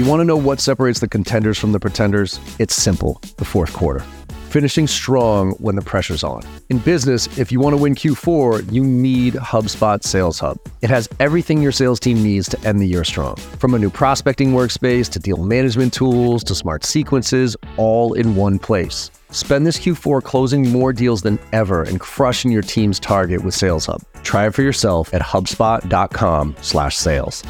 You 0.00 0.06
want 0.06 0.20
to 0.20 0.24
know 0.24 0.38
what 0.38 0.60
separates 0.60 1.00
the 1.00 1.08
contenders 1.08 1.58
from 1.58 1.72
the 1.72 1.78
pretenders? 1.78 2.40
It's 2.58 2.74
simple 2.74 3.20
the 3.36 3.44
fourth 3.44 3.74
quarter. 3.74 4.00
Finishing 4.48 4.86
strong 4.86 5.50
when 5.58 5.76
the 5.76 5.82
pressure's 5.82 6.24
on. 6.24 6.42
In 6.70 6.78
business, 6.78 7.28
if 7.38 7.52
you 7.52 7.60
want 7.60 7.76
to 7.76 7.76
win 7.76 7.94
Q4, 7.94 8.72
you 8.72 8.82
need 8.82 9.34
HubSpot 9.34 10.02
Sales 10.02 10.38
Hub. 10.38 10.56
It 10.80 10.88
has 10.88 11.06
everything 11.20 11.60
your 11.60 11.70
sales 11.70 12.00
team 12.00 12.22
needs 12.22 12.48
to 12.48 12.58
end 12.66 12.80
the 12.80 12.86
year 12.86 13.04
strong. 13.04 13.36
From 13.36 13.74
a 13.74 13.78
new 13.78 13.90
prospecting 13.90 14.52
workspace 14.52 15.10
to 15.10 15.18
deal 15.18 15.36
management 15.36 15.92
tools 15.92 16.42
to 16.44 16.54
smart 16.54 16.84
sequences, 16.84 17.54
all 17.76 18.14
in 18.14 18.36
one 18.36 18.58
place. 18.58 19.10
Spend 19.28 19.66
this 19.66 19.78
Q4 19.78 20.22
closing 20.22 20.72
more 20.72 20.94
deals 20.94 21.20
than 21.20 21.38
ever 21.52 21.82
and 21.82 22.00
crushing 22.00 22.50
your 22.50 22.62
team's 22.62 22.98
target 22.98 23.44
with 23.44 23.52
Sales 23.52 23.84
Hub. 23.84 24.00
Try 24.22 24.46
it 24.46 24.54
for 24.54 24.62
yourself 24.62 25.12
at 25.12 25.20
hubspot.com/sales. 25.20 27.42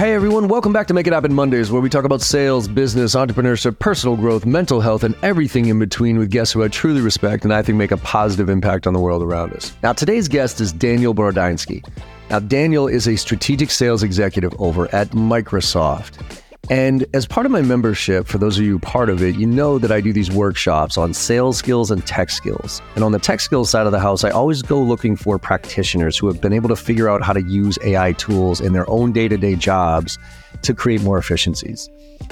Hey 0.00 0.14
everyone, 0.14 0.48
welcome 0.48 0.72
back 0.72 0.86
to 0.86 0.94
Make 0.94 1.06
It 1.08 1.12
Happen 1.12 1.34
Mondays, 1.34 1.70
where 1.70 1.82
we 1.82 1.90
talk 1.90 2.06
about 2.06 2.22
sales, 2.22 2.66
business, 2.66 3.14
entrepreneurship, 3.14 3.78
personal 3.78 4.16
growth, 4.16 4.46
mental 4.46 4.80
health, 4.80 5.04
and 5.04 5.14
everything 5.22 5.66
in 5.66 5.78
between 5.78 6.18
with 6.18 6.30
guests 6.30 6.54
who 6.54 6.64
I 6.64 6.68
truly 6.68 7.02
respect 7.02 7.44
and 7.44 7.52
I 7.52 7.60
think 7.60 7.76
make 7.76 7.90
a 7.90 7.98
positive 7.98 8.48
impact 8.48 8.86
on 8.86 8.94
the 8.94 8.98
world 8.98 9.22
around 9.22 9.52
us. 9.52 9.76
Now, 9.82 9.92
today's 9.92 10.26
guest 10.26 10.58
is 10.62 10.72
Daniel 10.72 11.14
Borodyansky. 11.14 11.86
Now, 12.30 12.38
Daniel 12.38 12.88
is 12.88 13.08
a 13.08 13.16
strategic 13.16 13.70
sales 13.70 14.02
executive 14.02 14.58
over 14.58 14.88
at 14.94 15.10
Microsoft. 15.10 16.40
And 16.70 17.04
as 17.14 17.26
part 17.26 17.46
of 17.46 17.52
my 17.52 17.62
membership, 17.62 18.28
for 18.28 18.38
those 18.38 18.56
of 18.56 18.64
you 18.64 18.78
part 18.78 19.10
of 19.10 19.24
it, 19.24 19.34
you 19.34 19.44
know 19.44 19.76
that 19.78 19.90
I 19.90 20.00
do 20.00 20.12
these 20.12 20.30
workshops 20.30 20.96
on 20.96 21.12
sales 21.12 21.58
skills 21.58 21.90
and 21.90 22.06
tech 22.06 22.30
skills. 22.30 22.80
And 22.94 23.02
on 23.02 23.10
the 23.10 23.18
tech 23.18 23.40
skills 23.40 23.68
side 23.68 23.86
of 23.86 23.92
the 23.92 23.98
house, 23.98 24.22
I 24.22 24.30
always 24.30 24.62
go 24.62 24.80
looking 24.80 25.16
for 25.16 25.36
practitioners 25.36 26.16
who 26.16 26.28
have 26.28 26.40
been 26.40 26.52
able 26.52 26.68
to 26.68 26.76
figure 26.76 27.08
out 27.08 27.22
how 27.22 27.32
to 27.32 27.42
use 27.42 27.76
AI 27.82 28.12
tools 28.12 28.60
in 28.60 28.72
their 28.72 28.88
own 28.88 29.10
day 29.10 29.26
to 29.26 29.36
day 29.36 29.56
jobs 29.56 30.16
to 30.62 30.72
create 30.72 31.02
more 31.02 31.18
efficiencies. 31.18 31.88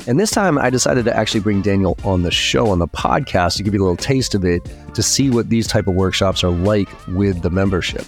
And 0.06 0.20
this 0.20 0.31
time, 0.31 0.56
I 0.56 0.70
decided 0.70 1.05
to 1.06 1.16
actually 1.16 1.41
bring 1.41 1.61
Daniel 1.61 1.98
on 2.05 2.22
the 2.22 2.31
show, 2.31 2.70
on 2.70 2.78
the 2.78 2.86
podcast, 2.86 3.56
to 3.56 3.64
give 3.64 3.75
you 3.75 3.81
a 3.81 3.83
little 3.83 3.97
taste 3.97 4.36
of 4.36 4.44
it, 4.44 4.62
to 4.94 5.03
see 5.03 5.31
what 5.31 5.48
these 5.48 5.66
type 5.66 5.89
of 5.89 5.97
workshops 5.97 6.44
are 6.44 6.50
like 6.50 6.89
with 7.09 7.42
the 7.42 7.50
membership. 7.50 8.05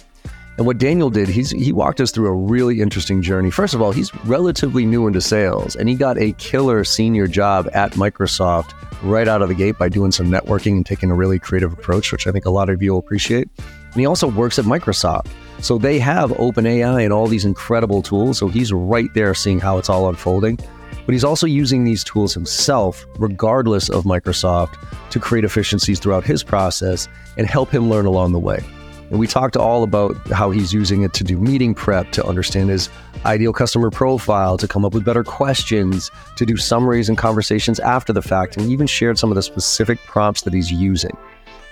And 0.61 0.67
what 0.67 0.77
Daniel 0.77 1.09
did, 1.09 1.27
he's 1.27 1.49
he 1.49 1.71
walked 1.71 1.99
us 2.01 2.11
through 2.11 2.27
a 2.27 2.33
really 2.35 2.81
interesting 2.81 3.23
journey. 3.23 3.49
First 3.49 3.73
of 3.73 3.81
all, 3.81 3.91
he's 3.91 4.13
relatively 4.25 4.85
new 4.85 5.07
into 5.07 5.19
sales, 5.19 5.75
and 5.75 5.89
he 5.89 5.95
got 5.95 6.19
a 6.19 6.33
killer 6.33 6.83
senior 6.83 7.25
job 7.25 7.67
at 7.73 7.93
Microsoft 7.93 8.75
right 9.01 9.27
out 9.27 9.41
of 9.41 9.49
the 9.49 9.55
gate 9.55 9.79
by 9.79 9.89
doing 9.89 10.11
some 10.11 10.27
networking 10.27 10.73
and 10.73 10.85
taking 10.85 11.09
a 11.09 11.15
really 11.15 11.39
creative 11.39 11.73
approach, 11.73 12.11
which 12.11 12.27
I 12.27 12.31
think 12.31 12.45
a 12.45 12.51
lot 12.51 12.69
of 12.69 12.79
you 12.79 12.91
will 12.91 12.99
appreciate. 12.99 13.49
And 13.57 13.95
he 13.95 14.05
also 14.05 14.27
works 14.27 14.59
at 14.59 14.65
Microsoft. 14.65 15.31
So 15.61 15.79
they 15.79 15.97
have 15.97 16.29
OpenAI 16.29 17.03
and 17.05 17.11
all 17.11 17.25
these 17.25 17.43
incredible 17.43 18.03
tools. 18.03 18.37
So 18.37 18.47
he's 18.47 18.71
right 18.71 19.09
there 19.15 19.33
seeing 19.33 19.59
how 19.59 19.79
it's 19.79 19.89
all 19.89 20.09
unfolding. 20.09 20.59
But 21.07 21.13
he's 21.13 21.23
also 21.23 21.47
using 21.47 21.85
these 21.85 22.03
tools 22.03 22.35
himself, 22.35 23.03
regardless 23.17 23.89
of 23.89 24.03
Microsoft, 24.03 24.77
to 25.09 25.19
create 25.19 25.43
efficiencies 25.43 25.99
throughout 25.99 26.23
his 26.23 26.43
process 26.43 27.07
and 27.35 27.47
help 27.47 27.71
him 27.71 27.89
learn 27.89 28.05
along 28.05 28.33
the 28.33 28.39
way. 28.39 28.63
And 29.11 29.19
we 29.19 29.27
talked 29.27 29.57
all 29.57 29.83
about 29.83 30.15
how 30.29 30.51
he's 30.51 30.71
using 30.71 31.03
it 31.03 31.11
to 31.15 31.23
do 31.25 31.37
meeting 31.37 31.75
prep, 31.75 32.13
to 32.13 32.25
understand 32.25 32.69
his 32.69 32.89
ideal 33.25 33.51
customer 33.51 33.91
profile, 33.91 34.57
to 34.57 34.69
come 34.69 34.85
up 34.85 34.93
with 34.93 35.03
better 35.03 35.23
questions, 35.23 36.09
to 36.37 36.45
do 36.45 36.55
summaries 36.55 37.09
and 37.09 37.17
conversations 37.17 37.77
after 37.81 38.13
the 38.13 38.21
fact, 38.21 38.55
and 38.55 38.71
even 38.71 38.87
shared 38.87 39.19
some 39.19 39.29
of 39.29 39.35
the 39.35 39.43
specific 39.43 39.99
prompts 40.05 40.43
that 40.43 40.53
he's 40.53 40.71
using. 40.71 41.15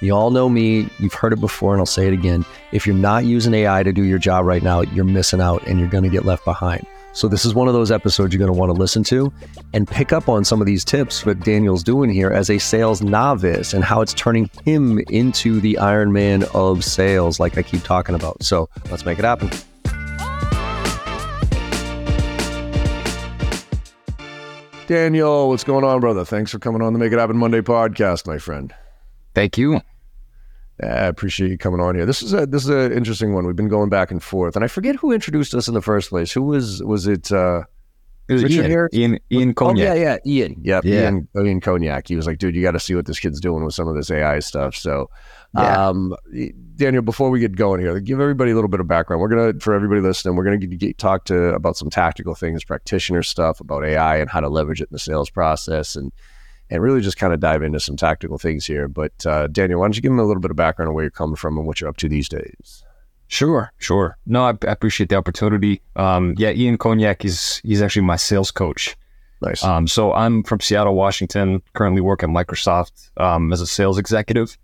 You 0.02 0.14
all 0.14 0.32
know 0.32 0.50
me, 0.50 0.90
you've 1.00 1.14
heard 1.14 1.32
it 1.32 1.40
before, 1.40 1.74
and 1.74 1.80
I'll 1.80 1.86
say 1.86 2.08
it 2.08 2.14
again. 2.14 2.44
If 2.74 2.86
you're 2.86 2.96
not 2.96 3.24
using 3.24 3.54
AI 3.54 3.84
to 3.84 3.94
do 3.94 4.04
your 4.04 4.20
job 4.20 4.46
right 4.46 4.62
now, 4.62 4.82
you're 4.82 5.06
missing 5.06 5.40
out 5.40 5.66
and 5.66 5.80
you're 5.80 5.90
going 5.90 6.04
to 6.04 6.10
get 6.10 6.26
left 6.26 6.44
behind. 6.44 6.86
So, 7.12 7.28
this 7.28 7.44
is 7.44 7.56
one 7.56 7.68
of 7.68 7.74
those 7.74 7.92
episodes 7.92 8.34
you're 8.34 8.40
going 8.40 8.54
to 8.54 8.58
want 8.58 8.70
to 8.70 8.80
listen 8.80 9.04
to 9.06 9.34
and 9.74 9.88
pick 9.88 10.14
up 10.14 10.30
on 10.30 10.46
some 10.46 10.62
of 10.62 10.68
these 10.68 10.86
tips 10.86 11.24
that 11.24 11.40
Daniel's 11.40 11.84
doing 11.84 12.10
here 12.10 12.30
as 12.30 12.50
a 12.50 12.60
sales 12.60 13.02
novice 13.02 13.74
and 13.74 13.84
how 13.84 14.02
it's 14.02 14.14
turning 14.14 14.50
him 14.64 15.00
into 15.10 15.60
the 15.60 15.78
Iron 15.80 16.14
Man 16.14 16.44
of 16.54 16.84
sales, 16.84 17.40
like 17.40 17.58
I 17.58 17.64
keep 17.64 17.84
talking 17.84 18.14
about. 18.14 18.44
So, 18.44 18.70
let's 18.92 19.06
make 19.06 19.18
it 19.18 19.26
happen. 19.26 19.50
Daniel, 24.88 25.50
what's 25.50 25.64
going 25.64 25.84
on, 25.84 26.00
brother? 26.00 26.26
Thanks 26.26 26.52
for 26.52 26.58
coming 26.58 26.82
on 26.82 26.94
the 26.94 27.00
Make 27.00 27.12
It 27.12 27.20
Happen 27.20 27.38
Monday 27.38 27.62
podcast, 27.62 28.26
my 28.26 28.40
friend. 28.40 28.74
Thank 29.36 29.58
you. 29.58 29.82
I 30.82 31.08
appreciate 31.08 31.52
you 31.52 31.58
coming 31.58 31.82
on 31.82 31.96
here. 31.96 32.06
This 32.06 32.22
is 32.22 32.34
a 32.34 32.46
this 32.46 32.64
is 32.64 32.70
an 32.70 32.94
interesting 32.94 33.34
one. 33.34 33.46
We've 33.46 33.56
been 33.56 33.68
going 33.68 33.90
back 33.90 34.12
and 34.12 34.24
forth, 34.24 34.56
and 34.56 34.64
I 34.64 34.68
forget 34.68 34.96
who 34.96 35.12
introduced 35.12 35.54
us 35.54 35.68
in 35.68 35.74
the 35.74 35.82
first 35.82 36.10
place. 36.10 36.32
Who 36.32 36.44
was 36.44 36.82
was 36.84 37.08
it? 37.08 37.32
Uh, 37.32 37.64
it 38.30 38.34
was 38.34 38.44
Richard 38.44 38.62
Ian, 38.62 38.70
here? 38.70 38.90
Ian 38.94 39.20
Ian 39.32 39.54
Koniak. 39.56 39.90
Oh 39.90 39.94
yeah, 39.94 39.94
yeah, 39.94 40.18
Ian. 40.26 40.56
Yep, 40.62 40.86
yeah, 40.86 41.02
Ian, 41.02 41.28
Ian 41.36 41.62
Koniak. 41.62 42.08
He 42.08 42.16
was 42.16 42.28
like, 42.28 42.38
dude, 42.38 42.56
you 42.56 42.62
got 42.62 42.72
to 42.72 42.80
see 42.80 42.96
what 42.96 43.08
this 43.08 43.20
kid's 43.20 43.42
doing 43.42 43.66
with 43.66 43.74
some 43.74 43.88
of 43.88 43.96
this 43.96 44.12
AI 44.12 44.40
stuff. 44.40 44.76
So, 44.76 45.10
yeah. 45.56 45.88
um, 45.88 46.16
Daniel, 46.76 47.02
before 47.02 47.32
we 47.32 47.40
get 47.40 47.56
going 47.56 47.82
here, 47.82 48.00
give 48.00 48.22
everybody 48.22 48.52
a 48.52 48.56
little 48.56 48.70
bit 48.70 48.80
of 48.80 48.88
background. 48.88 49.22
We're 49.22 49.30
gonna 49.30 49.60
for 49.60 49.74
everybody 49.74 50.02
listening, 50.02 50.36
we're 50.36 50.44
gonna 50.44 50.58
get, 50.60 50.78
get, 50.78 50.98
talk 51.00 51.26
to 51.26 51.56
about 51.56 51.76
some 51.76 51.90
tactical 51.90 52.36
things, 52.36 52.64
practitioner 52.64 53.24
stuff 53.24 53.60
about 53.60 53.84
AI 53.84 54.18
and 54.18 54.30
how 54.30 54.40
to 54.40 54.48
leverage 54.48 54.80
it 54.80 54.90
in 54.90 54.94
the 54.94 55.00
sales 55.00 55.32
process 55.32 55.96
and 55.96 56.14
and 56.70 56.82
really 56.82 57.02
just 57.02 57.18
kind 57.18 57.34
of 57.34 57.40
dive 57.40 57.64
into 57.64 57.80
some 57.80 57.96
tactical 57.96 58.38
things 58.38 58.66
here. 58.66 58.88
But 58.88 59.26
uh, 59.26 59.48
Daniel, 59.48 59.80
why 59.80 59.86
don't 59.86 59.96
you 59.96 60.02
give 60.02 60.12
them 60.12 60.20
a 60.20 60.26
little 60.26 60.42
bit 60.42 60.52
of 60.52 60.58
background 60.58 60.90
on 60.90 60.96
where 60.96 61.04
you're 61.04 61.12
coming 61.12 61.36
from 61.36 61.58
and 61.58 61.66
what 61.66 61.82
you're 61.82 61.90
up 61.90 61.98
to 61.98 62.10
these 62.10 62.30
days? 62.30 62.84
Sure, 63.28 63.72
sure. 63.78 64.18
No, 64.26 64.44
I, 64.44 64.50
I 64.50 64.72
appreciate 64.72 65.10
the 65.10 65.16
opportunity. 65.16 65.82
Um, 65.96 66.34
yeah, 66.38 66.50
Ian 66.52 66.78
Koniak 66.78 67.24
is 67.24 67.62
he's 67.64 67.82
actually 67.82 68.02
my 68.02 68.16
sales 68.16 68.50
coach. 68.52 68.96
Nice. 69.42 69.64
Um, 69.64 69.88
so 69.88 70.14
I'm 70.14 70.44
from 70.44 70.60
Seattle, 70.60 70.96
Washington. 70.96 71.62
Currently 71.74 72.02
work 72.02 72.24
at 72.24 72.30
Microsoft 72.30 73.12
um, 73.18 73.54
as 73.54 73.62
a 73.62 73.68
sales 73.68 73.98
executive. 73.98 74.58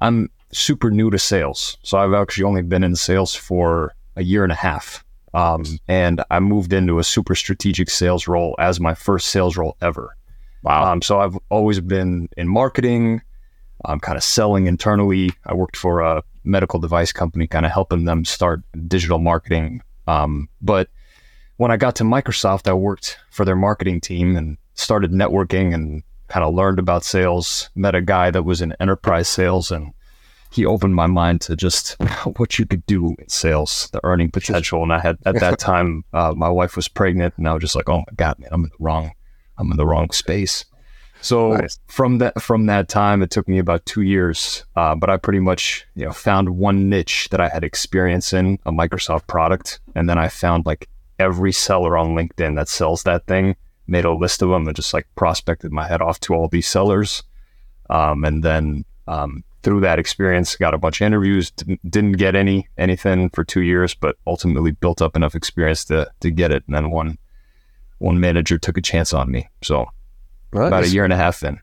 I'm 0.00 0.30
super 0.52 0.90
new 0.90 1.10
to 1.10 1.18
sales, 1.18 1.76
so 1.82 1.98
I've 1.98 2.14
actually 2.14 2.44
only 2.44 2.62
been 2.62 2.84
in 2.84 2.96
sales 2.96 3.34
for 3.34 3.94
a 4.14 4.22
year 4.22 4.42
and 4.42 4.52
a 4.52 4.56
half. 4.56 5.04
Um, 5.34 5.64
and 5.86 6.22
I 6.30 6.40
moved 6.40 6.72
into 6.72 6.98
a 6.98 7.04
super 7.04 7.34
strategic 7.34 7.90
sales 7.90 8.26
role 8.26 8.54
as 8.58 8.80
my 8.80 8.94
first 8.94 9.28
sales 9.28 9.56
role 9.56 9.76
ever. 9.82 10.16
Wow. 10.66 10.92
Um, 10.92 11.00
so 11.00 11.20
I've 11.20 11.38
always 11.48 11.78
been 11.78 12.28
in 12.36 12.48
marketing, 12.48 13.22
um, 13.84 14.00
kind 14.00 14.16
of 14.16 14.24
selling 14.24 14.66
internally. 14.66 15.30
I 15.44 15.54
worked 15.54 15.76
for 15.76 16.00
a 16.00 16.24
medical 16.42 16.80
device 16.80 17.12
company, 17.12 17.46
kind 17.46 17.64
of 17.64 17.70
helping 17.70 18.04
them 18.04 18.24
start 18.24 18.62
digital 18.88 19.20
marketing. 19.20 19.80
Um, 20.08 20.48
but 20.60 20.88
when 21.58 21.70
I 21.70 21.76
got 21.76 21.94
to 21.96 22.04
Microsoft, 22.04 22.66
I 22.66 22.72
worked 22.74 23.16
for 23.30 23.44
their 23.44 23.54
marketing 23.54 24.00
team 24.00 24.36
and 24.36 24.58
started 24.74 25.12
networking 25.12 25.72
and 25.72 26.02
kind 26.26 26.44
of 26.44 26.52
learned 26.52 26.80
about 26.80 27.04
sales. 27.04 27.70
Met 27.76 27.94
a 27.94 28.02
guy 28.02 28.32
that 28.32 28.42
was 28.42 28.60
in 28.60 28.74
enterprise 28.80 29.28
sales 29.28 29.70
and 29.70 29.92
he 30.50 30.66
opened 30.66 30.96
my 30.96 31.06
mind 31.06 31.42
to 31.42 31.54
just 31.54 31.96
what 32.38 32.58
you 32.58 32.66
could 32.66 32.84
do 32.86 33.14
in 33.20 33.28
sales, 33.28 33.88
the 33.92 34.00
earning 34.02 34.32
potential. 34.32 34.82
And 34.82 34.92
I 34.92 34.98
had 34.98 35.16
at 35.26 35.38
that 35.38 35.58
time, 35.60 36.02
uh, 36.12 36.34
my 36.36 36.48
wife 36.48 36.74
was 36.74 36.88
pregnant, 36.88 37.34
and 37.36 37.48
I 37.48 37.52
was 37.52 37.60
just 37.60 37.76
like, 37.76 37.88
"Oh 37.88 37.98
my 37.98 38.14
god, 38.16 38.38
man, 38.38 38.48
I'm 38.52 38.64
in 38.64 38.70
the 38.70 38.76
wrong 38.80 39.12
I'm 39.58 39.70
in 39.70 39.76
the 39.76 39.86
wrong 39.86 40.10
space. 40.10 40.64
So 41.20 41.54
nice. 41.54 41.78
from 41.86 42.18
that 42.18 42.40
from 42.40 42.66
that 42.66 42.88
time, 42.88 43.22
it 43.22 43.30
took 43.30 43.48
me 43.48 43.58
about 43.58 43.86
two 43.86 44.02
years, 44.02 44.64
uh, 44.76 44.94
but 44.94 45.10
I 45.10 45.16
pretty 45.16 45.40
much 45.40 45.86
you 45.94 46.04
know 46.04 46.12
found 46.12 46.50
one 46.50 46.88
niche 46.88 47.28
that 47.30 47.40
I 47.40 47.48
had 47.48 47.64
experience 47.64 48.32
in 48.32 48.58
a 48.66 48.72
Microsoft 48.72 49.26
product, 49.26 49.80
and 49.94 50.08
then 50.08 50.18
I 50.18 50.28
found 50.28 50.66
like 50.66 50.88
every 51.18 51.52
seller 51.52 51.96
on 51.96 52.14
LinkedIn 52.14 52.56
that 52.56 52.68
sells 52.68 53.02
that 53.04 53.26
thing, 53.26 53.56
made 53.86 54.04
a 54.04 54.12
list 54.12 54.42
of 54.42 54.50
them, 54.50 54.66
and 54.66 54.76
just 54.76 54.92
like 54.92 55.06
prospected 55.16 55.72
my 55.72 55.86
head 55.88 56.02
off 56.02 56.20
to 56.20 56.34
all 56.34 56.48
these 56.48 56.68
sellers, 56.68 57.22
um, 57.88 58.24
and 58.24 58.44
then 58.44 58.84
um, 59.08 59.42
through 59.62 59.80
that 59.80 59.98
experience, 59.98 60.54
got 60.54 60.74
a 60.74 60.78
bunch 60.78 61.00
of 61.00 61.06
interviews, 61.06 61.50
didn't 61.50 62.12
get 62.12 62.36
any 62.36 62.68
anything 62.76 63.30
for 63.30 63.42
two 63.42 63.62
years, 63.62 63.94
but 63.94 64.16
ultimately 64.26 64.70
built 64.70 65.00
up 65.00 65.16
enough 65.16 65.34
experience 65.34 65.84
to 65.86 66.08
to 66.20 66.30
get 66.30 66.52
it, 66.52 66.62
and 66.66 66.76
then 66.76 66.90
one 66.90 67.18
one 67.98 68.20
manager 68.20 68.58
took 68.58 68.76
a 68.76 68.82
chance 68.82 69.12
on 69.12 69.30
me. 69.30 69.48
So 69.62 69.86
well, 70.52 70.66
about 70.66 70.84
a 70.84 70.88
year 70.88 71.04
and 71.04 71.12
a 71.12 71.16
half 71.16 71.42
in. 71.42 71.60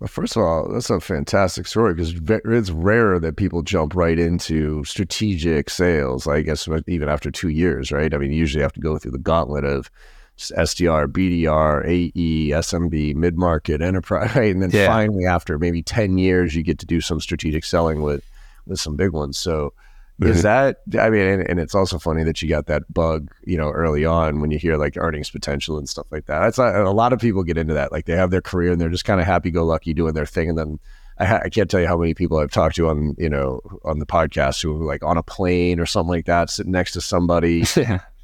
Well, 0.00 0.08
first 0.08 0.36
of 0.36 0.42
all, 0.42 0.68
that's 0.72 0.90
a 0.90 1.00
fantastic 1.00 1.66
story 1.66 1.94
because 1.94 2.14
it's 2.14 2.70
rare 2.70 3.18
that 3.18 3.36
people 3.36 3.62
jump 3.62 3.96
right 3.96 4.18
into 4.18 4.84
strategic 4.84 5.68
sales. 5.70 6.28
I 6.28 6.42
guess 6.42 6.68
even 6.86 7.08
after 7.08 7.32
two 7.32 7.48
years, 7.48 7.90
right? 7.90 8.14
I 8.14 8.18
mean, 8.18 8.30
you 8.30 8.38
usually 8.38 8.62
have 8.62 8.72
to 8.74 8.80
go 8.80 8.96
through 8.98 9.10
the 9.10 9.18
gauntlet 9.18 9.64
of 9.64 9.90
SDR, 10.38 11.08
BDR, 11.08 11.84
AE, 11.84 12.50
SMB, 12.50 13.16
mid 13.16 13.36
market, 13.36 13.82
enterprise, 13.82 14.32
right? 14.36 14.52
and 14.52 14.62
then 14.62 14.70
yeah. 14.70 14.86
finally, 14.86 15.26
after 15.26 15.58
maybe 15.58 15.82
ten 15.82 16.16
years, 16.16 16.54
you 16.54 16.62
get 16.62 16.78
to 16.78 16.86
do 16.86 17.00
some 17.00 17.20
strategic 17.20 17.64
selling 17.64 18.00
with 18.02 18.24
with 18.66 18.78
some 18.78 18.94
big 18.94 19.10
ones. 19.10 19.36
So 19.36 19.72
is 20.20 20.42
that, 20.42 20.78
I 20.98 21.10
mean, 21.10 21.22
and, 21.22 21.48
and, 21.48 21.60
it's 21.60 21.74
also 21.74 21.98
funny 21.98 22.24
that 22.24 22.42
you 22.42 22.48
got 22.48 22.66
that 22.66 22.92
bug, 22.92 23.30
you 23.44 23.56
know, 23.56 23.70
early 23.70 24.04
on 24.04 24.40
when 24.40 24.50
you 24.50 24.58
hear 24.58 24.76
like 24.76 24.96
earnings 24.96 25.30
potential 25.30 25.78
and 25.78 25.88
stuff 25.88 26.06
like 26.10 26.26
that. 26.26 26.40
That's 26.40 26.58
not, 26.58 26.74
a 26.74 26.90
lot 26.90 27.12
of 27.12 27.20
people 27.20 27.42
get 27.44 27.58
into 27.58 27.74
that. 27.74 27.92
Like 27.92 28.06
they 28.06 28.16
have 28.16 28.30
their 28.30 28.42
career 28.42 28.72
and 28.72 28.80
they're 28.80 28.88
just 28.88 29.04
kind 29.04 29.20
of 29.20 29.26
happy 29.26 29.50
go 29.50 29.64
lucky 29.64 29.94
doing 29.94 30.14
their 30.14 30.26
thing. 30.26 30.48
And 30.48 30.58
then 30.58 30.78
I, 31.18 31.38
I, 31.38 31.48
can't 31.48 31.70
tell 31.70 31.80
you 31.80 31.86
how 31.86 31.98
many 31.98 32.14
people 32.14 32.38
I've 32.38 32.50
talked 32.50 32.76
to 32.76 32.88
on 32.88 33.14
you 33.18 33.28
know 33.28 33.60
on 33.84 33.98
the 33.98 34.06
podcast 34.06 34.62
who 34.62 34.82
are 34.82 34.84
like 34.84 35.02
on 35.02 35.16
a 35.16 35.22
plane 35.22 35.80
or 35.80 35.86
something 35.86 36.10
like 36.10 36.26
that, 36.26 36.50
sitting 36.50 36.72
next 36.72 36.92
to 36.92 37.00
somebody. 37.00 37.64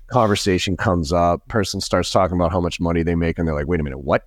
conversation 0.09 0.77
comes 0.77 1.13
up, 1.13 1.49
person 1.49 1.81
starts 1.81 2.11
talking 2.11 2.37
about 2.37 2.53
how 2.53 2.61
much 2.61 2.79
money 2.79 3.03
they 3.03 3.15
make, 3.15 3.39
and 3.39 3.49
they're 3.49 3.55
like, 3.55 3.67
"Wait 3.67 3.81
a 3.81 3.83
minute, 3.83 3.99
what? 3.99 4.27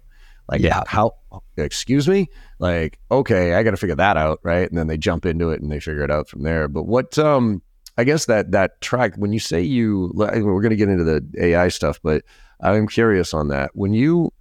Like, 0.49 0.61
yeah. 0.61 0.83
how? 0.87 1.15
Excuse 1.57 2.07
me? 2.07 2.29
Like, 2.59 2.99
okay, 3.11 3.53
I 3.53 3.63
got 3.63 3.71
to 3.71 3.77
figure 3.77 3.95
that 3.95 4.17
out, 4.17 4.39
right?" 4.43 4.67
And 4.69 4.77
then 4.77 4.87
they 4.87 4.97
jump 4.97 5.25
into 5.25 5.49
it 5.49 5.61
and 5.61 5.71
they 5.71 5.79
figure 5.79 6.03
it 6.03 6.11
out 6.11 6.29
from 6.29 6.43
there. 6.43 6.67
But 6.67 6.83
what? 6.83 7.17
Um, 7.17 7.61
I 7.97 8.03
guess 8.03 8.25
that 8.25 8.51
that 8.51 8.79
track 8.81 9.15
when 9.15 9.33
you 9.33 9.39
say 9.39 9.61
you, 9.61 10.11
we're 10.13 10.61
going 10.61 10.69
to 10.69 10.75
get 10.75 10.89
into 10.89 11.03
the 11.03 11.25
AI 11.37 11.67
stuff, 11.69 11.99
but 12.03 12.23
I'm 12.61 12.87
curious 12.87 13.33
on 13.33 13.47
that. 13.49 13.71
When 13.73 13.93
you 13.93 14.31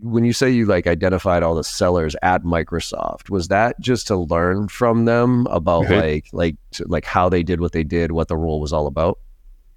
when 0.00 0.24
you 0.24 0.32
say 0.32 0.50
you 0.50 0.66
like 0.66 0.86
identified 0.86 1.42
all 1.42 1.54
the 1.54 1.64
sellers 1.64 2.14
at 2.22 2.42
Microsoft, 2.42 3.30
was 3.30 3.48
that 3.48 3.78
just 3.80 4.06
to 4.08 4.16
learn 4.16 4.68
from 4.68 5.04
them 5.06 5.46
about 5.46 5.84
mm-hmm. 5.84 5.94
like 5.94 6.26
like 6.32 6.56
to, 6.72 6.84
like 6.88 7.04
how 7.04 7.28
they 7.28 7.42
did 7.42 7.60
what 7.60 7.72
they 7.72 7.84
did, 7.84 8.12
what 8.12 8.28
the 8.28 8.36
role 8.36 8.60
was 8.60 8.72
all 8.72 8.86
about? 8.86 9.18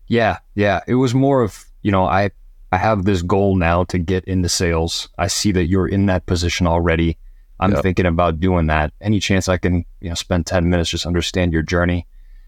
Yeah, 0.07 0.39
yeah. 0.55 0.81
It 0.87 0.95
was 0.95 1.13
more 1.13 1.41
of 1.41 1.65
you 1.81 1.91
know 1.91 2.05
I 2.05 2.31
I 2.71 2.77
have 2.77 3.05
this 3.05 3.21
goal 3.21 3.55
now 3.55 3.85
to 3.85 3.97
get 3.97 4.25
into 4.25 4.49
sales. 4.49 5.09
I 5.17 5.27
see 5.27 5.51
that 5.53 5.67
you're 5.67 5.87
in 5.87 6.07
that 6.07 6.25
position 6.25 6.67
already. 6.67 7.17
I'm 7.59 7.71
yep. 7.71 7.81
thinking 7.81 8.05
about 8.05 8.39
doing 8.39 8.67
that. 8.67 8.93
Any 9.01 9.19
chance 9.19 9.47
I 9.47 9.57
can 9.57 9.85
you 10.01 10.09
know 10.09 10.15
spend 10.15 10.45
ten 10.45 10.69
minutes 10.69 10.89
just 10.89 11.05
understand 11.05 11.53
your 11.53 11.63
journey? 11.63 12.05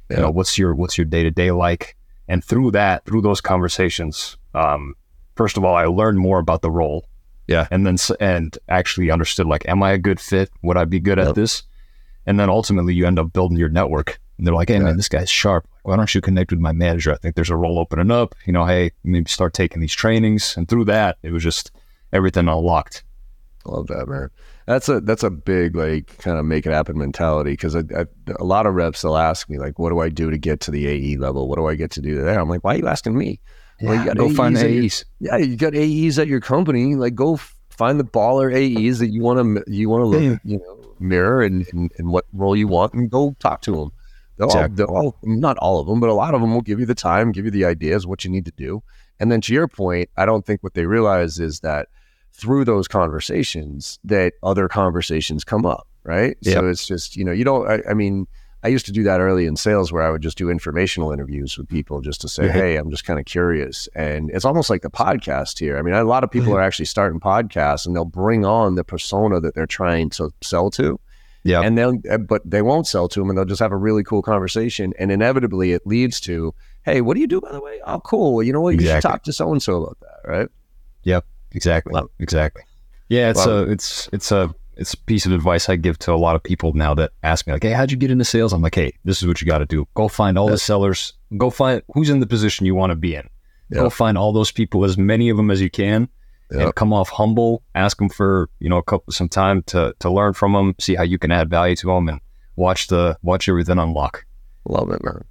Yep. 0.09 0.19
You 0.19 0.23
know 0.25 0.31
what's 0.31 0.57
your 0.57 0.75
what's 0.75 0.97
your 0.97 1.05
day 1.05 1.23
to 1.23 1.31
day 1.31 1.51
like? 1.51 1.95
And 2.27 2.43
through 2.43 2.71
that, 2.71 3.05
through 3.05 3.21
those 3.21 3.41
conversations, 3.41 4.37
um, 4.53 4.95
first 5.35 5.57
of 5.57 5.63
all, 5.63 5.75
I 5.75 5.85
learned 5.85 6.19
more 6.19 6.37
about 6.37 6.61
the 6.61 6.69
role 6.69 7.05
yeah. 7.49 7.67
And 7.71 7.85
then, 7.85 7.97
and 8.19 8.55
actually 8.69 9.09
understood 9.09 9.47
like, 9.47 9.67
am 9.67 9.81
I 9.81 9.93
a 9.93 9.97
good 9.97 10.19
fit? 10.19 10.51
Would 10.61 10.77
I 10.77 10.85
be 10.85 10.99
good 10.99 11.17
yep. 11.17 11.29
at 11.29 11.35
this? 11.35 11.63
And 12.27 12.39
then 12.39 12.47
ultimately 12.47 12.93
you 12.93 13.07
end 13.07 13.17
up 13.17 13.33
building 13.33 13.57
your 13.57 13.69
network. 13.69 14.19
And 14.39 14.47
they're 14.47 14.55
like, 14.55 14.69
hey, 14.69 14.75
yeah. 14.75 14.83
man, 14.83 14.95
this 14.95 15.09
guy's 15.09 15.29
sharp. 15.29 15.67
Why 15.83 15.97
don't 15.97 16.15
you 16.15 16.21
connect 16.21 16.51
with 16.51 16.61
my 16.61 16.71
manager? 16.71 17.11
I 17.11 17.17
think 17.17 17.35
there's 17.35 17.49
a 17.49 17.57
role 17.57 17.77
opening 17.77 18.09
up. 18.09 18.35
You 18.45 18.53
know, 18.53 18.65
hey, 18.65 18.91
maybe 19.03 19.29
start 19.29 19.53
taking 19.53 19.81
these 19.81 19.93
trainings. 19.93 20.55
And 20.55 20.65
through 20.65 20.85
that, 20.85 21.17
it 21.23 21.31
was 21.31 21.43
just 21.43 21.71
everything 22.13 22.47
unlocked. 22.47 23.03
Love 23.65 23.87
that, 23.87 24.07
man. 24.07 24.29
That's 24.65 24.87
a 24.87 25.01
that's 25.01 25.23
a 25.23 25.29
big 25.29 25.75
like 25.75 26.17
kind 26.19 26.37
of 26.37 26.45
make 26.45 26.65
it 26.65 26.71
happen 26.71 26.97
mentality 26.97 27.51
because 27.51 27.75
a 27.75 28.07
lot 28.39 28.65
of 28.65 28.75
reps 28.75 29.03
will 29.03 29.17
ask 29.17 29.49
me 29.49 29.59
like, 29.59 29.77
what 29.77 29.89
do 29.89 29.99
I 29.99 30.07
do 30.07 30.31
to 30.31 30.37
get 30.37 30.61
to 30.61 30.71
the 30.71 30.87
AE 30.87 31.17
level? 31.17 31.49
What 31.49 31.57
do 31.57 31.67
I 31.67 31.75
get 31.75 31.91
to 31.91 32.01
do 32.01 32.21
there? 32.21 32.39
I'm 32.39 32.47
like, 32.47 32.63
why 32.63 32.75
are 32.75 32.77
you 32.77 32.87
asking 32.87 33.17
me? 33.17 33.41
Yeah, 33.81 33.89
well, 33.89 33.99
you 33.99 34.05
got 34.05 34.17
go 34.17 34.27
AEs 34.27 34.37
find 34.37 34.57
AEs. 34.57 35.05
Your, 35.19 35.39
yeah, 35.39 35.45
you 35.45 35.57
got 35.57 35.75
AEs 35.75 36.17
at 36.17 36.27
your 36.27 36.39
company. 36.39 36.95
Like, 36.95 37.15
go 37.15 37.33
f- 37.33 37.55
find 37.71 37.99
the 37.99 38.05
baller 38.05 38.53
AEs 38.53 38.99
that 38.99 39.07
you 39.09 39.21
want 39.21 39.65
to 39.65 39.71
you 39.71 39.89
want 39.89 40.03
to 40.03 40.05
look, 40.05 40.21
yeah. 40.21 40.37
you 40.43 40.59
know, 40.59 40.95
mirror 40.99 41.41
and, 41.41 41.65
and, 41.73 41.91
and 41.97 42.09
what 42.09 42.25
role 42.31 42.55
you 42.55 42.67
want, 42.67 42.93
and 42.93 43.09
go 43.09 43.35
talk 43.39 43.61
to 43.63 43.75
them. 43.75 43.91
They'll, 44.39 44.47
exactly. 44.47 44.85
all, 44.85 44.93
they'll 44.93 44.97
all, 44.97 45.17
not 45.21 45.57
all 45.57 45.79
of 45.79 45.87
them, 45.87 45.99
but 45.99 46.09
a 46.09 46.13
lot 46.13 46.33
of 46.33 46.41
them 46.41 46.53
will 46.53 46.61
give 46.61 46.79
you 46.79 46.87
the 46.87 46.95
time, 46.95 47.31
give 47.31 47.45
you 47.45 47.51
the 47.51 47.65
ideas, 47.65 48.07
what 48.07 48.23
you 48.23 48.31
need 48.31 48.45
to 48.45 48.51
do. 48.51 48.81
And 49.19 49.31
then 49.31 49.41
to 49.41 49.53
your 49.53 49.67
point, 49.67 50.09
I 50.17 50.25
don't 50.25 50.45
think 50.45 50.63
what 50.63 50.73
they 50.73 50.85
realize 50.85 51.39
is 51.39 51.59
that 51.59 51.89
through 52.33 52.65
those 52.65 52.87
conversations, 52.87 53.99
that 54.05 54.33
other 54.41 54.67
conversations 54.67 55.43
come 55.43 55.65
up, 55.65 55.87
right? 56.03 56.37
Yep. 56.41 56.53
So 56.53 56.67
it's 56.67 56.87
just 56.87 57.15
you 57.15 57.23
know, 57.23 57.33
you 57.33 57.43
don't. 57.43 57.69
I, 57.69 57.81
I 57.89 57.93
mean 57.93 58.27
I 58.61 58.67
used 58.67 58.85
to 58.87 58.91
do 58.91 59.03
that 59.03 59.21
early 59.21 59.45
in 59.45 59.55
sales 59.55 59.91
where 59.91 60.03
I 60.03 60.09
would 60.09 60.21
just 60.21 60.37
do 60.37 60.49
informational 60.49 61.13
interviews 61.13 61.57
with 61.57 61.69
people 61.69 62.01
just 62.01 62.19
to 62.21 62.27
say, 62.27 62.43
mm-hmm. 62.43 62.57
hey, 62.57 62.75
I'm 62.75 62.91
just 62.91 63.05
kind 63.05 63.17
of 63.17 63.25
curious. 63.25 63.87
And 63.95 64.29
it's 64.31 64.43
almost 64.43 64.69
like 64.69 64.81
the 64.81 64.89
podcast 64.89 65.59
here. 65.59 65.77
I 65.77 65.81
mean, 65.81 65.93
a 65.93 66.03
lot 66.03 66.25
of 66.25 66.31
people 66.31 66.49
mm-hmm. 66.49 66.57
are 66.57 66.61
actually 66.61 66.85
starting 66.85 67.21
podcasts 67.21 67.85
and 67.85 67.95
they'll 67.95 68.03
bring 68.03 68.45
on 68.45 68.75
the 68.75 68.83
persona 68.83 69.39
that 69.39 69.55
they're 69.55 69.65
trying 69.65 70.09
to 70.11 70.31
sell 70.41 70.69
to. 70.71 70.99
Yeah. 71.49 71.61
And 71.61 71.77
they'll, 71.77 71.95
eh, 72.09 72.17
but 72.17 72.41
they 72.49 72.61
won't 72.61 72.87
sell 72.87 73.07
to 73.09 73.19
them 73.19 73.29
and 73.29 73.37
they'll 73.37 73.45
just 73.45 73.59
have 73.59 73.71
a 73.71 73.77
really 73.77 74.03
cool 74.03 74.21
conversation. 74.21 74.93
And 74.99 75.11
inevitably 75.11 75.71
it 75.71 75.85
leads 75.85 76.19
to, 76.21 76.53
hey, 76.83 77.01
what 77.01 77.15
do 77.15 77.21
you 77.21 77.27
do, 77.27 77.41
by 77.41 77.51
the 77.51 77.61
way? 77.61 77.81
Oh, 77.85 77.99
cool. 77.99 78.43
You 78.43 78.53
know 78.53 78.61
what? 78.61 78.75
You 78.75 78.81
exactly. 78.81 79.01
should 79.01 79.07
talk 79.07 79.23
to 79.23 79.33
so 79.33 79.51
and 79.51 79.61
so 79.61 79.83
about 79.83 79.97
that. 80.01 80.29
Right. 80.29 80.49
Yep. 81.03 81.25
Exactly. 81.53 81.93
Love 81.93 82.09
exactly. 82.19 82.63
Yeah. 83.07 83.31
It's 83.31 83.45
Love 83.45 83.67
a, 83.67 83.71
it's, 83.71 84.09
it's 84.13 84.31
a, 84.31 84.53
it's 84.77 84.93
a 84.93 84.97
piece 84.97 85.25
of 85.25 85.33
advice 85.33 85.67
I 85.67 85.75
give 85.75 85.99
to 85.99 86.13
a 86.13 86.15
lot 86.15 86.35
of 86.35 86.43
people 86.43 86.73
now 86.73 86.93
that 86.93 87.11
ask 87.21 87.45
me 87.45 87.51
like, 87.51 87.63
"Hey, 87.63 87.71
how'd 87.71 87.91
you 87.91 87.97
get 87.97 88.11
into 88.11 88.23
sales?" 88.23 88.53
I'm 88.53 88.61
like, 88.61 88.75
"Hey, 88.75 88.93
this 89.03 89.21
is 89.21 89.27
what 89.27 89.41
you 89.41 89.45
got 89.45 89.57
to 89.57 89.65
do. 89.65 89.85
Go 89.93 90.07
find 90.07 90.39
all 90.39 90.47
the 90.47 90.57
sellers. 90.57 91.13
Go 91.35 91.49
find 91.49 91.81
who's 91.93 92.09
in 92.09 92.21
the 92.21 92.25
position 92.25 92.65
you 92.65 92.75
want 92.75 92.91
to 92.91 92.95
be 92.95 93.13
in. 93.13 93.27
Yep. 93.71 93.81
Go 93.81 93.89
find 93.89 94.17
all 94.17 94.31
those 94.31 94.53
people, 94.53 94.85
as 94.85 94.97
many 94.97 95.27
of 95.27 95.35
them 95.35 95.51
as 95.51 95.59
you 95.59 95.69
can, 95.69 96.07
yep. 96.51 96.61
and 96.61 96.75
come 96.75 96.93
off 96.93 97.09
humble. 97.09 97.63
Ask 97.75 97.97
them 97.97 98.09
for 98.09 98.49
you 98.59 98.69
know 98.69 98.77
a 98.77 98.83
couple 98.83 99.11
some 99.13 99.29
time 99.29 99.63
to 99.63 99.93
to 99.99 100.09
learn 100.09 100.33
from 100.33 100.53
them, 100.53 100.75
see 100.79 100.95
how 100.95 101.03
you 101.03 101.17
can 101.17 101.31
add 101.31 101.49
value 101.49 101.75
to 101.77 101.87
them, 101.87 102.09
and 102.09 102.19
watch 102.55 102.87
the 102.87 103.17
watch 103.21 103.47
everything 103.49 103.79
unlock. 103.79 104.25
Love 104.65 104.91
it, 104.91 105.03
man. 105.03 105.23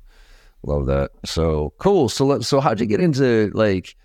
Love 0.64 0.86
that. 0.86 1.10
So 1.24 1.72
cool. 1.78 2.08
So 2.08 2.26
let, 2.26 2.44
so 2.44 2.60
how'd 2.60 2.80
you 2.80 2.86
get 2.86 3.00
into 3.00 3.50
like? 3.54 3.96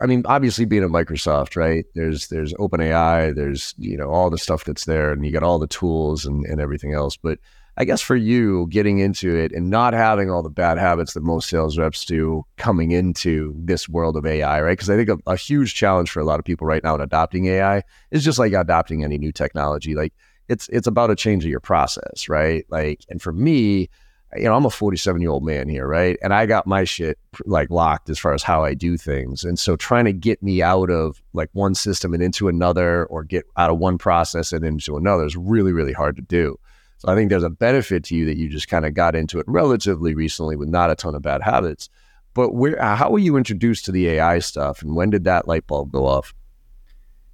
I 0.00 0.06
mean, 0.06 0.24
obviously 0.26 0.64
being 0.64 0.82
at 0.82 0.90
Microsoft, 0.90 1.56
right? 1.56 1.84
There's 1.94 2.26
there's 2.26 2.52
OpenAI, 2.54 3.34
there's 3.34 3.74
you 3.78 3.96
know 3.96 4.10
all 4.10 4.30
the 4.30 4.38
stuff 4.38 4.64
that's 4.64 4.84
there, 4.84 5.12
and 5.12 5.24
you 5.24 5.32
got 5.32 5.44
all 5.44 5.58
the 5.58 5.68
tools 5.68 6.26
and, 6.26 6.44
and 6.46 6.60
everything 6.60 6.92
else. 6.92 7.16
But 7.16 7.38
I 7.76 7.84
guess 7.84 8.02
for 8.02 8.16
you 8.16 8.66
getting 8.68 8.98
into 8.98 9.34
it 9.34 9.52
and 9.52 9.70
not 9.70 9.94
having 9.94 10.30
all 10.30 10.42
the 10.42 10.50
bad 10.50 10.76
habits 10.76 11.14
that 11.14 11.22
most 11.22 11.48
sales 11.48 11.78
reps 11.78 12.04
do 12.04 12.44
coming 12.56 12.90
into 12.92 13.54
this 13.56 13.88
world 13.88 14.16
of 14.16 14.26
AI, 14.26 14.60
right? 14.60 14.72
Because 14.72 14.90
I 14.90 14.96
think 14.96 15.08
a, 15.08 15.18
a 15.30 15.36
huge 15.36 15.74
challenge 15.74 16.10
for 16.10 16.20
a 16.20 16.24
lot 16.24 16.38
of 16.38 16.44
people 16.44 16.66
right 16.66 16.84
now 16.84 16.94
in 16.94 17.00
adopting 17.00 17.46
AI 17.46 17.82
is 18.10 18.24
just 18.24 18.38
like 18.38 18.52
adopting 18.52 19.04
any 19.04 19.16
new 19.16 19.32
technology. 19.32 19.94
Like 19.94 20.12
it's 20.48 20.68
it's 20.68 20.86
about 20.86 21.10
a 21.10 21.16
change 21.16 21.44
of 21.44 21.50
your 21.50 21.60
process, 21.60 22.28
right? 22.28 22.66
Like, 22.68 23.06
and 23.08 23.22
for 23.22 23.32
me, 23.32 23.88
you 24.36 24.44
know, 24.44 24.54
I'm 24.54 24.64
a 24.64 24.70
47 24.70 25.20
year 25.20 25.30
old 25.30 25.44
man 25.44 25.68
here, 25.68 25.86
right? 25.86 26.18
And 26.22 26.32
I 26.32 26.46
got 26.46 26.66
my 26.66 26.84
shit 26.84 27.18
like 27.44 27.70
locked 27.70 28.08
as 28.08 28.18
far 28.18 28.32
as 28.32 28.42
how 28.42 28.64
I 28.64 28.74
do 28.74 28.96
things. 28.96 29.44
And 29.44 29.58
so 29.58 29.76
trying 29.76 30.06
to 30.06 30.12
get 30.12 30.42
me 30.42 30.62
out 30.62 30.90
of 30.90 31.22
like 31.32 31.50
one 31.52 31.74
system 31.74 32.14
and 32.14 32.22
into 32.22 32.48
another 32.48 33.06
or 33.06 33.24
get 33.24 33.44
out 33.56 33.70
of 33.70 33.78
one 33.78 33.98
process 33.98 34.52
and 34.52 34.64
into 34.64 34.96
another 34.96 35.24
is 35.24 35.36
really, 35.36 35.72
really 35.72 35.92
hard 35.92 36.16
to 36.16 36.22
do. 36.22 36.58
So 37.02 37.12
I 37.12 37.16
think 37.16 37.30
there's 37.30 37.42
a 37.42 37.50
benefit 37.50 38.04
to 38.04 38.16
you 38.16 38.26
that 38.26 38.36
you 38.36 38.48
just 38.48 38.68
kind 38.68 38.86
of 38.86 38.94
got 38.94 39.14
into 39.14 39.38
it 39.38 39.46
relatively 39.48 40.14
recently 40.14 40.56
with 40.56 40.68
not 40.68 40.90
a 40.90 40.94
ton 40.94 41.14
of 41.14 41.22
bad 41.22 41.42
habits. 41.42 41.88
But 42.34 42.54
where, 42.54 42.80
how 42.80 43.10
were 43.10 43.18
you 43.18 43.36
introduced 43.36 43.84
to 43.86 43.92
the 43.92 44.08
AI 44.08 44.38
stuff 44.38 44.82
and 44.82 44.96
when 44.96 45.10
did 45.10 45.24
that 45.24 45.46
light 45.46 45.66
bulb 45.66 45.92
go 45.92 46.06
off? 46.06 46.34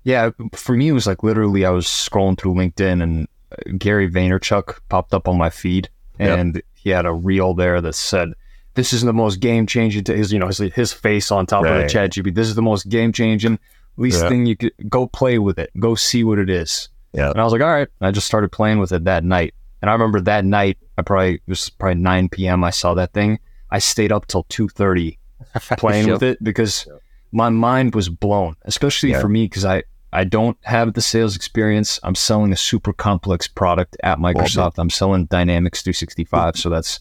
Yeah, 0.04 0.30
for 0.54 0.74
me, 0.74 0.88
it 0.88 0.92
was 0.92 1.06
like 1.06 1.22
literally 1.22 1.64
I 1.64 1.70
was 1.70 1.86
scrolling 1.86 2.38
through 2.38 2.54
LinkedIn 2.54 3.02
and 3.02 3.28
uh, 3.52 3.72
Gary 3.76 4.10
Vaynerchuk 4.10 4.78
popped 4.88 5.12
up 5.12 5.28
on 5.28 5.36
my 5.36 5.50
feed 5.50 5.90
and 6.18 6.56
yep 6.56 6.64
he 6.78 6.90
had 6.90 7.06
a 7.06 7.12
reel 7.12 7.54
there 7.54 7.80
that 7.80 7.94
said, 7.94 8.32
"This 8.74 8.92
is 8.92 9.02
the 9.02 9.12
most 9.12 9.40
game 9.40 9.66
changing." 9.66 10.04
To 10.04 10.16
his, 10.16 10.32
you 10.32 10.38
know, 10.38 10.46
his, 10.46 10.58
his 10.58 10.92
face 10.92 11.30
on 11.30 11.44
top 11.44 11.64
right. 11.64 11.76
of 11.76 11.82
the 11.82 11.88
chat 11.88 12.12
GP. 12.12 12.34
This 12.34 12.48
is 12.48 12.54
the 12.54 12.62
most 12.62 12.88
game 12.88 13.12
changing, 13.12 13.58
least 13.96 14.22
yeah. 14.22 14.28
thing 14.28 14.46
you 14.46 14.56
could 14.56 14.72
go 14.88 15.06
play 15.06 15.38
with 15.38 15.58
it, 15.58 15.70
go 15.78 15.94
see 15.94 16.24
what 16.24 16.38
it 16.38 16.48
is. 16.48 16.88
Yeah. 17.12 17.30
And 17.30 17.40
I 17.40 17.44
was 17.44 17.52
like, 17.52 17.62
all 17.62 17.68
right. 17.68 17.88
I 18.00 18.10
just 18.10 18.26
started 18.26 18.52
playing 18.52 18.78
with 18.78 18.92
it 18.92 19.04
that 19.04 19.24
night. 19.24 19.54
And 19.80 19.90
I 19.90 19.92
remember 19.92 20.20
that 20.22 20.44
night, 20.44 20.78
I 20.96 21.02
probably 21.02 21.34
it 21.34 21.42
was 21.46 21.70
probably 21.70 22.00
9 22.00 22.28
p.m. 22.30 22.64
I 22.64 22.70
saw 22.70 22.94
that 22.94 23.12
thing. 23.12 23.38
I 23.70 23.78
stayed 23.78 24.12
up 24.12 24.26
till 24.26 24.44
2:30 24.44 25.18
playing 25.78 26.10
with 26.10 26.22
it 26.22 26.42
because 26.42 26.86
my 27.32 27.48
mind 27.48 27.94
was 27.94 28.08
blown, 28.08 28.56
especially 28.62 29.10
yeah. 29.10 29.20
for 29.20 29.28
me 29.28 29.44
because 29.44 29.64
I 29.64 29.84
I 30.12 30.24
don't 30.24 30.56
have 30.62 30.94
the 30.94 31.00
sales 31.00 31.36
experience. 31.36 32.00
I'm 32.02 32.14
selling 32.14 32.52
a 32.52 32.56
super 32.56 32.92
complex 32.92 33.46
product 33.46 33.96
at 34.02 34.18
Microsoft. 34.18 34.74
I'm 34.78 34.90
selling 34.90 35.26
Dynamics 35.26 35.82
365. 35.82 36.56
So 36.56 36.70
that's 36.70 37.00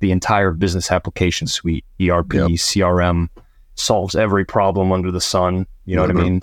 the 0.00 0.10
entire 0.10 0.52
business 0.52 0.90
application 0.90 1.46
suite, 1.46 1.84
ERP, 2.00 2.34
yep. 2.34 2.50
CRM, 2.50 3.28
solves 3.74 4.14
every 4.14 4.44
problem 4.44 4.90
under 4.90 5.10
the 5.10 5.20
sun. 5.20 5.66
You 5.84 5.96
know 5.96 6.02
mm-hmm. 6.02 6.16
what 6.16 6.22
I 6.22 6.24
mm-hmm. 6.24 6.32
mean? 6.32 6.40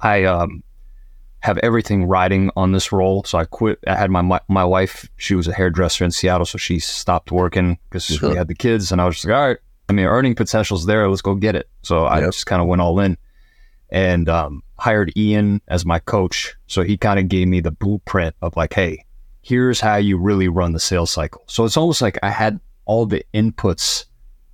I 0.00 0.24
um, 0.24 0.62
have 1.40 1.58
everything 1.58 2.04
riding 2.04 2.50
on 2.56 2.72
this 2.72 2.90
role. 2.92 3.24
So 3.24 3.38
I 3.38 3.44
quit. 3.44 3.78
I 3.86 3.94
had 3.94 4.10
my 4.10 4.40
my 4.48 4.64
wife. 4.64 5.08
She 5.16 5.34
was 5.34 5.48
a 5.48 5.52
hairdresser 5.52 6.04
in 6.04 6.10
Seattle, 6.10 6.46
so 6.46 6.58
she 6.58 6.78
stopped 6.78 7.30
working 7.30 7.78
because 7.88 8.04
sure. 8.04 8.30
we 8.30 8.36
had 8.36 8.48
the 8.48 8.54
kids. 8.54 8.90
And 8.92 9.00
I 9.00 9.06
was 9.06 9.16
just 9.16 9.26
like, 9.26 9.34
all 9.34 9.48
right. 9.48 9.58
I 9.88 9.94
mean, 9.94 10.06
earning 10.06 10.34
potential's 10.34 10.84
there. 10.84 11.08
Let's 11.08 11.22
go 11.22 11.34
get 11.34 11.54
it. 11.54 11.68
So 11.82 12.04
yep. 12.04 12.12
I 12.12 12.20
just 12.20 12.44
kind 12.46 12.60
of 12.60 12.68
went 12.68 12.82
all 12.82 13.00
in 13.00 13.16
and 13.90 14.28
um, 14.28 14.62
hired 14.78 15.12
Ian 15.16 15.62
as 15.68 15.86
my 15.86 15.98
coach. 15.98 16.54
So 16.66 16.82
he 16.82 16.96
kind 16.96 17.18
of 17.18 17.28
gave 17.28 17.48
me 17.48 17.60
the 17.60 17.70
blueprint 17.70 18.34
of 18.42 18.56
like, 18.56 18.74
hey, 18.74 19.04
here's 19.40 19.80
how 19.80 19.96
you 19.96 20.18
really 20.18 20.48
run 20.48 20.72
the 20.72 20.80
sales 20.80 21.10
cycle. 21.10 21.42
So 21.46 21.64
it's 21.64 21.76
almost 21.76 22.02
like 22.02 22.18
I 22.22 22.30
had 22.30 22.60
all 22.84 23.06
the 23.06 23.24
inputs 23.32 24.04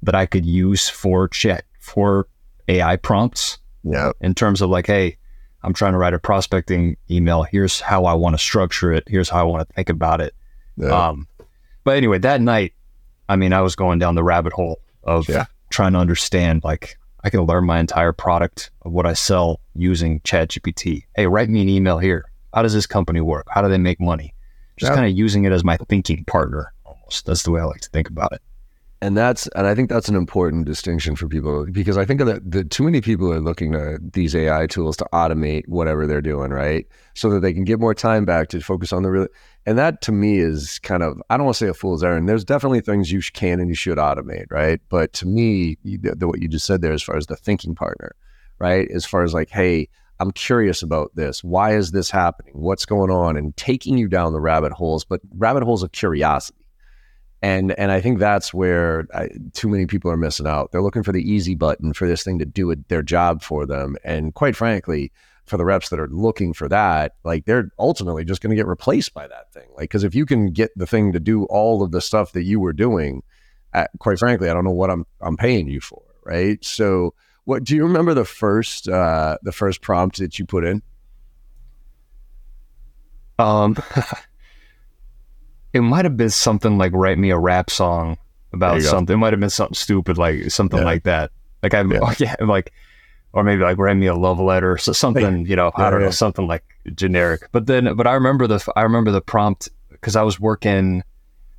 that 0.03 0.15
I 0.15 0.27
could 0.27 0.47
use 0.47 0.89
for 0.89 1.29
chat 1.29 1.65
for 1.81 2.29
AI 2.69 2.97
prompts. 2.97 3.59
Yeah. 3.83 4.13
In 4.21 4.35
terms 4.35 4.63
of 4.63 4.71
like, 4.71 4.87
hey, 4.87 5.19
I'm 5.65 5.73
trying 5.73 5.93
to 5.93 5.99
write 5.99 6.15
a 6.15 6.19
prospecting 6.19 6.97
email. 7.11 7.43
Here's 7.43 7.81
how 7.81 8.05
I 8.05 8.13
want 8.13 8.35
to 8.35 8.39
structure 8.39 8.93
it. 8.93 9.05
Here's 9.07 9.31
how 9.31 9.41
I 9.41 9.43
want 9.45 9.67
to 9.67 9.75
think 9.75 9.89
about 9.89 10.21
it. 10.21 10.35
Yeah. 10.77 11.09
Um, 11.09 11.27
but 11.85 11.97
anyway, 11.97 12.19
that 12.19 12.41
night, 12.41 12.75
I 13.29 13.37
mean, 13.37 13.53
I 13.53 13.63
was 13.63 13.75
going 13.75 13.99
down 13.99 14.15
the 14.15 14.23
rabbit 14.23 14.53
hole 14.53 14.81
of 15.05 15.29
yeah. 15.29 15.47
trying 15.71 15.95
to 15.95 15.99
understand 15.99 16.63
like 16.65 16.99
I 17.25 17.31
can 17.31 17.41
learn 17.41 17.65
my 17.65 17.79
entire 17.79 18.13
product 18.13 18.71
of 18.83 18.93
what 18.93 19.07
I 19.07 19.15
sell 19.15 19.61
using 19.75 20.21
ChatGPT. 20.21 21.05
Hey, 21.17 21.27
write 21.27 21.49
me 21.49 21.63
an 21.63 21.69
email 21.69 21.99
here. 21.99 22.27
How 22.53 22.63
does 22.63 22.75
this 22.75 22.87
company 22.87 23.23
work? 23.23 23.47
How 23.49 23.63
do 23.63 23.69
they 23.69 23.79
make 23.79 24.01
money? 24.01 24.35
Just 24.77 24.91
Yeah. 24.91 24.97
kind 24.97 25.11
of 25.11 25.17
using 25.17 25.45
it 25.45 25.53
as 25.53 25.65
my 25.65 25.79
thinking 25.89 26.25
partner 26.27 26.73
almost. 26.85 27.25
That's 27.25 27.43
the 27.43 27.51
way 27.51 27.61
I 27.63 27.65
like 27.65 27.81
to 27.81 27.91
think 27.91 28.11
about 28.11 28.33
it. 28.33 28.43
And 29.05 29.19
that's 29.19 29.47
and 29.49 29.67
I 29.67 29.75
think 29.75 29.91
that's 29.91 30.09
an 30.09 30.17
important 30.17 30.65
distinction 30.65 31.15
for 31.15 31.29
people 31.29 31.67
because 31.67 31.99
I 31.99 32.07
think 32.07 32.25
that 32.25 32.51
the 32.51 32.65
too 32.65 32.85
many 32.85 33.03
people 33.03 33.31
are 33.31 33.39
looking 33.39 33.73
to 33.73 33.99
these 34.01 34.35
AI 34.35 34.67
tools 34.67 34.97
to 34.97 35.07
automate 35.13 35.69
whatever 35.69 36.07
they're 36.07 36.23
doing, 36.23 36.51
right? 36.51 36.87
So 37.13 37.29
that 37.29 37.41
they 37.41 37.53
can 37.53 37.65
get 37.65 37.79
more 37.79 37.93
time 37.93 38.25
back 38.25 38.49
to 38.49 38.63
focus 38.63 38.95
on 38.95 39.03
the 39.03 39.11
real. 39.11 39.27
And 39.67 39.77
that 39.77 40.01
to 40.03 40.13
me 40.13 40.39
is 40.39 40.79
kind 40.79 41.03
of 41.03 41.21
I 41.29 41.37
don't 41.37 41.45
want 41.45 41.57
to 41.57 41.67
say 41.67 41.69
a 41.69 41.75
fool's 41.75 42.03
errand. 42.03 42.31
There's 42.31 42.47
definitely 42.47 42.81
things 42.81 43.13
you 43.13 43.21
can 43.21 43.61
and 43.61 43.69
you 43.69 43.75
should 43.75 43.99
automate, 43.99 44.47
right? 44.49 44.81
But 44.89 45.13
to 45.15 45.27
me, 45.27 45.77
the, 45.85 46.15
the, 46.17 46.27
what 46.27 46.41
you 46.41 46.49
just 46.49 46.65
said 46.65 46.81
there, 46.81 46.95
as 46.95 47.03
far 47.03 47.19
as 47.19 47.27
the 47.27 47.37
thinking 47.37 47.75
partner, 47.75 48.17
right? 48.59 48.91
As 48.91 49.05
far 49.05 49.23
as 49.23 49.35
like, 49.35 49.51
hey, 49.51 49.91
I'm 50.19 50.31
curious 50.31 50.83
about 50.83 51.15
this. 51.15 51.45
Why 51.45 51.77
is 51.77 51.91
this 51.91 52.11
happening? 52.11 52.55
What's 52.55 52.87
going 52.87 53.11
on? 53.11 53.37
And 53.37 53.55
taking 53.59 53.99
you 53.99 54.09
down 54.09 54.33
the 54.33 54.41
rabbit 54.41 54.73
holes, 54.73 55.05
but 55.05 55.21
rabbit 55.37 55.63
holes 55.63 55.83
of 55.83 55.93
curiosity 55.93 56.64
and 57.45 57.79
and 57.79 57.93
I 57.93 58.01
think 58.01 58.21
that's 58.21 58.55
where 58.55 59.07
I, 59.13 59.29
too 59.53 59.69
many 59.69 59.85
people 59.85 60.11
are 60.11 60.17
missing 60.17 60.47
out. 60.47 60.73
They're 60.73 60.81
looking 60.81 61.03
for 61.03 61.13
the 61.13 61.31
easy 61.31 61.55
button 61.55 61.93
for 61.93 62.09
this 62.09 62.23
thing 62.23 62.39
to 62.39 62.47
do 62.47 62.71
it, 62.71 62.89
their 62.89 63.03
job 63.03 63.43
for 63.43 63.67
them, 63.67 63.97
and 64.03 64.33
quite 64.33 64.57
frankly, 64.57 65.13
for 65.45 65.59
the 65.59 65.65
reps 65.67 65.91
that 65.91 66.01
are 66.01 66.09
looking 66.09 66.55
for 66.55 66.71
that, 66.71 67.17
like 67.23 67.45
they're 67.45 67.71
ultimately 67.79 68.25
just 68.25 68.41
going 68.41 68.49
to 68.49 68.57
get 68.57 68.67
replaced 68.67 69.13
by 69.13 69.29
that 69.29 69.53
thing. 69.53 69.69
Like 69.77 69.91
because 69.91 70.05
if 70.05 70.15
you 70.15 70.25
can 70.25 70.53
get 70.53 70.71
the 70.75 70.87
thing 70.87 71.13
to 71.13 71.21
do 71.21 71.45
all 71.45 71.83
of 71.83 71.91
the 71.91 72.01
stuff 72.01 72.33
that 72.33 72.45
you 72.45 72.61
were 72.61 72.73
doing, 72.73 73.23
uh, 73.75 73.89
quite 73.99 74.19
frankly, 74.19 74.49
I 74.49 74.55
don't 74.55 74.65
know 74.65 74.71
what 74.71 74.89
I'm 74.89 75.05
I'm 75.21 75.37
paying 75.37 75.69
you 75.69 75.81
for, 75.81 76.03
right? 76.25 76.65
So. 76.65 77.15
What 77.47 77.63
do 77.63 77.77
you 77.77 77.85
remember 77.85 78.15
the 78.15 78.25
first 78.25 78.89
uh, 78.89 79.37
the 79.43 79.53
first 79.53 79.83
prompt 79.83 80.17
that 80.17 80.39
you 80.39 80.47
put 80.47 80.65
in? 80.65 80.81
Um, 83.39 83.77
it 85.75 85.83
might 85.83 86.05
have 86.05 86.17
been 86.17 86.31
something 86.31 86.79
like 86.79 86.93
write 86.95 87.19
me 87.19 87.31
a 87.31 87.39
rap 87.39 87.69
song 87.69 88.17
about 88.53 88.75
go. 88.81 88.87
something. 88.87 89.15
It 89.15 89.19
might 89.19 89.33
have 89.33 89.41
been 89.41 89.51
something 89.51 89.75
stupid, 89.75 90.17
like 90.17 90.51
something 90.51 90.79
Yeah. 90.79 90.85
like 90.85 91.03
that. 91.03 91.31
Like 91.63 91.75
I, 91.75 91.83
Yeah. 91.83 92.15
yeah. 92.19 92.37
like, 92.41 92.73
or 93.33 93.43
maybe 93.43 93.63
like 93.63 93.79
write 93.79 93.97
me 93.97 94.07
a 94.07 94.15
love 94.15 94.39
letter, 94.39 94.79
so 94.79 94.93
something, 94.93 95.45
you 95.47 95.57
know, 95.57 95.73
I 95.77 95.91
don't 95.91 96.01
know, 96.01 96.11
something 96.11 96.47
like 96.47 96.63
generic. 96.95 97.49
But 97.53 97.67
then, 97.67 97.95
but 97.97 98.07
I 98.07 98.15
remember 98.15 98.47
the, 98.47 98.65
I 98.77 98.83
remember 98.83 99.11
the 99.11 99.21
prompt 99.21 99.69
because 99.91 100.15
I 100.17 100.23
was 100.23 100.39
working. 100.39 101.03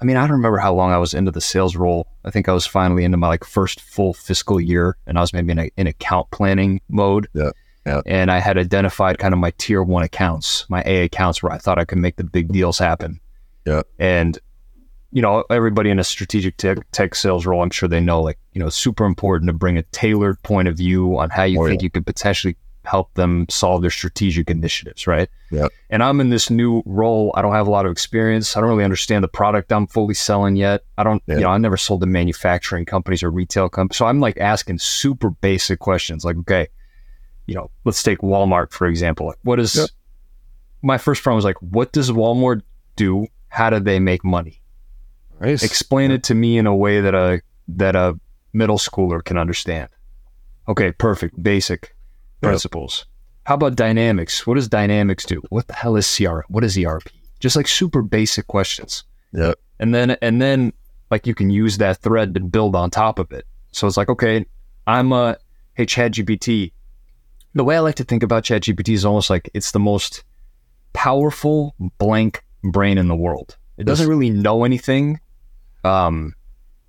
I 0.01 0.05
mean, 0.05 0.17
I 0.17 0.22
don't 0.22 0.38
remember 0.38 0.57
how 0.57 0.74
long 0.74 0.91
I 0.91 0.98
was 0.98 1.13
into 1.13 1.31
the 1.31 1.39
sales 1.41 1.75
role. 1.75 2.07
I 2.25 2.31
think 2.31 2.50
I 2.50 2.53
was 2.53 2.65
finally 2.65 3.03
into 3.05 3.17
my 3.17 3.27
like 3.27 3.43
first 3.45 3.79
full 3.81 4.13
fiscal 4.13 4.60
year, 4.60 4.98
and 5.07 5.17
I 5.17 5.22
was 5.22 5.34
maybe 5.34 5.51
in, 5.53 5.60
a, 5.60 5.69
in 5.77 5.88
account 5.88 6.31
planning 6.31 6.81
mode. 6.89 7.27
Yeah, 7.34 7.51
yeah. 7.86 8.01
And 8.05 8.29
I 8.31 8.39
had 8.39 8.57
identified 8.57 9.19
kind 9.19 9.34
of 9.34 9.39
my 9.39 9.51
tier 9.57 9.84
one 9.84 10.03
accounts, 10.03 10.65
my 10.69 10.84
A 10.86 11.03
accounts, 11.05 11.41
where 11.41 11.51
I 11.51 11.57
thought 11.57 11.79
I 11.79 11.86
could 11.86 11.98
make 11.98 12.15
the 12.17 12.24
big 12.25 12.51
deals 12.51 12.77
happen. 12.77 13.19
Yeah. 13.65 13.81
And 14.00 14.38
you 15.12 15.22
know, 15.22 15.45
everybody 15.50 15.89
in 15.89 15.98
a 15.98 16.03
strategic 16.03 16.57
tech, 16.57 16.77
tech 16.91 17.15
sales 17.15 17.45
role, 17.45 17.62
I'm 17.63 17.69
sure 17.69 17.88
they 17.88 18.01
know, 18.01 18.22
like, 18.22 18.38
you 18.51 18.60
know, 18.60 18.67
super 18.67 19.05
important 19.05 19.48
to 19.48 19.53
bring 19.53 19.77
a 19.77 19.84
tailored 19.84 20.41
point 20.43 20.67
of 20.67 20.75
view 20.75 21.17
on 21.17 21.29
how 21.29 21.43
you 21.43 21.62
Oh, 21.62 21.67
think 21.67 21.81
you 21.81 21.89
could 21.89 22.05
potentially 22.05 22.57
help 22.84 23.13
them 23.13 23.45
solve 23.50 23.81
their 23.81 23.89
strategic 23.91 24.50
initiatives, 24.50 25.07
right? 25.07 25.29
Yeah. 25.51 25.67
And 25.89 26.03
I'm 26.03 26.19
in 26.19 26.31
this 26.31 26.50
new 26.50 26.84
role. 26.86 27.31
I 27.36 27.41
don't 27.41 27.53
have 27.53 27.65
a 27.65 27.72
lot 27.72 27.86
of 27.86 27.93
experience. 27.93 28.57
I 28.57 28.60
don't 28.60 28.69
really 28.69 28.84
understand 28.84 29.24
the 29.24 29.29
product 29.29 29.72
I'm 29.72 29.88
fully 29.88 30.15
selling 30.15 30.57
yet. 30.57 30.84
I 30.98 31.03
don't, 31.03 31.24
Yeah. 31.27 31.36
you 31.36 31.41
know, 31.41 31.50
I 31.50 31.57
never 31.60 31.77
sold 31.77 32.01
to 32.01 32.07
manufacturing 32.07 32.84
companies 32.84 33.24
or 33.24 33.31
retail 33.31 33.69
companies. 33.69 33.98
So 33.98 34.05
I'm 34.07 34.19
like 34.19 34.38
asking 34.38 34.79
super 34.79 35.29
basic 35.29 35.79
questions 35.79 36.25
like, 36.25 36.36
okay, 36.39 36.67
you 37.48 37.55
know, 37.55 37.72
let's 37.86 38.03
take 38.03 38.19
Walmart, 38.19 38.72
for 38.74 38.86
example. 38.86 39.27
Like, 39.27 39.39
what 39.43 39.62
is 39.62 39.75
Yep. 39.77 39.89
my 40.81 40.98
first 40.98 41.24
problem 41.24 41.38
was 41.38 41.45
like, 41.45 41.62
what 41.62 41.93
does 41.93 42.12
Walmart 42.12 42.63
do? 42.98 43.27
How 43.55 43.69
do 43.69 43.79
they 43.79 44.00
make 44.00 44.25
money? 44.25 44.62
Nice. 45.39 45.63
explain 45.63 46.12
it 46.12 46.24
to 46.24 46.35
me 46.35 46.57
in 46.57 46.67
a 46.67 46.75
way 46.75 47.00
that 47.00 47.15
a 47.15 47.41
that 47.69 47.95
a 47.95 48.19
middle 48.51 48.77
schooler 48.77 49.24
can 49.24 49.38
understand. 49.38 49.88
Okay, 50.67 50.91
perfect, 50.91 51.41
basic 51.41 51.95
principles. 52.41 53.05
How 53.45 53.55
about 53.55 53.75
dynamics? 53.75 54.45
What 54.45 54.55
does 54.55 54.67
dynamics 54.67 55.24
do? 55.24 55.41
What 55.50 55.67
the 55.67 55.74
hell 55.74 55.95
is 55.95 56.05
CRM? 56.05 56.43
What 56.50 56.65
is 56.65 56.77
ERP? 56.77 57.07
Just 57.39 57.55
like 57.55 57.67
super 57.67 58.01
basic 58.01 58.47
questions. 58.47 59.05
Yep. 59.31 59.57
And 59.79 59.95
then 59.95 60.12
and 60.21 60.41
then 60.41 60.74
like 61.09 61.25
you 61.25 61.35
can 61.35 61.50
use 61.50 61.77
that 61.77 62.00
thread 62.00 62.33
to 62.33 62.41
build 62.41 62.75
on 62.75 62.89
top 62.89 63.19
of 63.19 63.31
it. 63.31 63.45
So 63.71 63.88
it's 63.88 63.95
like, 63.97 64.09
okay, 64.09 64.45
I'm 64.85 65.13
a 65.13 65.38
hey 65.75 65.85
ChatGPT. 65.85 66.74
The 67.53 67.63
way 67.63 67.77
I 67.77 67.79
like 67.79 67.95
to 67.95 68.03
think 68.03 68.21
about 68.21 68.43
ChatGPT 68.43 68.93
is 68.95 69.05
almost 69.05 69.29
like 69.29 69.50
it's 69.53 69.71
the 69.71 69.79
most 69.79 70.25
powerful 70.91 71.75
blank 71.97 72.44
brain 72.72 72.98
in 72.98 73.07
the 73.07 73.15
world. 73.15 73.57
It 73.77 73.86
doesn't 73.86 74.07
really 74.07 74.29
know 74.29 74.63
anything. 74.63 75.19
Um, 75.84 76.34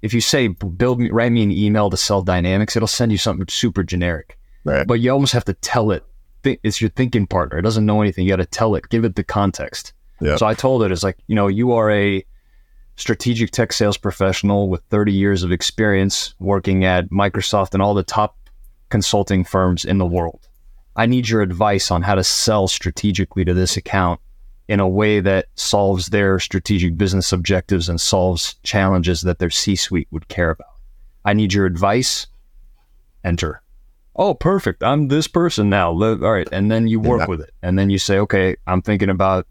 if 0.02 0.14
you 0.14 0.20
say 0.20 0.48
build 0.48 1.00
me, 1.00 1.10
write 1.10 1.32
me 1.32 1.42
an 1.42 1.50
email 1.50 1.90
to 1.90 1.96
sell 1.96 2.22
Dynamics, 2.22 2.76
it'll 2.76 2.86
send 2.86 3.12
you 3.12 3.18
something 3.18 3.46
super 3.48 3.82
generic. 3.82 4.38
Right. 4.64 4.86
But 4.86 5.00
you 5.00 5.10
almost 5.10 5.32
have 5.32 5.44
to 5.46 5.54
tell 5.54 5.90
it. 5.90 6.04
Thi- 6.42 6.58
It's 6.62 6.80
your 6.80 6.90
thinking 6.90 7.26
partner. 7.26 7.58
It 7.58 7.62
doesn't 7.62 7.86
know 7.86 8.02
anything. 8.02 8.24
You 8.24 8.30
got 8.32 8.36
to 8.36 8.46
tell 8.46 8.74
it. 8.74 8.88
Give 8.88 9.04
it 9.04 9.16
the 9.16 9.24
context. 9.24 9.92
Yeah. 10.20 10.36
So 10.36 10.46
I 10.46 10.54
told 10.54 10.82
it, 10.82 10.92
it's 10.92 11.02
like 11.02 11.18
you 11.26 11.34
know, 11.34 11.46
you 11.48 11.72
are 11.72 11.90
a 11.90 12.24
strategic 12.96 13.50
tech 13.50 13.72
sales 13.72 13.96
professional 13.98 14.68
with 14.68 14.82
30 14.90 15.12
years 15.12 15.42
of 15.42 15.52
experience 15.52 16.34
working 16.38 16.84
at 16.84 17.10
Microsoft 17.10 17.74
and 17.74 17.82
all 17.82 17.94
the 17.94 18.02
top 18.02 18.36
consulting 18.88 19.44
firms 19.44 19.84
in 19.84 19.98
the 19.98 20.06
world. 20.06 20.48
I 20.94 21.04
need 21.06 21.28
your 21.28 21.42
advice 21.42 21.90
on 21.90 22.02
how 22.02 22.14
to 22.14 22.24
sell 22.24 22.68
strategically 22.68 23.44
to 23.44 23.52
this 23.52 23.76
account 23.76 24.20
in 24.68 24.80
a 24.80 24.88
way 24.88 25.20
that 25.20 25.46
solves 25.54 26.06
their 26.08 26.38
strategic 26.40 26.96
business 26.96 27.32
objectives 27.32 27.88
and 27.88 28.00
solves 28.00 28.54
challenges 28.62 29.22
that 29.22 29.38
their 29.38 29.50
C 29.50 29.76
suite 29.76 30.08
would 30.10 30.28
care 30.28 30.50
about. 30.50 30.74
I 31.24 31.32
need 31.34 31.52
your 31.52 31.66
advice. 31.66 32.26
Enter. 33.24 33.62
Oh, 34.14 34.34
perfect. 34.34 34.82
I'm 34.82 35.08
this 35.08 35.28
person 35.28 35.68
now. 35.68 35.90
All 35.90 36.16
right. 36.16 36.48
And 36.52 36.70
then 36.70 36.86
you 36.88 36.98
work 37.00 37.20
Yeah. 37.20 37.26
with 37.26 37.40
it. 37.42 37.50
And 37.62 37.78
then 37.78 37.90
you 37.90 37.98
say, 37.98 38.18
okay, 38.18 38.56
I'm 38.66 38.80
thinking 38.82 39.10
about 39.10 39.46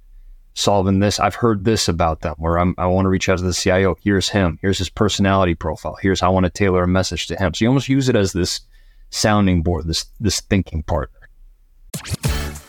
solving 0.54 1.00
this. 1.00 1.20
I've 1.20 1.36
heard 1.36 1.66
this 1.66 1.88
about 1.88 2.22
them, 2.22 2.36
or 2.40 2.58
I'm, 2.58 2.74
I 2.78 2.86
want 2.88 3.06
to 3.06 3.10
reach 3.10 3.30
out 3.30 3.38
to 3.38 3.44
the 3.44 3.54
CIO. 3.54 3.96
Here's 4.02 4.30
him. 4.30 4.58
Here's 4.62 4.78
his 4.78 4.90
personality 4.90 5.54
profile. 5.54 5.98
Here's 6.02 6.22
how 6.22 6.28
I 6.28 6.34
want 6.34 6.46
to 6.46 6.50
tailor 6.50 6.84
a 6.84 6.88
message 6.88 7.28
to 7.28 7.36
him. 7.36 7.54
So 7.54 7.64
you 7.66 7.70
almost 7.70 7.90
use 7.90 8.10
it 8.10 8.16
as 8.16 8.34
this 8.34 8.62
sounding 9.12 9.62
board, 9.64 9.86
this 9.86 10.06
this 10.20 10.40
thinking 10.42 10.82
partner. 10.84 11.20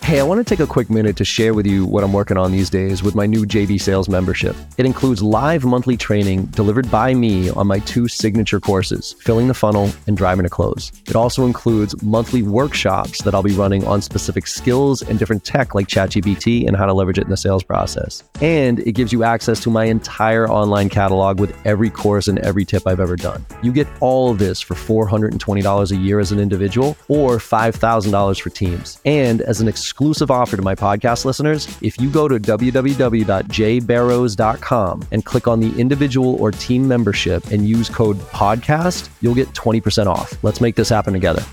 Hey, 0.07 0.21
I 0.21 0.23
want 0.23 0.39
to 0.39 0.45
take 0.45 0.61
a 0.61 0.69
quick 0.69 0.89
minute 0.89 1.17
to 1.17 1.25
share 1.25 1.53
with 1.53 1.67
you 1.67 1.85
what 1.85 2.05
I'm 2.05 2.13
working 2.13 2.37
on 2.37 2.53
these 2.53 2.71
days 2.71 3.03
with 3.03 3.17
my 3.17 3.27
new 3.27 3.45
JB 3.45 3.81
Sales 3.81 4.09
membership. 4.09 4.55
It 4.79 4.87
includes 4.87 5.21
live 5.21 5.65
monthly 5.65 5.97
training 5.97 6.45
delivered 6.47 6.89
by 6.93 7.13
me 7.13 7.51
on 7.51 7.67
my 7.67 7.81
two 7.81 8.07
signature 8.07 8.61
courses, 8.61 9.17
Filling 9.19 9.49
the 9.49 9.55
Funnel 9.55 9.91
and 10.07 10.17
Driving 10.17 10.45
to 10.45 10.49
Close. 10.49 10.93
It 11.09 11.17
also 11.17 11.45
includes 11.45 12.01
monthly 12.05 12.45
workshops 12.45 13.21
that 13.23 13.35
I'll 13.35 13.43
be 13.43 13.53
running 13.55 13.85
on 13.85 14.01
specific 14.01 14.47
skills 14.47 15.03
and 15.03 15.19
different 15.19 15.43
tech 15.43 15.75
like 15.75 15.89
ChatGPT 15.89 16.69
and 16.69 16.77
how 16.77 16.87
to 16.87 16.95
leverage 16.95 17.19
it 17.19 17.25
in 17.25 17.31
the 17.31 17.37
sales 17.37 17.65
process. 17.65 18.23
And 18.41 18.79
it 18.79 18.93
gives 18.93 19.13
you 19.13 19.25
access 19.25 19.59
to 19.65 19.71
my 19.71 19.87
entire 19.87 20.49
online 20.49 20.89
catalog 20.89 21.41
with 21.41 21.53
every 21.67 21.91
course 21.91 22.29
and 22.29 22.39
every 22.39 22.65
tip 22.65 22.87
I've 22.87 23.01
ever 23.01 23.17
done. 23.17 23.45
You 23.61 23.73
get 23.73 23.89
all 23.99 24.31
of 24.31 24.39
this 24.39 24.61
for 24.61 24.75
$420 24.77 25.91
a 25.91 25.97
year 25.97 26.21
as 26.21 26.31
an 26.31 26.39
individual 26.39 26.97
or 27.09 27.39
$5,000 27.39 28.41
for 28.41 28.51
teams. 28.51 29.01
And 29.05 29.41
as 29.41 29.61
an 29.61 29.67
exclusive 29.67 29.96
offer 30.31 30.57
to 30.57 30.63
my 30.63 30.75
podcast 30.75 31.25
listeners, 31.25 31.67
if 31.83 32.01
you 32.01 32.11
go 32.11 32.29
to 32.29 32.39
www.jbarrows.com 32.39 35.09
and 35.13 35.25
click 35.25 35.49
on 35.49 35.61
the 35.61 35.79
individual 35.79 36.35
or 36.37 36.51
team 36.51 36.87
membership 36.87 37.47
and 37.51 37.67
use 37.69 37.89
code 37.89 38.19
podcast, 38.19 39.09
you'll 39.21 39.35
get 39.35 39.49
20% 39.49 40.07
off. 40.07 40.33
Let's 40.45 40.61
make 40.61 40.77
this 40.77 40.89
happen 40.89 41.13
together. 41.13 41.45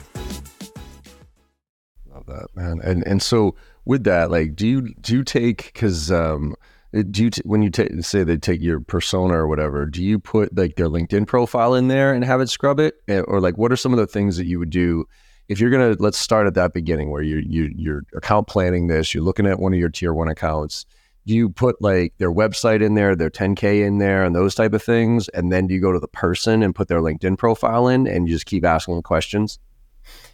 Love 2.11 2.25
that, 2.27 2.47
man. 2.55 2.79
And 2.83 3.03
and 3.05 3.21
so 3.21 3.55
with 3.85 4.03
that, 4.05 4.31
like, 4.31 4.55
do 4.55 4.67
you 4.67 4.93
do 5.01 5.17
you 5.17 5.23
take 5.23 5.71
because 5.73 6.11
um, 6.11 6.55
do 6.93 7.23
you 7.23 7.29
t- 7.31 7.41
when 7.43 7.61
you 7.61 7.69
take 7.69 8.03
say 8.03 8.23
they 8.23 8.37
take 8.37 8.61
your 8.61 8.79
persona 8.79 9.33
or 9.33 9.47
whatever, 9.47 9.85
do 9.85 10.03
you 10.03 10.19
put 10.19 10.55
like 10.55 10.75
their 10.75 10.89
LinkedIn 10.89 11.27
profile 11.27 11.73
in 11.73 11.87
there 11.87 12.13
and 12.13 12.23
have 12.23 12.39
it 12.39 12.49
scrub 12.49 12.79
it, 12.79 12.95
or 13.27 13.41
like 13.41 13.57
what 13.57 13.71
are 13.71 13.77
some 13.77 13.93
of 13.93 13.99
the 13.99 14.07
things 14.07 14.37
that 14.37 14.45
you 14.45 14.59
would 14.59 14.69
do 14.69 15.05
if 15.49 15.59
you're 15.59 15.69
gonna 15.69 15.95
let's 15.99 16.17
start 16.17 16.47
at 16.47 16.53
that 16.55 16.73
beginning 16.73 17.09
where 17.11 17.21
you 17.21 17.37
you 17.45 17.71
you're 17.75 18.03
account 18.15 18.47
planning 18.47 18.87
this, 18.87 19.13
you're 19.13 19.23
looking 19.23 19.45
at 19.45 19.59
one 19.59 19.73
of 19.73 19.79
your 19.79 19.89
tier 19.89 20.13
one 20.13 20.27
accounts. 20.29 20.85
Do 21.25 21.33
you 21.33 21.49
put 21.49 21.81
like 21.81 22.13
their 22.17 22.31
website 22.33 22.81
in 22.83 22.95
there, 22.95 23.15
their 23.15 23.29
10k 23.29 23.85
in 23.85 23.97
there, 23.97 24.25
and 24.25 24.35
those 24.35 24.55
type 24.55 24.73
of 24.73 24.83
things, 24.83 25.29
and 25.29 25.51
then 25.51 25.67
do 25.67 25.73
you 25.73 25.79
go 25.79 25.91
to 25.93 25.99
the 25.99 26.07
person 26.07 26.61
and 26.63 26.75
put 26.75 26.87
their 26.89 26.99
LinkedIn 26.99 27.37
profile 27.37 27.87
in, 27.87 28.07
and 28.07 28.27
you 28.27 28.35
just 28.35 28.45
keep 28.45 28.65
asking 28.65 28.95
them 28.95 29.03
questions? 29.03 29.57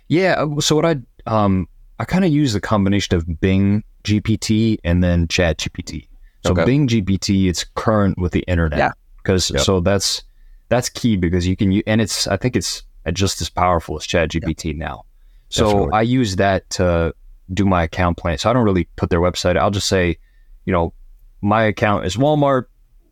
Yeah. 0.08 0.34
uh, 0.44 0.60
So 0.62 0.76
what 0.76 0.86
I 0.86 0.98
um 1.28 1.68
I 2.00 2.06
kind 2.06 2.26
of 2.26 2.32
use 2.32 2.56
a 2.56 2.62
combination 2.62 3.16
of 3.16 3.40
Bing 3.40 3.84
GPT 4.04 4.78
and 4.84 5.04
then 5.04 5.28
Chat 5.28 5.58
GPT. 5.58 6.08
So 6.46 6.52
Okay. 6.54 6.66
Bing 6.66 6.88
GPT, 6.88 7.50
it's 7.50 7.66
current 7.76 8.18
with 8.18 8.32
the 8.32 8.40
internet. 8.48 8.80
Yeah. 8.80 8.92
Because 9.18 9.52
Yep. 9.52 9.62
so 9.62 9.80
that's 9.82 10.24
that's 10.70 10.90
key 10.90 11.18
because 11.18 11.46
you 11.48 11.56
can 11.56 11.82
and 11.86 12.00
it's 12.02 12.28
I 12.28 12.38
think 12.38 12.56
it's 12.56 12.84
just 13.12 13.42
as 13.42 13.50
powerful 13.50 13.98
as 13.98 14.06
Chat 14.06 14.30
GPT 14.32 14.76
now. 14.76 15.06
So 15.50 15.66
Definitely. 15.66 15.92
I 15.94 16.02
use 16.04 16.36
that 16.38 16.70
to 16.72 17.14
do 17.54 17.66
my 17.66 17.84
account 17.84 18.18
plan. 18.18 18.38
So 18.38 18.50
I 18.50 18.54
don't 18.54 18.64
really 18.66 18.88
put 18.96 19.10
their 19.10 19.20
website. 19.22 19.58
I'll 19.58 19.72
just 19.72 19.88
say, 19.88 20.18
you 20.66 20.74
know, 20.74 20.94
my 21.42 21.64
account 21.64 22.06
is 22.06 22.16
Walmart. 22.18 22.66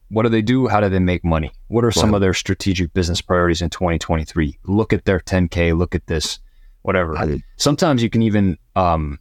What 0.10 0.24
do 0.24 0.30
they 0.30 0.42
do? 0.42 0.68
How 0.68 0.80
do 0.80 0.88
they 0.90 1.00
make 1.00 1.26
money? 1.26 1.52
What 1.68 1.84
are 1.84 1.92
some 1.92 2.14
of 2.14 2.22
their 2.22 2.34
strategic 2.34 2.94
business 2.94 3.20
priorities 3.22 3.62
in 3.62 3.70
2023? 3.70 4.58
Look 4.66 4.94
at 4.94 5.04
their 5.06 5.20
10K, 5.20 5.78
look 5.78 5.96
at 5.96 6.08
this, 6.08 6.40
whatever. 6.84 7.18
I- 7.18 7.44
Sometimes 7.58 8.02
you 8.04 8.10
can 8.10 8.22
even, 8.22 8.58
um, 8.76 9.20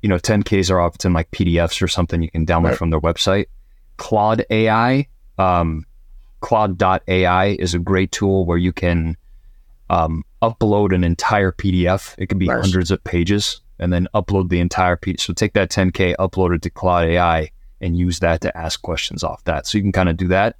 you 0.00 0.08
know, 0.08 0.16
10Ks 0.16 0.70
are 0.70 0.80
often 0.80 1.12
like 1.12 1.30
PDFs 1.32 1.82
or 1.82 1.88
something 1.88 2.22
you 2.22 2.30
can 2.30 2.46
download 2.46 2.64
Right. 2.70 2.78
from 2.78 2.90
their 2.90 3.00
website. 3.00 3.46
Claude 3.98 4.44
AI, 4.48 5.06
um, 5.36 5.84
Claude.ai 6.40 7.46
is 7.58 7.74
a 7.74 7.78
great 7.78 8.10
tool 8.12 8.46
where 8.46 8.56
you 8.58 8.72
can 8.72 9.16
um, 9.90 10.24
upload 10.40 10.94
an 10.94 11.04
entire 11.04 11.52
PDF. 11.52 12.14
It 12.16 12.26
could 12.28 12.38
be 12.38 12.46
Nice. 12.46 12.62
hundreds 12.62 12.90
of 12.90 13.02
pages 13.04 13.60
and 13.78 13.92
then 13.92 14.08
upload 14.14 14.48
the 14.48 14.60
entire 14.60 14.96
PDF. 14.96 15.20
So 15.20 15.32
take 15.32 15.52
that 15.54 15.70
10K, 15.70 16.14
upload 16.16 16.54
it 16.54 16.62
to 16.62 16.70
Claude 16.70 17.08
AI 17.08 17.50
and 17.80 17.96
use 17.96 18.20
that 18.20 18.40
to 18.42 18.56
ask 18.56 18.80
questions 18.82 19.24
off 19.24 19.42
that. 19.44 19.66
So 19.66 19.78
you 19.78 19.82
can 19.82 19.92
kind 19.92 20.08
of 20.08 20.16
do 20.16 20.28
that. 20.28 20.56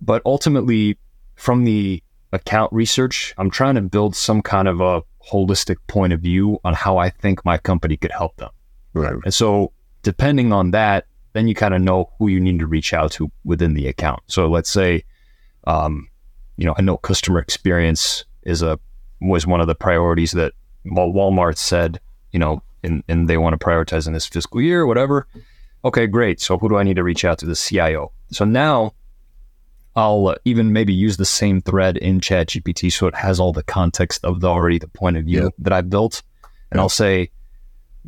But 0.00 0.22
ultimately, 0.24 0.98
from 1.36 1.64
the 1.64 2.02
account 2.32 2.72
research, 2.72 3.34
I'm 3.36 3.50
trying 3.50 3.74
to 3.74 3.82
build 3.82 4.16
some 4.16 4.42
kind 4.42 4.66
of 4.68 4.80
a 4.80 5.02
holistic 5.30 5.76
point 5.86 6.12
of 6.12 6.20
view 6.20 6.58
on 6.64 6.74
how 6.74 6.96
I 6.96 7.10
think 7.10 7.44
my 7.44 7.58
company 7.58 7.96
could 7.96 8.10
help 8.10 8.36
them. 8.36 8.50
Right. 8.94 9.14
And 9.24 9.34
so, 9.34 9.72
depending 10.02 10.52
on 10.52 10.70
that, 10.72 11.06
then 11.34 11.46
you 11.46 11.54
kind 11.54 11.74
of 11.74 11.80
know 11.82 12.10
who 12.18 12.28
you 12.28 12.40
need 12.40 12.58
to 12.58 12.66
reach 12.66 12.92
out 12.92 13.12
to 13.12 13.30
within 13.44 13.74
the 13.74 13.86
account. 13.86 14.20
So, 14.26 14.48
let's 14.48 14.70
say, 14.70 15.04
um, 15.66 16.08
you 16.56 16.64
know, 16.64 16.74
I 16.76 16.82
know 16.82 16.96
customer 16.96 17.38
experience 17.38 18.24
is 18.44 18.62
a 18.62 18.78
was 19.20 19.46
one 19.46 19.60
of 19.60 19.66
the 19.66 19.74
priorities 19.74 20.32
that 20.32 20.52
Wal- 20.84 21.12
Walmart 21.12 21.56
said, 21.56 22.00
you 22.32 22.38
know, 22.40 22.62
and, 22.82 23.04
and 23.08 23.28
they 23.28 23.36
want 23.38 23.58
to 23.58 23.64
prioritize 23.64 24.06
in 24.08 24.12
this 24.12 24.26
fiscal 24.26 24.60
year, 24.60 24.84
whatever. 24.86 25.26
Okay, 25.84 26.06
great. 26.06 26.40
So, 26.40 26.58
who 26.58 26.68
do 26.68 26.76
I 26.76 26.82
need 26.82 26.96
to 26.96 27.04
reach 27.04 27.24
out 27.24 27.38
to? 27.38 27.46
The 27.46 27.54
CIO. 27.54 28.10
So 28.32 28.44
now 28.44 28.94
I'll 29.94 30.28
uh, 30.28 30.34
even 30.44 30.72
maybe 30.72 30.92
use 30.92 31.16
the 31.18 31.24
same 31.24 31.60
thread 31.60 31.96
in 31.98 32.20
ChatGPT 32.20 32.90
so 32.92 33.06
it 33.06 33.14
has 33.14 33.38
all 33.38 33.52
the 33.52 33.62
context 33.62 34.24
of 34.24 34.40
the 34.40 34.48
already 34.48 34.78
the 34.78 34.88
point 34.88 35.16
of 35.16 35.24
view 35.24 35.42
Yeah. 35.44 35.48
that 35.58 35.72
I 35.72 35.82
built. 35.82 36.22
And 36.70 36.78
Yeah. 36.78 36.82
I'll 36.82 36.88
say, 36.88 37.30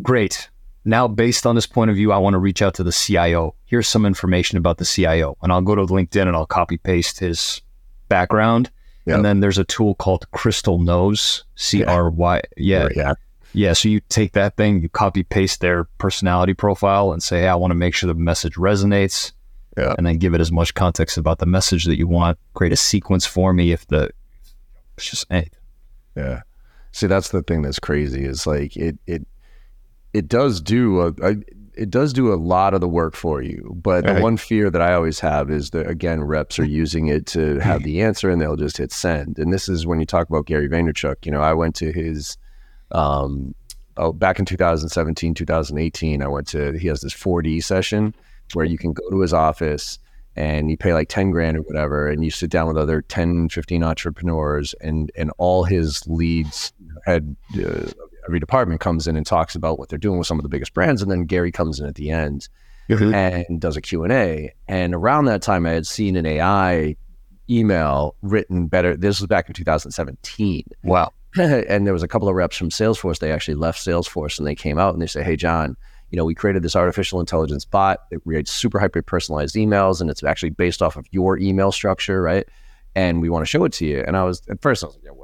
great. 0.03 0.49
Now, 0.87 1.09
based 1.09 1.47
on 1.47 1.55
this 1.55 1.67
point 1.67 1.91
of 1.91 1.97
view, 1.97 2.11
I 2.13 2.19
want 2.19 2.35
to 2.35 2.39
reach 2.39 2.61
out 2.63 2.75
to 2.75 2.83
the 2.85 2.93
CIO. 2.93 3.55
Here's 3.67 3.89
some 3.89 4.05
information 4.07 4.59
about 4.59 4.79
the 4.79 4.85
CIO. 4.85 5.37
And 5.43 5.53
I'll 5.53 5.63
go 5.63 5.75
to 5.75 5.83
LinkedIn 5.83 6.23
and 6.27 6.37
I'll 6.37 6.47
copy 6.47 6.77
paste 6.77 7.21
his 7.21 7.61
background. 8.09 8.71
And 9.07 9.25
then 9.25 9.41
there's 9.41 9.59
a 9.59 9.65
tool 9.65 9.95
called 9.95 10.31
Crystal 10.31 10.79
Knows, 10.79 11.45
C 11.57 11.85
R 11.85 12.11
Y. 12.11 12.41
Yeah. 12.57 12.89
Yeah. 12.95 13.15
Yeah. 13.53 13.73
So 13.75 13.89
you 13.89 14.01
take 14.09 14.33
that 14.33 14.57
thing, 14.57 14.81
you 14.81 14.89
copy 14.89 15.23
paste 15.23 15.61
their 15.61 15.85
personality 15.99 16.55
profile 16.55 17.13
and 17.13 17.23
say, 17.23 17.41
hey, 17.41 17.49
I 17.49 17.55
want 17.55 17.71
to 17.71 17.77
make 17.77 17.95
sure 17.95 18.07
the 18.09 18.15
message 18.15 18.55
resonates. 18.55 19.33
Yeah. 19.77 19.95
And 19.99 20.07
then 20.07 20.19
give 20.19 20.35
it 20.35 20.41
as 20.41 20.53
much 20.53 20.75
context 20.75 21.19
about 21.19 21.39
the 21.39 21.47
message 21.47 21.85
that 21.85 21.99
you 21.99 22.07
want. 22.07 22.39
Create 22.55 22.73
a 22.73 22.77
sequence 22.77 23.27
for 23.27 23.53
me 23.53 23.73
if 23.73 23.87
the, 23.89 24.11
it's 24.97 25.11
just, 25.11 25.27
eh, 25.31 25.45
Yeah. 26.17 26.43
See, 26.93 27.09
that's 27.09 27.31
the 27.31 27.43
thing 27.43 27.63
that's 27.63 27.81
crazy 27.81 28.25
is 28.25 28.47
like 28.47 28.77
it 28.77 28.97
it 29.09 29.27
it 30.13 30.29
does 30.29 30.61
do 30.61 31.01
a, 31.01 31.09
a 31.23 31.35
it 31.77 31.91
does 31.91 32.13
do 32.13 32.33
a 32.33 32.37
lot 32.37 32.75
of 32.75 32.81
the 32.81 32.89
work 32.89 33.15
for 33.15 33.43
you. 33.43 33.75
But 33.83 34.07
the 34.07 34.15
Right. 34.15 34.23
one 34.23 34.37
fear 34.37 34.71
that 34.71 34.81
I 34.83 34.95
always 34.95 35.21
have 35.21 35.51
is 35.51 35.71
that 35.71 35.89
again, 35.89 36.23
reps 36.23 36.59
are 36.59 36.65
using 36.65 37.09
it 37.09 37.27
to 37.27 37.59
have 37.59 37.83
the 37.83 38.03
answer 38.03 38.31
and 38.31 38.41
they'll 38.41 38.57
just 38.57 38.77
hit 38.79 38.93
send. 38.93 39.39
And 39.39 39.53
this 39.53 39.69
is 39.69 39.87
when 39.87 40.01
you 40.01 40.07
talk 40.07 40.29
about 40.29 40.47
Gary 40.47 40.69
Vaynerchuk. 40.69 41.25
You 41.27 41.33
know, 41.33 41.41
I 41.41 41.53
went 41.53 41.75
to 41.77 41.93
his 41.93 42.37
um 42.93 43.55
oh 43.97 44.13
back 44.13 44.39
in 44.39 44.45
2017, 44.45 45.35
2018, 45.35 46.23
I 46.23 46.29
went 46.29 46.47
to 46.49 46.73
he 46.79 46.89
has 46.89 47.01
this 47.01 47.15
4D 47.15 47.63
session 47.63 48.15
where 48.53 48.65
you 48.67 48.79
can 48.79 48.93
go 48.93 49.09
to 49.11 49.21
his 49.21 49.33
office 49.33 49.99
and 50.37 50.71
you 50.71 50.77
pay 50.77 50.93
like 50.93 51.09
10 51.09 51.31
grand 51.31 51.57
or 51.57 51.63
whatever 51.63 52.09
and 52.09 52.25
you 52.25 52.31
sit 52.31 52.51
down 52.51 52.67
with 52.67 52.77
other 52.77 53.03
10 53.03 53.49
15 53.49 53.83
entrepreneurs 53.83 54.75
and 54.81 55.11
and 55.17 55.31
all 55.39 55.65
his 55.65 56.07
leads 56.07 56.73
had 57.07 57.37
uh, 57.65 57.87
every 58.27 58.41
department 58.41 58.81
comes 58.81 59.07
in 59.07 59.17
and 59.17 59.27
talks 59.27 59.55
about 59.55 59.79
what 59.79 59.89
they're 59.89 59.99
doing 59.99 60.19
with 60.19 60.27
some 60.27 60.39
of 60.39 60.43
the 60.43 60.49
biggest 60.49 60.75
brands 60.75 61.03
and 61.03 61.11
then 61.11 61.25
gary 61.25 61.53
comes 61.53 61.81
in 61.81 61.87
at 61.87 61.95
the 61.95 62.11
end 62.11 62.49
mm-hmm. 62.89 63.15
and 63.15 63.61
does 63.61 63.77
a 63.77 63.81
q&a 63.81 64.53
and 64.69 64.95
around 64.95 65.25
that 65.25 65.43
time 65.43 65.67
i 65.67 65.71
had 65.71 65.87
seen 65.87 66.17
an 66.17 66.27
ai 66.27 66.97
email 67.51 68.15
written 68.23 68.67
better 68.67 68.97
this 68.97 69.21
was 69.21 69.27
back 69.27 69.49
in 69.49 69.55
2017 69.55 70.65
wow. 70.83 71.11
and 71.39 71.85
there 71.85 71.93
was 71.93 72.03
a 72.03 72.09
couple 72.09 72.29
of 72.29 72.37
reps 72.37 72.57
from 72.57 72.71
Salesforce. 72.71 73.19
They 73.19 73.33
actually 73.33 73.57
left 73.57 73.85
Salesforce 73.85 74.39
and 74.39 74.47
they 74.47 74.55
came 74.55 74.79
out 74.79 74.93
and 74.93 75.03
they 75.03 75.07
say, 75.09 75.25
"Hey, 75.25 75.35
John, 75.35 75.77
you 76.11 76.17
know, 76.17 76.25
we 76.25 76.35
created 76.35 76.63
this 76.63 76.77
artificial 76.77 77.19
intelligence 77.19 77.65
bot. 77.65 78.01
It 78.13 78.23
creates 78.23 78.53
super 78.53 78.79
hyper 78.79 79.03
personalized 79.03 79.57
emails, 79.57 80.01
and 80.01 80.09
it's 80.09 80.23
actually 80.23 80.51
based 80.51 80.81
off 80.81 80.97
of 80.97 81.07
your 81.11 81.37
email 81.39 81.73
structure, 81.73 82.23
right? 82.23 82.47
And 82.95 83.21
we 83.21 83.29
want 83.29 83.43
to 83.43 83.47
show 83.47 83.65
it 83.65 83.73
to 83.75 83.87
you." 83.87 84.05
And 84.07 84.17
I 84.17 84.23
was 84.23 84.43
at 84.49 84.63
first, 84.63 84.85
I 84.85 84.87
was 84.87 84.95
like, 84.95 85.05
"Yeah, 85.07 85.11
whatever." 85.11 85.24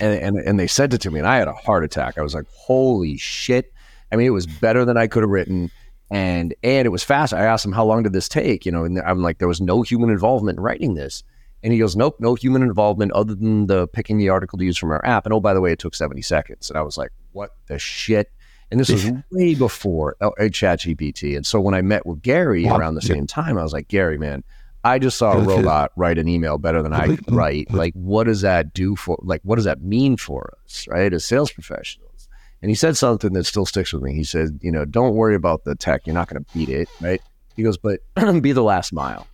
And 0.00 0.14
and 0.20 0.36
and 0.38 0.60
they 0.60 0.66
sent 0.66 0.94
it 0.94 1.00
to 1.02 1.10
me, 1.10 1.18
and 1.18 1.28
I 1.28 1.36
had 1.36 1.48
a 1.48 1.52
heart 1.52 1.84
attack. 1.84 2.18
I 2.18 2.22
was 2.22 2.34
like, 2.34 2.46
"Holy 2.48 3.16
shit!" 3.16 3.72
I 4.12 4.16
mean, 4.16 4.26
it 4.26 4.30
was 4.30 4.46
better 4.46 4.84
than 4.84 4.96
I 4.96 5.06
could 5.06 5.22
have 5.22 5.30
written. 5.30 5.70
And 6.10 6.54
and 6.62 6.86
it 6.86 6.90
was 6.90 7.04
fast. 7.04 7.34
I 7.34 7.44
asked 7.44 7.64
him 7.66 7.72
how 7.72 7.84
long 7.84 8.02
did 8.02 8.12
this 8.14 8.28
take, 8.28 8.64
you 8.64 8.72
know, 8.72 8.84
and 8.84 8.98
I'm 9.00 9.20
like, 9.22 9.38
there 9.38 9.48
was 9.48 9.60
no 9.60 9.82
human 9.82 10.08
involvement 10.08 10.56
in 10.58 10.62
writing 10.64 10.94
this. 10.94 11.22
And 11.62 11.72
he 11.72 11.78
goes, 11.78 11.96
Nope, 11.96 12.16
no 12.18 12.34
human 12.34 12.62
involvement 12.62 13.12
other 13.12 13.34
than 13.34 13.66
the 13.66 13.88
picking 13.88 14.16
the 14.16 14.28
article 14.30 14.58
to 14.58 14.64
use 14.64 14.78
from 14.78 14.90
our 14.90 15.04
app. 15.04 15.26
And 15.26 15.34
oh, 15.34 15.40
by 15.40 15.52
the 15.52 15.60
way, 15.60 15.72
it 15.72 15.78
took 15.78 15.94
70 15.94 16.22
seconds. 16.22 16.70
And 16.70 16.78
I 16.78 16.82
was 16.82 16.96
like, 16.96 17.10
What 17.32 17.50
the 17.66 17.78
shit? 17.78 18.30
And 18.70 18.78
this 18.80 18.88
was 18.90 19.10
way 19.32 19.54
before 19.54 20.16
uh, 20.20 20.30
ChatGPT. 20.38 21.36
And 21.36 21.44
so 21.44 21.60
when 21.60 21.74
I 21.74 21.82
met 21.82 22.06
with 22.06 22.22
Gary 22.22 22.64
Wow. 22.64 22.78
around 22.78 22.94
the 22.94 23.02
same 23.02 23.26
time, 23.26 23.58
I 23.58 23.62
was 23.62 23.72
like, 23.72 23.88
Gary, 23.88 24.18
man, 24.18 24.44
I 24.84 24.98
just 24.98 25.18
saw 25.18 25.32
a 25.32 25.40
robot 25.40 25.92
write 25.96 26.18
an 26.18 26.28
email 26.28 26.58
better 26.58 26.82
than 26.82 26.92
I 26.92 27.16
could 27.16 27.32
write. 27.32 27.70
Like, 27.72 27.94
what 27.94 28.24
does 28.24 28.42
that 28.42 28.72
do 28.72 28.96
for, 28.96 29.18
like, 29.22 29.40
what 29.42 29.56
does 29.56 29.64
that 29.64 29.82
mean 29.82 30.16
for 30.16 30.56
us, 30.64 30.86
right, 30.88 31.12
as 31.12 31.24
sales 31.24 31.50
professionals? 31.50 32.28
And 32.62 32.70
he 32.70 32.74
said 32.74 32.96
something 32.96 33.32
that 33.34 33.44
still 33.44 33.66
sticks 33.66 33.92
with 33.92 34.02
me. 34.02 34.14
He 34.14 34.24
said, 34.24 34.58
you 34.62 34.72
know, 34.72 34.84
don't 34.84 35.14
worry 35.14 35.34
about 35.34 35.64
the 35.64 35.74
tech. 35.74 36.06
You're 36.06 36.14
not 36.14 36.28
going 36.28 36.42
to 36.42 36.52
beat 36.54 36.68
it, 36.68 36.88
right? 37.00 37.20
He 37.56 37.62
goes, 37.62 37.76
but 37.76 38.00
be 38.42 38.52
the 38.52 38.62
last 38.62 38.92
mile. 38.92 39.26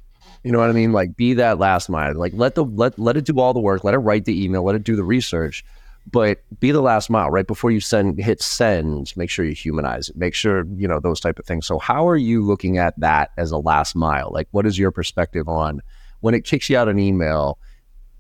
You 0.45 0.53
know 0.53 0.59
what 0.59 0.69
I 0.69 0.75
mean? 0.75 0.93
Like 0.93 1.17
be 1.17 1.35
that 1.35 1.59
last 1.59 1.89
mile. 1.89 2.15
Like 2.15 2.33
let 2.35 2.55
the 2.55 2.65
let 2.65 2.99
let 2.99 3.17
it 3.17 3.25
do 3.25 3.41
all 3.41 3.55
the 3.55 3.61
work. 3.61 3.83
Let 3.83 3.95
it 3.95 3.99
write 3.99 4.27
the 4.27 4.45
email. 4.45 4.63
Let 4.63 4.75
it 4.75 4.85
do 4.85 4.95
the 4.95 5.03
research. 5.03 5.65
But 6.11 6.43
be 6.61 6.71
the 6.71 6.83
last 6.83 7.09
mile 7.11 7.31
right 7.31 7.47
before 7.47 7.71
you 7.71 7.81
send 7.81 8.19
hit 8.19 8.43
send. 8.43 9.13
Make 9.17 9.31
sure 9.31 9.45
you 9.45 9.55
humanize 9.55 10.11
it. 10.11 10.17
Make 10.17 10.35
sure 10.35 10.65
you 10.77 10.87
know 10.87 11.01
those 11.01 11.19
type 11.19 11.39
of 11.39 11.47
things. 11.47 11.67
So 11.67 11.79
how 11.79 12.07
are 12.09 12.17
you 12.17 12.45
looking 12.45 12.79
at 12.79 12.99
that 13.01 13.31
as 13.39 13.51
a 13.51 13.59
last 13.59 13.97
mile? 13.97 14.31
Like 14.33 14.47
what 14.51 14.67
is 14.67 14.79
your 14.79 14.91
perspective 14.91 15.49
on 15.49 15.81
when 16.21 16.35
it 16.35 16.45
kicks 16.45 16.69
you 16.69 16.77
out 16.77 16.89
an 16.89 16.99
email? 16.99 17.59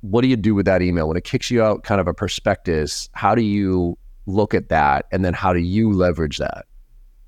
What 0.00 0.22
do 0.22 0.28
you 0.28 0.36
do 0.36 0.54
with 0.54 0.66
that 0.66 0.82
email 0.82 1.08
when 1.08 1.16
it 1.16 1.24
kicks 1.24 1.50
you 1.50 1.62
out? 1.62 1.82
Kind 1.84 2.00
of 2.00 2.08
a 2.08 2.14
prospectus. 2.14 3.08
How 3.12 3.34
do 3.34 3.42
you 3.42 3.96
look 4.26 4.54
at 4.54 4.70
that, 4.70 5.04
and 5.12 5.22
then 5.24 5.34
how 5.34 5.52
do 5.52 5.58
you 5.60 5.92
leverage 5.92 6.38
that? 6.38 6.64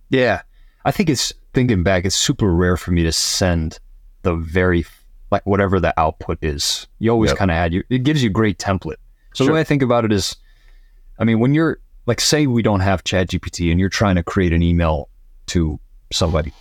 Yeah. 0.09 0.43
I 0.87 0.91
think 0.91 1.11
it's 1.11 1.33
thinking 1.53 1.83
back, 1.83 2.05
it's 2.07 2.15
super 2.17 2.51
rare 2.55 2.77
for 2.77 2.93
me 2.93 3.03
to 3.03 3.13
send 3.13 3.79
the 4.23 4.35
very 4.35 4.87
like 5.31 5.45
whatever 5.45 5.81
the 5.81 5.93
output 6.01 6.39
is. 6.43 6.87
You 6.99 7.11
always 7.11 7.31
Yep. 7.33 7.39
kind 7.39 7.51
of 7.51 7.57
add 7.57 7.75
it 7.75 8.03
gives 8.05 8.23
you 8.23 8.31
a 8.31 8.33
great 8.33 8.59
template. 8.59 8.97
So 9.35 9.45
Sure. 9.45 9.47
the 9.49 9.53
way 9.55 9.61
I 9.61 9.65
think 9.65 9.83
about 9.83 10.05
it 10.05 10.13
is 10.13 10.37
I 11.19 11.25
mean, 11.25 11.39
when 11.41 11.55
you're 11.55 11.79
like 12.07 12.21
say 12.21 12.47
we 12.47 12.63
don't 12.63 12.81
have 12.81 13.03
ChatGPT 13.05 13.71
and 13.71 13.81
you're 13.81 13.89
trying 13.89 14.17
to 14.17 14.23
create 14.23 14.53
an 14.53 14.63
email 14.63 15.09
to 15.47 15.79
somebody, 16.13 16.53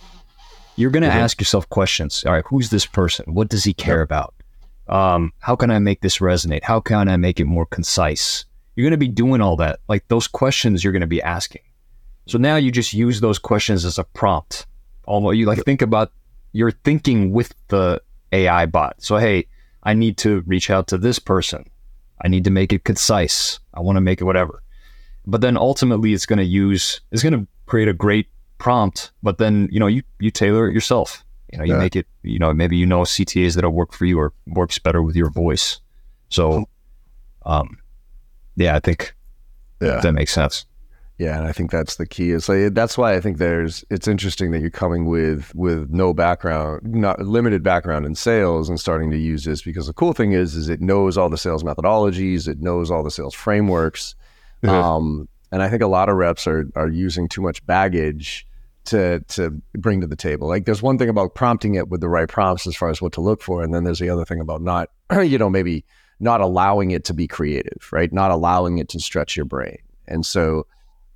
you're 0.76 0.90
gonna 0.90 1.08
Mhm. 1.08 1.14
ask 1.14 1.40
yourself 1.40 1.68
questions. 1.68 2.24
All 2.26 2.32
right, 2.32 2.44
who's 2.48 2.70
this 2.70 2.86
person? 2.86 3.32
What 3.34 3.48
does 3.48 3.64
he 3.64 3.72
care 3.72 4.02
about? 4.02 4.34
Um, 4.88 5.32
how 5.40 5.56
can 5.56 5.70
I 5.70 5.78
make 5.80 6.00
this 6.00 6.18
resonate? 6.18 6.62
How 6.62 6.80
can 6.80 7.08
I 7.08 7.16
make 7.16 7.40
it 7.40 7.44
more 7.46 7.66
concise? 7.66 8.44
You're 8.76 8.84
going 8.84 8.92
to 8.92 8.96
be 8.98 9.08
doing 9.08 9.40
all 9.40 9.56
that. 9.56 9.80
Like 9.88 10.06
those 10.08 10.28
questions 10.28 10.84
you're 10.84 10.92
going 10.92 11.00
to 11.00 11.06
be 11.08 11.20
asking. 11.22 11.62
So 12.26 12.38
now 12.38 12.54
you 12.56 12.70
just 12.70 12.92
use 12.92 13.20
those 13.20 13.38
questions 13.38 13.84
as 13.84 13.98
a 13.98 14.04
prompt. 14.04 14.66
Almost 15.06 15.38
you 15.38 15.46
like 15.46 15.64
think 15.64 15.82
about 15.82 16.12
you're 16.52 16.70
thinking 16.70 17.32
with 17.32 17.52
the 17.68 18.00
AI 18.32 18.66
bot. 18.66 18.96
So 19.02 19.16
hey, 19.16 19.46
I 19.82 19.94
need 19.94 20.18
to 20.18 20.42
reach 20.46 20.70
out 20.70 20.86
to 20.88 20.98
this 20.98 21.18
person. 21.18 21.64
I 22.22 22.28
need 22.28 22.44
to 22.44 22.50
make 22.50 22.72
it 22.72 22.84
concise. 22.84 23.60
I 23.74 23.80
want 23.80 23.96
to 23.96 24.00
make 24.00 24.20
it 24.20 24.24
whatever. 24.24 24.62
But 25.26 25.40
then 25.40 25.56
ultimately 25.56 26.12
it's 26.12 26.26
going 26.26 26.38
to 26.38 26.44
use 26.44 27.00
it's 27.10 27.22
going 27.22 27.32
to 27.38 27.46
create 27.66 27.88
a 27.88 27.92
great 27.92 28.28
prompt, 28.58 29.10
but 29.22 29.38
then, 29.38 29.68
you 29.70 29.78
know, 29.80 29.86
you 29.86 30.02
you 30.20 30.30
tailor 30.30 30.68
it 30.68 30.74
yourself. 30.74 31.24
You 31.52 31.58
know, 31.58 31.64
you 31.64 31.74
Yeah. 31.74 31.78
make 31.78 31.96
it, 31.96 32.06
you 32.22 32.38
know, 32.38 32.52
maybe 32.54 32.76
you 32.76 32.86
know 32.86 33.02
CTAs 33.02 33.54
that'll 33.54 33.72
work 33.72 33.92
for 33.92 34.04
you 34.06 34.18
or 34.18 34.32
works 34.46 34.78
better 34.78 35.02
with 35.02 35.16
your 35.16 35.30
voice. 35.30 35.80
So 36.30 36.64
um 37.44 37.78
yeah, 38.56 38.76
I 38.76 38.80
think 38.80 39.14
Yeah. 39.82 40.00
that 40.00 40.12
makes 40.12 40.32
sense. 40.32 40.64
Yeah, 41.18 41.38
and 41.38 41.46
I 41.46 41.52
think 41.52 41.70
that's 41.70 41.96
the 41.96 42.06
key. 42.06 42.32
It's 42.32 42.46
like 42.48 42.74
that's 42.74 42.98
why 42.98 43.14
I 43.14 43.20
think 43.20 43.38
there's. 43.38 43.84
It's 43.88 44.06
interesting 44.06 44.50
that 44.50 44.60
you're 44.60 44.68
coming 44.70 45.06
with 45.06 45.54
with 45.54 45.88
no 45.90 46.12
background, 46.12 46.82
not 46.94 47.20
limited 47.20 47.62
background 47.62 48.04
in 48.04 48.14
sales, 48.14 48.68
and 48.68 48.78
starting 48.78 49.10
to 49.12 49.16
use 49.16 49.44
this 49.44 49.62
because 49.62 49.86
the 49.86 49.94
cool 49.94 50.12
thing 50.12 50.32
is, 50.32 50.54
is 50.54 50.68
it 50.68 50.82
knows 50.82 51.16
all 51.16 51.30
the 51.30 51.38
sales 51.38 51.62
methodologies, 51.62 52.46
it 52.46 52.60
knows 52.60 52.90
all 52.90 53.02
the 53.02 53.10
sales 53.10 53.34
frameworks, 53.34 54.14
Mhm. 54.62 54.68
um, 54.68 55.28
and 55.50 55.62
I 55.62 55.70
think 55.70 55.80
a 55.82 55.86
lot 55.86 56.10
of 56.10 56.16
reps 56.16 56.46
are 56.46 56.68
are 56.76 56.88
using 56.88 57.28
too 57.28 57.40
much 57.40 57.64
baggage 57.64 58.46
to 58.86 59.20
to 59.28 59.50
bring 59.72 60.02
to 60.02 60.06
the 60.06 60.16
table. 60.16 60.48
Like 60.48 60.66
there's 60.66 60.82
one 60.82 60.98
thing 60.98 61.08
about 61.08 61.34
prompting 61.34 61.76
it 61.76 61.88
with 61.88 62.02
the 62.02 62.10
right 62.10 62.28
prompts 62.28 62.66
as 62.66 62.76
far 62.76 62.90
as 62.90 63.00
what 63.00 63.12
to 63.14 63.22
look 63.22 63.40
for, 63.40 63.62
and 63.62 63.72
then 63.72 63.84
there's 63.84 64.00
the 64.00 64.10
other 64.10 64.26
thing 64.26 64.40
about 64.40 64.60
not, 64.60 64.90
you 65.24 65.38
know, 65.38 65.48
maybe 65.48 65.82
not 66.20 66.42
allowing 66.42 66.90
it 66.90 67.04
to 67.04 67.14
be 67.14 67.26
creative, 67.26 67.88
right? 67.90 68.12
Not 68.12 68.30
allowing 68.32 68.76
it 68.76 68.90
to 68.90 69.00
stretch 69.00 69.34
your 69.34 69.46
brain. 69.46 69.78
And 70.08 70.24
so 70.26 70.66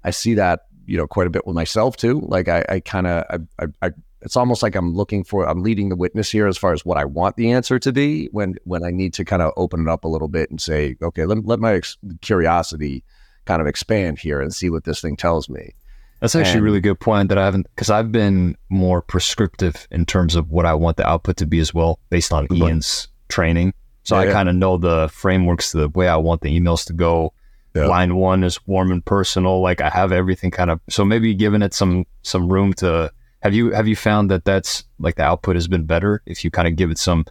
I 0.05 0.11
see 0.11 0.35
that, 0.35 0.67
you 0.87 0.97
know, 0.97 1.07
quite 1.07 1.27
a 1.27 1.31
bit 1.31 1.47
with 1.47 1.55
myself 1.55 1.97
too. 1.97 2.21
Like 2.21 2.49
I, 2.49 2.65
I 2.69 2.81
kind 2.81 3.07
of, 3.07 3.25
I, 3.31 3.65
I, 3.65 3.87
I, 3.87 3.91
it's 4.23 4.37
almost 4.37 4.63
like 4.63 4.75
I'm 4.75 4.95
looking 4.95 5.25
for, 5.25 5.49
I'm 5.49 5.63
leading 5.63 5.89
the 5.89 5.97
witness 5.97 6.31
here 6.31 6.47
as 6.47 6.59
far 6.59 6.73
as 6.73 6.85
what 6.85 6.99
I 6.99 7.05
want 7.05 7.37
the 7.37 7.53
answer 7.53 7.79
to 7.79 7.93
be 7.93 8.27
when, 8.33 8.57
when 8.65 8.85
I 8.85 8.91
need 8.91 9.15
to 9.15 9.25
kind 9.25 9.41
of 9.41 9.53
open 9.57 9.81
it 9.81 9.89
up 9.89 10.05
a 10.05 10.09
little 10.09 10.29
bit 10.29 10.51
and 10.51 10.61
say, 10.61 10.97
okay, 11.01 11.25
let, 11.25 11.45
let 11.47 11.59
my 11.59 11.75
ex- 11.75 11.97
curiosity 12.21 13.03
kind 13.47 13.63
of 13.63 13.67
expand 13.67 14.19
here 14.19 14.41
and 14.41 14.55
see 14.55 14.69
what 14.69 14.85
this 14.85 15.01
thing 15.01 15.17
tells 15.17 15.49
me. 15.49 15.75
That's 16.21 16.35
actually 16.35 16.53
and, 16.53 16.61
a 16.61 16.65
really 16.65 16.81
good 16.81 17.01
point 17.01 17.31
that 17.31 17.39
I 17.39 17.45
haven't, 17.47 17.67
because 17.75 17.89
I've 17.89 18.13
been 18.13 18.57
more 18.69 19.01
prescriptive 19.01 19.89
in 19.91 20.05
terms 20.05 20.35
of 20.35 20.51
what 20.51 20.67
I 20.67 20.75
want 20.75 20.99
the 20.99 21.09
output 21.09 21.39
to 21.39 21.47
be 21.47 21.61
as 21.61 21.73
well, 21.73 21.99
based 22.11 22.31
on 22.31 22.47
Ian's 22.53 23.09
training. 23.29 23.73
So 24.03 24.17
yeah, 24.17 24.23
I 24.23 24.25
yeah. 24.27 24.33
kind 24.33 24.51
of 24.51 24.55
know 24.55 24.77
the 24.77 25.09
frameworks, 25.09 25.73
the 25.73 25.89
way 25.89 26.09
I 26.09 26.17
want 26.17 26.43
the 26.43 26.61
emails 26.61 26.85
to 26.89 26.93
go. 26.93 27.33
Yeah. 27.75 27.87
Line 27.87 28.17
one 28.17 28.43
is 28.43 28.59
warm 28.67 28.91
and 28.91 29.05
personal. 29.05 29.61
Like 29.61 29.81
I 29.81 29.89
have 29.89 30.13
everything 30.13 30.51
kind 30.51 30.71
of. 30.71 30.81
So 30.89 31.05
maybe 31.05 31.35
giving 31.35 31.63
it 31.63 31.75
some 31.75 32.07
some 32.23 32.53
room 32.53 32.73
to. 32.75 33.13
Have 33.43 33.55
you 33.55 33.71
have 33.71 33.89
you 33.89 33.97
found 33.97 34.31
that 34.31 34.45
that's 34.45 34.85
like 34.99 35.17
the 35.17 35.23
output 35.23 35.57
has 35.57 35.67
been 35.67 35.87
better 35.87 36.23
if 36.27 36.45
you 36.45 36.51
kind 36.51 36.69
of 36.69 36.77
give 36.77 36.91
it 36.91 36.99
some 36.99 37.25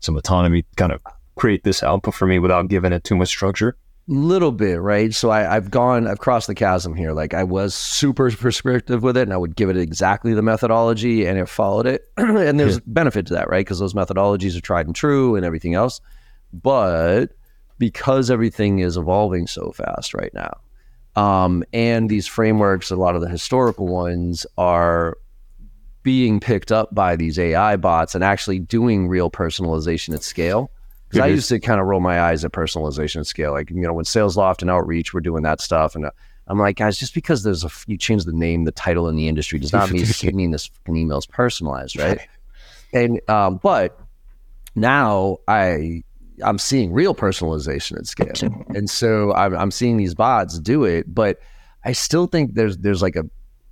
some 0.00 0.16
autonomy, 0.16 0.64
kind 0.76 0.92
of 0.92 1.00
create 1.34 1.64
this 1.64 1.82
output 1.82 2.14
for 2.14 2.26
me 2.26 2.38
without 2.38 2.68
giving 2.68 2.92
it 2.92 3.04
too 3.04 3.16
much 3.16 3.28
structure? 3.28 3.76
little 4.08 4.52
bit, 4.52 4.80
right? 4.80 5.12
So 5.12 5.30
I, 5.30 5.40
have 5.42 5.70
gone, 5.70 6.06
I've 6.06 6.20
crossed 6.20 6.46
the 6.46 6.54
chasm 6.54 6.94
here. 6.94 7.12
Like 7.12 7.34
I 7.34 7.44
was 7.44 7.74
super 7.74 8.30
prescriptive 8.36 9.02
with 9.02 9.16
it, 9.16 9.22
and 9.22 9.32
I 9.32 9.36
would 9.36 9.56
give 9.56 9.68
it 9.68 9.76
exactly 9.76 10.34
the 10.34 10.42
methodology, 10.42 11.26
and 11.26 11.38
it 11.38 11.48
followed 11.48 11.86
it. 11.86 12.02
and 12.16 12.58
there's 12.58 12.80
benefit 12.80 13.26
to 13.26 13.34
that, 13.34 13.48
right? 13.48 13.64
Because 13.64 13.78
those 13.78 13.94
methodologies 13.94 14.56
are 14.56 14.60
tried 14.60 14.86
and 14.86 14.94
true, 14.94 15.36
and 15.36 15.44
everything 15.44 15.74
else. 15.74 16.00
But 16.52 17.32
because 17.78 18.30
everything 18.30 18.78
is 18.78 18.96
evolving 18.96 19.46
so 19.46 19.72
fast 19.72 20.14
right 20.14 20.32
now, 20.34 20.58
um, 21.16 21.64
and 21.72 22.10
these 22.10 22.26
frameworks, 22.26 22.90
a 22.90 22.96
lot 22.96 23.14
of 23.14 23.22
the 23.22 23.28
historical 23.28 23.86
ones 23.86 24.46
are 24.58 25.16
being 26.02 26.38
picked 26.38 26.70
up 26.70 26.94
by 26.94 27.16
these 27.16 27.38
AI 27.38 27.76
bots 27.76 28.14
and 28.14 28.22
actually 28.22 28.60
doing 28.60 29.08
real 29.08 29.30
personalization 29.30 30.14
at 30.14 30.22
scale 30.22 30.70
because 31.08 31.20
I 31.24 31.26
used 31.28 31.48
to 31.48 31.60
kind 31.60 31.80
of 31.80 31.86
roll 31.86 32.00
my 32.00 32.20
eyes 32.20 32.44
at 32.44 32.52
personalization 32.52 33.20
at 33.20 33.26
scale. 33.26 33.52
Like, 33.52 33.70
you 33.70 33.80
know, 33.80 33.92
when 33.92 34.04
SalesLoft 34.04 34.62
and 34.62 34.70
Outreach 34.70 35.14
were 35.14 35.20
doing 35.20 35.42
that 35.44 35.60
stuff. 35.60 35.94
And 35.94 36.06
uh, 36.06 36.10
I'm 36.48 36.58
like, 36.58 36.76
guys, 36.76 36.98
just 36.98 37.14
because 37.14 37.42
there's 37.42 37.64
a, 37.64 37.70
you 37.86 37.96
change 37.96 38.24
the 38.24 38.32
name, 38.32 38.64
the 38.64 38.72
title 38.72 39.08
in 39.08 39.16
the 39.16 39.28
industry 39.28 39.58
does 39.58 39.72
not 39.72 39.90
mean, 39.90 40.04
mean 40.32 40.50
this 40.50 40.70
email 40.88 41.18
is 41.18 41.26
personalized, 41.26 41.96
right? 41.96 42.20
and, 42.92 43.20
um, 43.28 43.58
but 43.62 43.98
now 44.74 45.38
I, 45.48 46.02
I'm 46.44 46.58
seeing 46.58 46.92
real 46.92 47.14
personalization 47.14 47.98
at 47.98 48.06
scale. 48.06 48.64
And 48.74 48.88
so 48.88 49.32
I'm, 49.34 49.56
I'm 49.56 49.70
seeing 49.70 49.96
these 49.96 50.14
bots 50.14 50.58
do 50.58 50.84
it, 50.84 51.12
but 51.12 51.38
I 51.84 51.92
still 51.92 52.26
think 52.26 52.54
there's, 52.54 52.78
there's 52.78 53.02
like 53.02 53.16
a, 53.16 53.24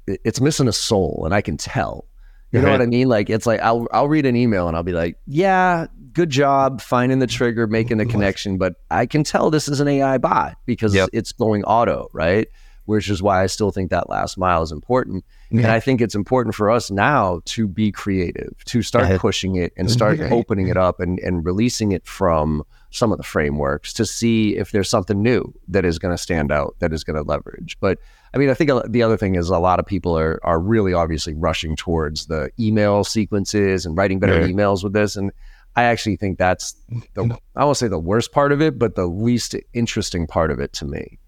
it's 0.07 0.41
missing 0.41 0.69
a 0.69 0.73
soul 0.73 1.23
and 1.25 1.35
I 1.35 1.41
can 1.41 1.57
tell. 1.57 2.07
You 2.55 2.63
know 2.63 2.71
what 2.71 2.83
I 2.83 2.87
mean? 2.87 3.09
Like 3.09 3.31
it's 3.31 3.47
like 3.47 3.59
I'll 3.61 3.89
I'll 3.91 4.07
read 4.07 4.27
an 4.27 4.37
email 4.37 4.69
and 4.69 4.77
I'll 4.77 4.85
be 4.85 4.93
like, 4.93 5.19
yeah, 5.27 5.89
good 6.13 6.31
job 6.31 6.81
finding 6.81 7.19
the 7.19 7.27
trigger, 7.27 7.67
making 7.67 7.99
the 7.99 8.07
connection, 8.15 8.59
but 8.59 8.77
I 8.93 9.07
can 9.07 9.25
tell 9.25 9.51
this 9.51 9.67
is 9.67 9.81
an 9.81 9.89
AI 9.89 10.19
bot 10.19 10.57
because 10.65 10.95
yep. 10.95 11.09
it's 11.13 11.33
going 11.33 11.65
auto, 11.65 12.09
right? 12.13 12.47
Which 12.85 13.11
is 13.11 13.21
why 13.21 13.43
I 13.43 13.47
still 13.47 13.73
think 13.73 13.91
that 13.91 14.09
last 14.09 14.39
mile 14.39 14.63
is 14.63 14.71
important. 14.71 15.25
Yeah. 15.55 15.67
And 15.67 15.73
I 15.73 15.79
think 15.79 16.01
it's 16.01 16.17
important 16.17 16.57
for 16.57 16.69
us 16.69 16.91
now 16.91 17.41
to 17.45 17.69
be 17.69 17.93
creative, 17.93 18.57
to 18.65 18.83
start 18.83 19.21
pushing 19.21 19.55
it 19.55 19.73
and 19.77 19.89
start 19.89 20.19
opening 20.33 20.67
it 20.67 20.77
up 20.77 20.99
and, 20.99 21.21
and 21.21 21.45
releasing 21.45 21.93
it 21.93 22.05
from 22.05 22.65
some 22.91 23.13
of 23.13 23.19
the 23.19 23.25
frameworks 23.25 23.93
to 23.93 24.05
see 24.05 24.57
if 24.57 24.73
there's 24.73 24.89
something 24.89 25.23
new 25.23 25.55
that 25.69 25.85
is 25.85 26.01
going 26.01 26.13
to 26.13 26.21
stand 26.21 26.51
out, 26.51 26.75
that 26.81 26.93
is 26.93 27.05
going 27.05 27.17
to 27.17 27.23
leverage. 27.23 27.77
But 27.79 27.99
I 28.35 28.39
mean, 28.39 28.51
I 28.51 28.55
think 28.55 28.73
the 28.89 29.03
other 29.05 29.17
thing 29.17 29.37
is 29.37 29.49
a 29.49 29.59
lot 29.61 29.79
of 29.79 29.87
people 29.87 30.19
are 30.19 30.41
are 30.43 30.59
really 30.59 30.93
obviously 30.93 31.35
rushing 31.35 31.77
towards 31.77 32.27
the 32.27 32.51
email 32.59 33.05
sequences 33.05 33.87
and 33.87 33.97
writing 33.97 34.19
better 34.19 34.41
yeah. 34.41 34.49
emails 34.49 34.83
with 34.83 34.93
this. 34.93 35.15
And 35.15 35.31
I 35.77 35.85
actually 35.85 36.17
think 36.17 36.37
that's 36.37 36.75
the 37.15 37.39
I 37.55 37.65
won't 37.65 37.77
say 37.77 37.87
the 37.87 37.99
worst 37.99 38.33
part 38.33 38.51
of 38.51 38.61
it, 38.61 38.77
but 38.77 38.97
the 38.97 39.07
least 39.07 39.55
interesting 39.73 40.27
part 40.27 40.51
of 40.51 40.59
it 40.59 40.73
to 40.75 40.85
me. 40.85 41.21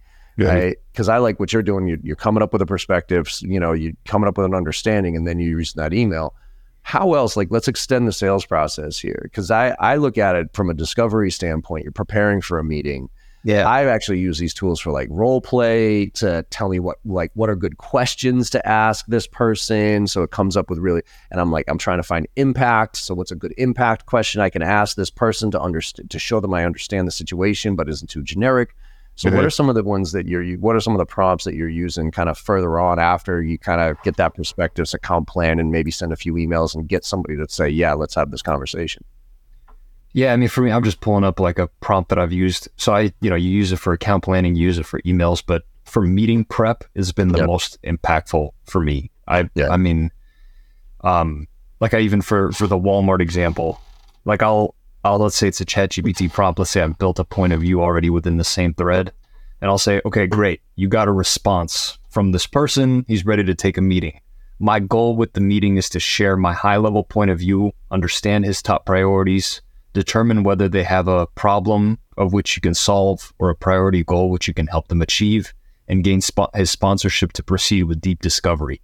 Because 0.93 1.09
I 1.09 1.19
like 1.19 1.41
what 1.41 1.53
you're 1.53 1.63
doing. 1.63 1.87
You're, 1.87 1.99
you're, 2.03 2.17
coming 2.17 2.43
up 2.43 2.53
with 2.53 2.63
a 2.63 2.67
perspective. 2.67 3.31
You 3.41 3.59
know, 3.61 3.73
you're 3.73 3.95
coming 4.05 4.29
up 4.29 4.37
with 4.37 4.47
an 4.47 4.55
understanding, 4.55 5.17
and 5.17 5.27
then 5.27 5.39
you 5.39 5.51
use 5.51 5.73
that 5.75 5.95
email. 5.95 6.35
How 6.83 7.15
else? 7.15 7.37
Like, 7.37 7.49
let's 7.51 7.69
extend 7.69 8.07
the 8.07 8.13
sales 8.13 8.45
process 8.45 8.99
here. 8.99 9.21
Because 9.23 9.51
I 9.51 9.75
I 9.81 9.97
look 9.97 10.19
at 10.19 10.37
it 10.37 10.49
from 10.53 10.71
a 10.71 10.75
discovery 10.75 11.31
standpoint. 11.31 11.85
You're 11.85 11.93
preparing 11.93 12.41
for 12.41 12.59
a 12.59 12.65
meeting. 12.65 13.09
Yeah. 13.47 13.69
I 13.69 13.85
actually 13.87 14.19
use 14.19 14.39
these 14.39 14.53
tools 14.53 14.81
for 14.81 14.91
like 14.91 15.07
role 15.09 15.41
play 15.41 16.07
to 16.15 16.45
tell 16.51 16.69
me 16.69 16.81
what 16.81 16.99
like 17.05 17.31
what 17.35 17.49
are 17.49 17.55
good 17.55 17.79
questions 17.79 18.51
to 18.51 18.69
ask 18.69 19.07
this 19.07 19.29
person. 19.29 20.09
So 20.09 20.25
it 20.25 20.33
comes 20.33 20.57
up 20.57 20.69
with 20.69 20.81
really 20.81 21.03
and 21.31 21.41
I'm 21.41 21.53
like, 21.53 21.65
I'm 21.69 21.79
trying 21.79 21.99
to 21.99 22.03
find 22.03 22.27
impact. 22.35 22.97
So 22.97 23.15
what's 23.15 23.31
a 23.31 23.37
good 23.37 23.55
impact 23.57 24.07
question 24.07 24.41
I 24.41 24.51
can 24.51 24.63
ask 24.63 24.97
this 24.97 25.11
person 25.11 25.53
to 25.53 25.61
understand 25.61 26.11
to 26.11 26.19
show 26.19 26.41
them 26.41 26.55
I 26.55 26.65
understand 26.65 27.07
the 27.07 27.13
situation 27.13 27.77
but 27.77 27.89
isn't 27.89 28.11
too 28.11 28.25
generic. 28.25 28.75
So 29.17 29.29
mm-hmm. 29.29 29.37
what 29.37 29.47
are 29.47 29.51
some 29.51 29.69
of 29.69 29.75
the 29.75 29.83
ones 29.83 30.13
that 30.13 30.27
you're 30.27 30.45
what 30.59 30.77
are 30.77 30.81
some 30.81 30.93
of 30.93 30.99
the 30.99 31.07
prompts 31.07 31.45
that 31.45 31.55
you're 31.55 31.71
using 31.71 32.11
kind 32.11 32.29
of 32.29 32.39
further 32.39 32.79
on 32.79 32.99
after 32.99 33.43
you 33.43 33.59
kind 33.59 33.81
of 33.81 34.01
get 34.03 34.17
that 34.19 34.35
perspective, 34.35 34.87
account 34.93 35.27
plan 35.27 35.59
and 35.59 35.73
maybe 35.73 35.91
send 35.91 36.13
a 36.13 36.17
few 36.17 36.35
emails 36.35 36.75
and 36.75 36.87
get 36.87 37.05
somebody 37.05 37.37
to 37.37 37.49
say, 37.49 37.69
Yeah, 37.69 37.95
let's 37.95 38.15
have 38.15 38.31
this 38.31 38.43
conversation. 38.43 39.05
Yeah, 40.13 40.33
I 40.33 40.37
mean, 40.37 40.49
for 40.49 40.63
me, 40.63 40.71
I'm 40.71 40.85
just 40.85 41.01
pulling 41.01 41.25
up 41.25 41.41
like 41.41 41.59
a 41.59 41.67
prompt 41.81 42.11
that 42.11 42.19
I've 42.19 42.33
used. 42.33 42.69
So 42.77 42.95
I, 42.95 43.13
you 43.21 43.29
know, 43.29 43.37
you 43.37 43.51
use 43.51 43.73
it 43.73 43.77
for 43.77 43.93
account 43.93 44.25
planning, 44.25 44.55
you 44.55 44.63
use 44.63 44.79
it 44.79 44.87
for 44.87 45.01
emails, 45.03 45.43
but 45.45 45.65
for 45.85 46.03
meeting 46.03 46.45
prep 46.45 46.85
has 46.95 47.13
been 47.13 47.29
the 47.29 47.39
yep. 47.39 47.47
most 47.47 47.79
impactful 47.83 48.51
for 48.65 48.81
me. 48.81 49.11
I, 49.29 49.51
yeah. 49.55 49.69
I 49.69 49.77
mean, 49.77 50.11
um, 51.03 51.49
like 51.81 51.95
I 51.95 52.01
even 52.01 52.23
for 52.23 52.53
for 52.53 52.67
the 52.67 52.79
Walmart 52.79 53.21
example, 53.21 53.81
like 54.25 54.43
I'll 54.43 54.75
I'll 55.07 55.19
let's 55.19 55.37
say 55.37 55.47
it's 55.47 55.61
a 55.61 55.65
Chat 55.65 55.91
GPT 55.91 56.33
prompt. 56.33 56.59
Let's 56.59 56.73
say 56.73 56.83
I've 56.83 56.99
built 56.99 57.21
a 57.21 57.25
point 57.25 57.53
of 57.53 57.61
view 57.61 57.81
already 57.81 58.11
within 58.11 58.39
the 58.39 58.45
same 58.45 58.75
thread, 58.75 59.13
and 59.61 59.71
I'll 59.71 59.79
say, 59.79 60.01
okay, 60.05 60.27
great, 60.27 60.63
you 60.75 60.89
got 60.89 61.07
a 61.07 61.13
response 61.13 61.99
from 62.11 62.33
this 62.33 62.47
person. 62.47 63.05
He's 63.07 63.25
ready 63.25 63.45
to 63.45 63.55
take 63.55 63.79
a 63.79 63.83
meeting. 63.83 64.21
My 64.59 64.81
goal 64.81 65.15
with 65.15 65.35
the 65.35 65.41
meeting 65.41 65.77
is 65.77 65.89
to 65.91 66.01
share 66.01 66.37
my 66.37 66.53
high 66.53 66.79
level 66.79 67.05
point 67.05 67.31
of 67.31 67.39
view, 67.39 67.71
understand 67.93 68.45
his 68.45 68.61
top 68.61 68.85
priorities, 68.85 69.63
determine 69.93 70.43
whether 70.43 70.69
they 70.69 70.83
have 70.83 71.07
a 71.07 71.29
problem 71.29 72.01
of 72.17 72.33
which 72.33 72.57
you 72.57 72.61
can 72.61 72.75
solve 72.75 73.33
or 73.39 73.49
a 73.49 73.55
priority 73.55 74.03
goal 74.03 74.29
which 74.29 74.49
you 74.49 74.55
can 74.55 74.67
help 74.67 74.89
them 74.89 75.03
achieve, 75.03 75.55
and 75.87 76.03
gain 76.03 76.21
sp- 76.21 76.51
his 76.53 76.71
sponsorship 76.71 77.33
to 77.35 77.45
proceed 77.45 77.85
with 77.85 78.01
deep 78.01 78.21
discovery. 78.23 78.81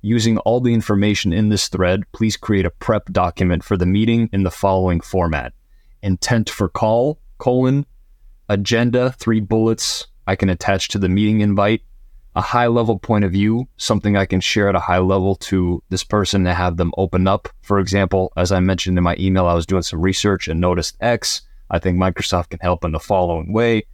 Using 0.00 0.38
all 0.38 0.60
the 0.60 0.74
information 0.74 1.32
in 1.32 1.48
this 1.48 1.66
thread, 1.66 2.04
please 2.12 2.36
create 2.36 2.66
a 2.66 2.70
prep 2.70 3.06
document 3.06 3.64
for 3.64 3.76
the 3.76 3.86
meeting 3.86 4.30
in 4.32 4.44
the 4.44 4.50
following 4.52 5.00
format. 5.00 5.52
Intent 6.06 6.48
for 6.48 6.68
call, 6.68 7.18
colon, 7.38 7.84
agenda, 8.48 9.10
three 9.18 9.40
bullets 9.40 10.06
I 10.28 10.36
can 10.36 10.48
attach 10.48 10.86
to 10.88 10.98
the 10.98 11.08
meeting 11.08 11.40
invite, 11.40 11.82
a 12.36 12.40
high 12.40 12.68
level 12.68 12.96
point 12.96 13.24
of 13.24 13.32
view, 13.32 13.66
something 13.76 14.16
I 14.16 14.24
can 14.24 14.40
share 14.40 14.68
at 14.68 14.76
a 14.76 14.80
high 14.80 14.98
level 14.98 15.34
to 15.36 15.82
this 15.88 16.04
person 16.04 16.44
to 16.44 16.54
have 16.54 16.76
them 16.76 16.92
open 16.96 17.26
up. 17.26 17.48
For 17.62 17.80
example, 17.80 18.32
as 18.36 18.52
I 18.52 18.60
mentioned 18.60 18.96
in 18.96 19.02
my 19.02 19.16
email, 19.18 19.46
I 19.46 19.54
was 19.54 19.66
doing 19.66 19.82
some 19.82 20.00
research 20.00 20.46
and 20.46 20.60
noticed 20.60 20.96
X. 21.00 21.42
I 21.70 21.80
think 21.80 21.98
Microsoft 21.98 22.50
can 22.50 22.60
help 22.60 22.84
in 22.84 22.92
the 22.92 23.00
following 23.00 23.52
way. 23.52 23.84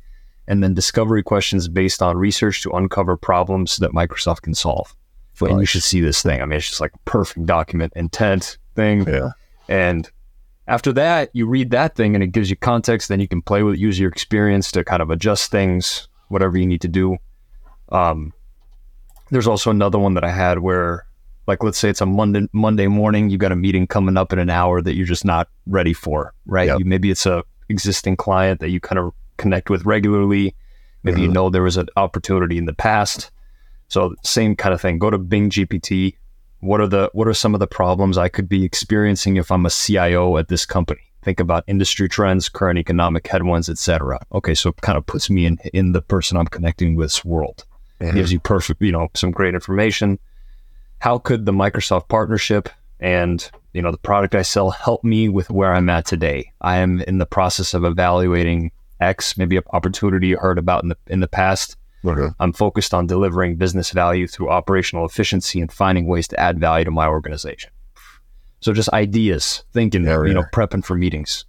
And 0.46 0.62
then 0.62 0.74
discovery 0.74 1.22
questions 1.22 1.66
based 1.66 2.02
on 2.02 2.18
research 2.18 2.62
to 2.62 2.72
uncover 2.72 3.16
problems 3.16 3.78
that 3.78 3.92
Microsoft 3.92 4.42
can 4.42 4.54
solve. 4.54 4.94
And 5.40 5.60
you 5.60 5.66
should 5.66 5.82
see 5.82 6.02
this 6.02 6.22
thing. 6.22 6.42
I 6.42 6.44
mean, 6.44 6.58
it's 6.58 6.68
just 6.68 6.80
like 6.80 6.94
a 6.94 7.10
perfect 7.10 7.46
document, 7.46 7.94
intent 7.96 8.58
thing. 8.76 9.08
Yeah. 9.08 9.30
And 9.68 10.10
after 10.66 10.92
that, 10.92 11.30
you 11.32 11.46
read 11.46 11.70
that 11.70 11.96
thing 11.96 12.14
and 12.14 12.22
it 12.22 12.28
gives 12.28 12.50
you 12.50 12.56
context. 12.56 13.08
Then 13.08 13.20
you 13.20 13.28
can 13.28 13.42
play 13.42 13.62
with 13.62 13.74
it, 13.74 13.80
use 13.80 13.98
your 13.98 14.10
experience 14.10 14.70
to 14.72 14.84
kind 14.84 15.02
of 15.02 15.10
adjust 15.10 15.50
things, 15.50 16.08
whatever 16.28 16.56
you 16.56 16.66
need 16.66 16.80
to 16.82 16.88
do. 16.88 17.18
Um, 17.90 18.32
there's 19.30 19.46
also 19.46 19.70
another 19.70 19.98
one 19.98 20.14
that 20.14 20.24
I 20.24 20.30
had 20.30 20.60
where, 20.60 21.06
like, 21.46 21.64
let's 21.64 21.78
say 21.78 21.88
it's 21.88 22.00
a 22.00 22.06
Monday 22.06 22.46
Monday 22.52 22.86
morning, 22.86 23.30
you've 23.30 23.40
got 23.40 23.50
a 23.50 23.56
meeting 23.56 23.86
coming 23.86 24.16
up 24.16 24.32
in 24.32 24.38
an 24.38 24.50
hour 24.50 24.80
that 24.80 24.94
you're 24.94 25.06
just 25.06 25.24
not 25.24 25.48
ready 25.66 25.92
for, 25.92 26.32
right? 26.46 26.68
Yep. 26.68 26.78
You, 26.80 26.84
maybe 26.84 27.10
it's 27.10 27.26
a 27.26 27.42
existing 27.68 28.16
client 28.16 28.60
that 28.60 28.70
you 28.70 28.78
kind 28.78 28.98
of 28.98 29.12
connect 29.38 29.70
with 29.70 29.84
regularly. 29.84 30.54
Maybe 31.02 31.16
mm-hmm. 31.16 31.24
you 31.24 31.32
know 31.32 31.50
there 31.50 31.62
was 31.62 31.76
an 31.76 31.88
opportunity 31.96 32.58
in 32.58 32.66
the 32.66 32.74
past. 32.74 33.30
So 33.88 34.14
same 34.22 34.54
kind 34.54 34.72
of 34.72 34.80
thing. 34.80 34.98
Go 34.98 35.10
to 35.10 35.18
Bing 35.18 35.50
GPT. 35.50 36.16
What 36.62 36.80
are 36.80 36.86
the 36.86 37.10
what 37.12 37.26
are 37.26 37.34
some 37.34 37.54
of 37.54 37.60
the 37.60 37.66
problems 37.66 38.16
I 38.16 38.28
could 38.28 38.48
be 38.48 38.64
experiencing 38.64 39.36
if 39.36 39.50
I'm 39.50 39.66
a 39.66 39.70
CIO 39.70 40.36
at 40.36 40.46
this 40.46 40.64
company? 40.64 41.00
Think 41.22 41.40
about 41.40 41.64
industry 41.66 42.08
trends, 42.08 42.48
current 42.48 42.78
economic 42.78 43.26
headwinds, 43.26 43.68
etc. 43.68 44.20
Okay, 44.32 44.54
so 44.54 44.70
it 44.70 44.80
kind 44.80 44.96
of 44.96 45.04
puts 45.04 45.28
me 45.28 45.44
in 45.44 45.58
in 45.74 45.90
the 45.90 46.00
person 46.00 46.36
I'm 46.36 46.46
connecting 46.46 46.94
with's 46.94 47.24
world. 47.24 47.64
mm-hmm. 48.06 48.16
gives 48.16 48.32
you 48.32 48.38
perfect, 48.38 48.80
you 48.80 48.92
know, 48.92 49.08
some 49.14 49.32
great 49.32 49.54
information. 49.54 50.20
How 51.00 51.18
could 51.18 51.46
the 51.46 51.52
Microsoft 51.52 52.08
partnership 52.08 52.68
and 53.00 53.50
you 53.72 53.82
know 53.82 53.90
the 53.90 53.98
product 53.98 54.36
I 54.36 54.42
sell 54.42 54.70
help 54.70 55.02
me 55.02 55.28
with 55.28 55.50
where 55.50 55.74
I'm 55.74 55.88
at 55.88 56.06
today? 56.06 56.52
I 56.60 56.76
am 56.76 57.00
in 57.00 57.18
the 57.18 57.26
process 57.26 57.74
of 57.74 57.84
evaluating 57.84 58.70
X, 59.00 59.36
maybe 59.36 59.56
an 59.56 59.64
opportunity 59.72 60.28
you 60.28 60.36
heard 60.36 60.58
about 60.58 60.84
in 60.84 60.90
the 60.90 60.96
in 61.08 61.18
the 61.18 61.26
past. 61.26 61.76
Okay. 62.04 62.34
I'm 62.40 62.52
focused 62.52 62.92
on 62.94 63.06
delivering 63.06 63.56
business 63.56 63.90
value 63.90 64.26
through 64.26 64.50
operational 64.50 65.06
efficiency 65.06 65.60
and 65.60 65.70
finding 65.70 66.06
ways 66.06 66.26
to 66.28 66.40
add 66.40 66.58
value 66.58 66.84
to 66.84 66.90
my 66.90 67.06
organization. 67.06 67.70
So 68.60 68.72
just 68.72 68.88
ideas, 68.90 69.64
thinking, 69.72 70.04
yeah, 70.04 70.22
you 70.24 70.34
know, 70.34 70.44
prepping 70.52 70.84
for 70.84 70.96
meetings. 70.96 71.44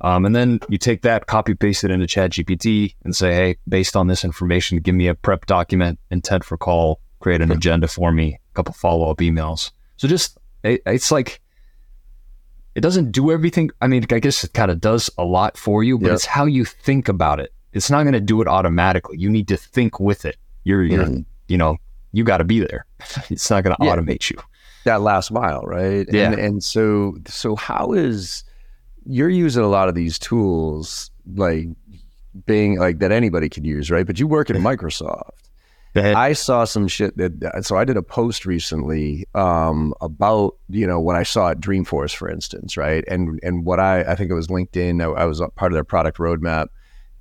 Um, 0.00 0.24
and 0.24 0.34
then 0.34 0.58
you 0.68 0.78
take 0.78 1.02
that, 1.02 1.26
copy 1.26 1.54
paste 1.54 1.84
it 1.84 1.92
into 1.92 2.06
ChatGPT 2.06 2.96
and 3.04 3.14
say, 3.14 3.32
hey, 3.32 3.56
based 3.68 3.94
on 3.94 4.08
this 4.08 4.24
information, 4.24 4.78
give 4.78 4.96
me 4.96 5.06
a 5.06 5.14
prep 5.14 5.46
document, 5.46 6.00
intent 6.10 6.42
for 6.44 6.56
call, 6.56 7.00
create 7.20 7.40
an 7.40 7.52
agenda 7.52 7.86
for 7.86 8.10
me, 8.10 8.40
a 8.50 8.54
couple 8.54 8.74
follow 8.74 9.08
up 9.10 9.18
emails. 9.18 9.70
So 9.96 10.08
just, 10.08 10.38
it, 10.64 10.82
it's 10.86 11.12
like, 11.12 11.40
it 12.74 12.80
doesn't 12.80 13.12
do 13.12 13.30
everything. 13.30 13.70
I 13.80 13.86
mean, 13.86 14.04
I 14.10 14.18
guess 14.18 14.42
it 14.42 14.52
kind 14.54 14.72
of 14.72 14.80
does 14.80 15.08
a 15.18 15.24
lot 15.24 15.56
for 15.56 15.84
you, 15.84 15.98
but 15.98 16.06
yep. 16.06 16.14
it's 16.14 16.26
how 16.26 16.46
you 16.46 16.64
think 16.64 17.08
about 17.08 17.38
it. 17.38 17.52
It's 17.72 17.90
not 17.90 18.02
going 18.02 18.12
to 18.14 18.20
do 18.20 18.40
it 18.42 18.48
automatically. 18.48 19.16
You 19.18 19.30
need 19.30 19.48
to 19.48 19.56
think 19.56 19.98
with 20.00 20.24
it. 20.24 20.36
You're, 20.64 20.84
you're 20.84 21.04
mm-hmm. 21.04 21.20
you 21.48 21.58
know, 21.58 21.76
you 22.12 22.24
got 22.24 22.38
to 22.38 22.44
be 22.44 22.60
there. 22.60 22.86
It's 23.30 23.50
not 23.50 23.64
going 23.64 23.76
to 23.76 23.84
yeah. 23.84 23.96
automate 23.96 24.30
you. 24.30 24.38
That 24.84 25.00
last 25.00 25.30
mile, 25.30 25.62
right? 25.62 26.06
Yeah. 26.10 26.30
And, 26.32 26.40
and 26.40 26.64
so, 26.64 27.16
so 27.26 27.56
how 27.56 27.92
is, 27.92 28.44
you're 29.04 29.28
using 29.28 29.62
a 29.62 29.68
lot 29.68 29.88
of 29.88 29.94
these 29.94 30.18
tools 30.18 31.10
like 31.34 31.68
Bing 32.46 32.78
like 32.78 32.98
that 33.00 33.12
anybody 33.12 33.48
could 33.48 33.66
use, 33.66 33.90
right? 33.90 34.06
But 34.06 34.18
you 34.18 34.26
work 34.26 34.48
at 34.48 34.56
Microsoft. 34.70 35.30
I 35.94 36.32
saw 36.32 36.64
some 36.64 36.88
shit 36.88 37.14
that 37.18 37.64
so 37.66 37.76
I 37.76 37.84
did 37.84 37.98
a 37.98 38.02
post 38.02 38.46
recently 38.46 39.26
um, 39.34 39.92
about 40.00 40.56
you 40.70 40.86
know 40.86 40.98
what 40.98 41.16
I 41.16 41.22
saw 41.22 41.50
at 41.50 41.60
Dreamforce, 41.60 42.14
for 42.14 42.30
instance, 42.30 42.78
right? 42.78 43.04
And 43.08 43.38
and 43.42 43.66
what 43.66 43.78
I 43.78 44.00
I 44.00 44.14
think 44.14 44.30
it 44.30 44.34
was 44.34 44.46
LinkedIn. 44.48 45.02
I, 45.02 45.22
I 45.22 45.24
was 45.26 45.42
part 45.56 45.72
of 45.72 45.74
their 45.74 45.84
product 45.84 46.16
roadmap, 46.16 46.68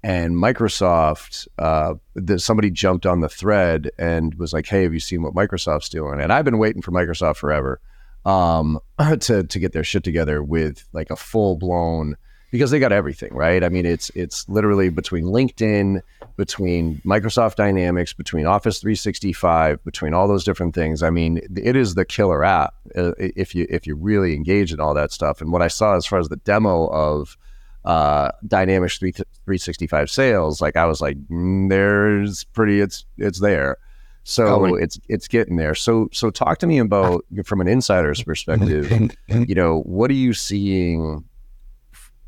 and 0.03 0.35
Microsoft. 0.35 1.47
Uh, 1.57 1.95
the, 2.15 2.39
somebody 2.39 2.71
jumped 2.71 3.05
on 3.05 3.21
the 3.21 3.29
thread 3.29 3.91
and 3.97 4.33
was 4.35 4.53
like, 4.53 4.67
"Hey, 4.67 4.83
have 4.83 4.93
you 4.93 4.99
seen 4.99 5.21
what 5.21 5.33
Microsoft's 5.33 5.89
doing?" 5.89 6.19
And 6.19 6.31
I've 6.31 6.45
been 6.45 6.57
waiting 6.57 6.81
for 6.81 6.91
Microsoft 6.91 7.37
forever 7.37 7.79
um, 8.25 8.79
to 9.19 9.43
to 9.43 9.59
get 9.59 9.73
their 9.73 9.83
shit 9.83 10.03
together 10.03 10.43
with 10.43 10.87
like 10.93 11.09
a 11.09 11.15
full 11.15 11.55
blown 11.55 12.17
because 12.51 12.69
they 12.69 12.79
got 12.79 12.91
everything 12.91 13.33
right. 13.33 13.63
I 13.63 13.69
mean, 13.69 13.85
it's 13.85 14.11
it's 14.13 14.47
literally 14.49 14.89
between 14.89 15.25
LinkedIn, 15.25 16.01
between 16.35 17.01
Microsoft 17.05 17.55
Dynamics, 17.55 18.13
between 18.13 18.45
Office 18.45 18.79
365, 18.79 19.83
between 19.85 20.13
all 20.13 20.27
those 20.27 20.43
different 20.43 20.75
things. 20.75 21.01
I 21.01 21.09
mean, 21.09 21.39
it 21.55 21.75
is 21.75 21.95
the 21.95 22.05
killer 22.05 22.43
app 22.43 22.73
uh, 22.95 23.13
if 23.17 23.55
you 23.55 23.65
if 23.69 23.87
you 23.87 23.95
really 23.95 24.35
engage 24.35 24.73
in 24.73 24.79
all 24.79 24.93
that 24.93 25.11
stuff. 25.11 25.41
And 25.41 25.51
what 25.51 25.61
I 25.61 25.69
saw 25.69 25.95
as 25.95 26.05
far 26.05 26.19
as 26.19 26.29
the 26.29 26.37
demo 26.37 26.87
of 26.87 27.37
uh, 27.85 28.31
Dynamics 28.45 28.97
3, 28.97 29.11
365 29.11 30.09
sales, 30.09 30.61
like 30.61 30.75
I 30.75 30.85
was 30.85 31.01
like, 31.01 31.17
mm, 31.27 31.69
there's 31.69 32.43
pretty, 32.45 32.79
it's 32.81 33.05
it's 33.17 33.39
there. 33.39 33.77
So 34.23 34.75
it's 34.75 34.99
it's 35.09 35.27
getting 35.27 35.55
there. 35.55 35.73
So 35.73 36.07
so 36.11 36.29
talk 36.29 36.59
to 36.59 36.67
me 36.67 36.77
about 36.77 37.25
from 37.43 37.61
an 37.61 37.67
insider's 37.67 38.23
perspective. 38.23 39.11
you 39.27 39.55
know, 39.55 39.81
what 39.81 40.11
are 40.11 40.15
you 40.15 40.33
seeing? 40.33 41.23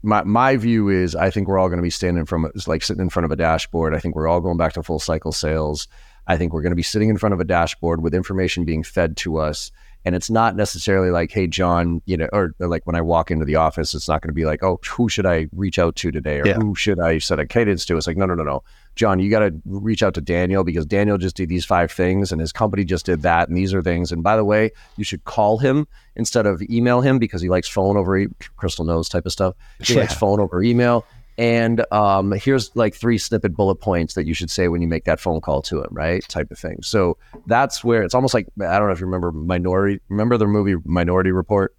My 0.02 0.24
my 0.24 0.58
view 0.58 0.90
is 0.90 1.16
I 1.16 1.30
think 1.30 1.48
we're 1.48 1.60
all 1.60 1.68
going 1.68 1.78
to 1.78 1.84
be 1.84 1.92
standing 1.92 2.26
from 2.26 2.46
it's 2.46 2.68
like 2.68 2.84
sitting 2.84 3.02
in 3.02 3.10
front 3.10 3.26
of 3.26 3.32
a 3.32 3.36
dashboard. 3.36 3.96
I 3.96 4.00
think 4.00 4.16
we're 4.16 4.28
all 4.28 4.42
going 4.42 4.58
back 4.58 4.74
to 4.74 4.84
full 4.84 5.00
cycle 5.00 5.32
sales. 5.32 5.88
I 6.26 6.38
think 6.38 6.54
we're 6.54 6.62
going 6.62 6.72
to 6.72 6.78
be 6.78 6.84
sitting 6.84 7.10
in 7.10 7.18
front 7.18 7.34
of 7.34 7.40
a 7.40 7.46
dashboard 7.46 8.02
with 8.02 8.16
information 8.16 8.66
being 8.66 8.84
fed 8.84 9.16
to 9.18 9.38
us 9.38 9.72
and 10.06 10.16
it's 10.16 10.30
not 10.30 10.56
necessarily 10.56 11.10
like, 11.12 11.32
hey, 11.32 11.48
John, 11.48 12.02
you 12.06 12.18
know, 12.18 12.28
or, 12.34 12.54
or 12.60 12.68
like 12.68 12.86
when 12.86 12.96
I 12.96 13.02
walk 13.02 13.32
into 13.32 13.46
the 13.46 13.56
office, 13.56 13.94
it's 13.94 14.08
not 14.08 14.22
going 14.22 14.30
to 14.30 14.34
be 14.34 14.46
like, 14.46 14.62
oh, 14.64 14.80
who 14.86 15.08
should 15.08 15.26
I 15.26 15.48
reach 15.54 15.80
out 15.80 15.96
to 15.98 16.12
today? 16.12 16.42
Or 16.42 16.48
yeah. 16.48 16.56
who 16.56 16.76
should 16.76 17.00
I 17.00 17.20
set 17.20 17.40
a 17.40 17.46
cadence 17.46 17.86
to? 17.86 17.98
It's 17.98 18.08
like, 18.08 18.18
no, 18.18 18.26
no, 18.26 18.36
no, 18.36 18.44
no. 18.44 18.64
John, 18.96 19.20
you 19.20 19.30
got 19.30 19.40
to 19.40 19.54
reach 19.66 20.04
out 20.04 20.14
to 20.16 20.22
Daniel 20.22 20.64
because 20.64 20.86
Daniel 20.86 21.18
just 21.18 21.36
did 21.36 21.50
these 21.50 21.66
five 21.66 21.92
things 21.92 22.32
and 22.32 22.42
his 22.42 22.52
company 22.52 22.84
just 22.84 23.06
did 23.06 23.22
that. 23.22 23.48
And 23.48 23.58
these 23.58 23.74
are 23.74 23.82
things. 23.82 24.12
And 24.12 24.22
by 24.22 24.36
the 24.36 24.46
way, 24.46 24.72
you 24.98 25.04
should 25.04 25.24
call 25.24 25.58
him 25.58 25.88
instead 26.16 26.46
of 26.46 26.62
email 26.64 27.02
him 27.02 27.18
because 27.18 27.42
he 27.42 27.50
likes 27.50 27.68
phone 27.68 27.98
over, 27.98 28.18
e- 28.18 28.28
Crystal 28.58 28.86
knows 28.86 29.10
type 29.10 29.26
of 29.26 29.32
stuff. 29.32 29.56
He 29.80 29.94
yeah. 29.94 30.02
likes 30.02 30.14
phone 30.14 30.40
over 30.40 30.62
email. 30.62 31.06
And 31.38 31.84
um, 31.92 32.32
here's 32.34 32.76
like 32.76 32.94
three 32.94 33.18
snippet 33.18 33.56
bullet 33.56 33.76
points 33.76 34.14
that 34.14 34.26
you 34.26 34.34
should 34.34 34.52
say 34.52 34.68
when 34.68 34.82
you 34.82 34.88
make 34.88 35.06
that 35.06 35.20
phone 35.20 35.42
call 35.42 35.62
to 35.64 35.80
him, 35.82 35.90
right? 35.92 36.24
Type 36.28 36.52
of 36.52 36.60
thing. 36.60 36.78
So 36.82 37.18
that's 37.48 37.84
where 37.84 38.04
it's 38.04 38.14
almost 38.14 38.34
like 38.34 38.48
I 38.62 38.78
don't 38.78 38.88
know 38.88 38.94
if 38.94 39.00
you 39.00 39.08
remember 39.08 39.32
Minority. 39.32 40.00
Remember 40.10 40.38
the 40.38 40.48
movie 40.48 40.76
Minority 40.86 41.32
Report? 41.32 41.76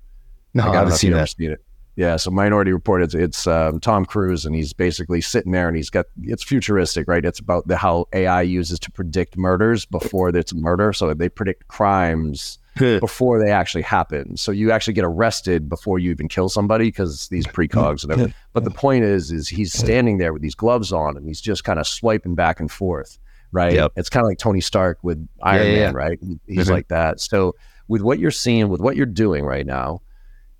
No, 0.54 0.64
like, 0.64 0.72
I, 0.72 0.78
haven't 0.78 0.94
seen 0.94 1.12
that. 1.12 1.28
Seen 1.28 1.52
it. 1.52 1.64
Yeah, 1.96 2.16
so 2.16 2.32
Minority 2.32 2.72
Report. 2.72 3.02
It's 3.02 3.14
it's 3.14 3.46
um, 3.46 3.78
Tom 3.78 4.04
Cruise, 4.04 4.44
and 4.44 4.54
he's 4.54 4.72
basically 4.72 5.20
sitting 5.20 5.52
there, 5.52 5.68
and 5.68 5.76
he's 5.76 5.90
got 5.90 6.06
it's 6.22 6.42
futuristic, 6.42 7.06
right? 7.06 7.24
It's 7.24 7.38
about 7.38 7.68
the 7.68 7.76
how 7.76 8.06
AI 8.12 8.42
uses 8.42 8.80
to 8.80 8.90
predict 8.90 9.36
murders 9.36 9.86
before 9.86 10.30
it's 10.30 10.52
murder. 10.52 10.92
So 10.92 11.14
they 11.14 11.28
predict 11.28 11.68
crimes 11.68 12.58
before 12.76 13.42
they 13.42 13.50
actually 13.50 13.82
happen. 13.82 14.36
So 14.36 14.52
you 14.52 14.70
actually 14.70 14.94
get 14.94 15.04
arrested 15.04 15.68
before 15.68 15.98
you 15.98 16.10
even 16.10 16.28
kill 16.28 16.48
somebody 16.48 16.86
because 16.86 17.28
these 17.28 17.46
precogs 17.46 18.02
and 18.02 18.12
everything. 18.12 18.34
But 18.52 18.64
the 18.64 18.70
point 18.70 19.04
is, 19.04 19.30
is 19.30 19.48
he's 19.48 19.72
standing 19.72 20.18
there 20.18 20.32
with 20.32 20.42
these 20.42 20.54
gloves 20.54 20.92
on 20.92 21.16
and 21.16 21.26
he's 21.26 21.40
just 21.40 21.64
kind 21.64 21.78
of 21.78 21.86
swiping 21.86 22.34
back 22.34 22.60
and 22.60 22.70
forth, 22.70 23.18
right? 23.52 23.74
Yep. 23.74 23.92
It's 23.96 24.08
kind 24.08 24.24
of 24.24 24.28
like 24.28 24.38
Tony 24.38 24.60
Stark 24.60 24.98
with 25.02 25.26
Iron 25.42 25.66
yeah, 25.66 25.72
yeah, 25.72 25.78
Man, 25.78 25.92
yeah. 25.92 25.98
right? 25.98 26.18
He's 26.46 26.64
mm-hmm. 26.64 26.72
like 26.72 26.88
that. 26.88 27.20
So 27.20 27.54
with 27.88 28.02
what 28.02 28.18
you're 28.18 28.30
seeing, 28.30 28.68
with 28.68 28.80
what 28.80 28.96
you're 28.96 29.06
doing 29.06 29.44
right 29.44 29.66
now, 29.66 30.02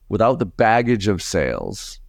without 0.09 0.39
the 0.39 0.47
baggage 0.47 1.09
of 1.09 1.23
sales, 1.23 2.01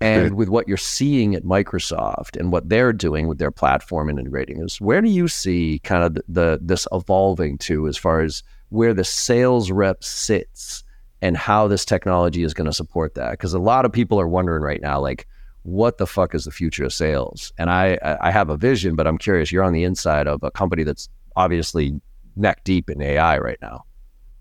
and 0.00 0.36
with 0.36 0.48
what 0.48 0.68
you're 0.68 0.76
seeing 0.76 1.34
at 1.34 1.42
Microsoft 1.42 2.38
and 2.38 2.52
what 2.52 2.68
they're 2.68 2.92
doing 2.92 3.26
with 3.26 3.38
their 3.38 3.50
platform 3.50 4.08
and 4.08 4.18
integrating 4.18 4.62
is 4.62 4.80
where 4.80 5.00
do 5.00 5.08
you 5.08 5.26
see 5.26 5.80
kind 5.82 6.04
of 6.04 6.14
the, 6.14 6.22
the 6.28 6.58
this 6.62 6.86
evolving 6.92 7.58
to 7.58 7.88
as 7.88 7.96
far 7.96 8.20
as 8.20 8.42
where 8.70 8.94
the 8.94 9.04
sales 9.04 9.70
rep 9.70 10.02
sits 10.04 10.84
and 11.20 11.36
how 11.36 11.66
this 11.66 11.84
technology 11.84 12.42
is 12.42 12.54
going 12.54 12.66
to 12.66 12.72
support 12.72 13.14
that. 13.14 13.32
Because 13.32 13.54
a 13.54 13.58
lot 13.58 13.84
of 13.84 13.92
people 13.92 14.20
are 14.20 14.28
wondering 14.28 14.62
right 14.62 14.80
now, 14.80 15.00
like, 15.00 15.26
what 15.62 15.98
the 15.98 16.06
fuck 16.06 16.34
is 16.34 16.44
the 16.44 16.50
future 16.50 16.84
of 16.84 16.92
sales? 16.92 17.52
And 17.58 17.70
I, 17.70 17.98
I 18.20 18.30
have 18.30 18.50
a 18.50 18.56
vision, 18.56 18.94
but 18.94 19.06
I'm 19.06 19.18
curious. 19.18 19.50
You're 19.50 19.64
on 19.64 19.72
the 19.72 19.84
inside 19.84 20.26
of 20.26 20.42
a 20.42 20.50
company 20.50 20.84
that's 20.84 21.08
obviously 21.36 22.00
neck 22.36 22.62
deep 22.64 22.88
in 22.88 23.02
AI 23.02 23.38
right 23.38 23.58
now. 23.60 23.84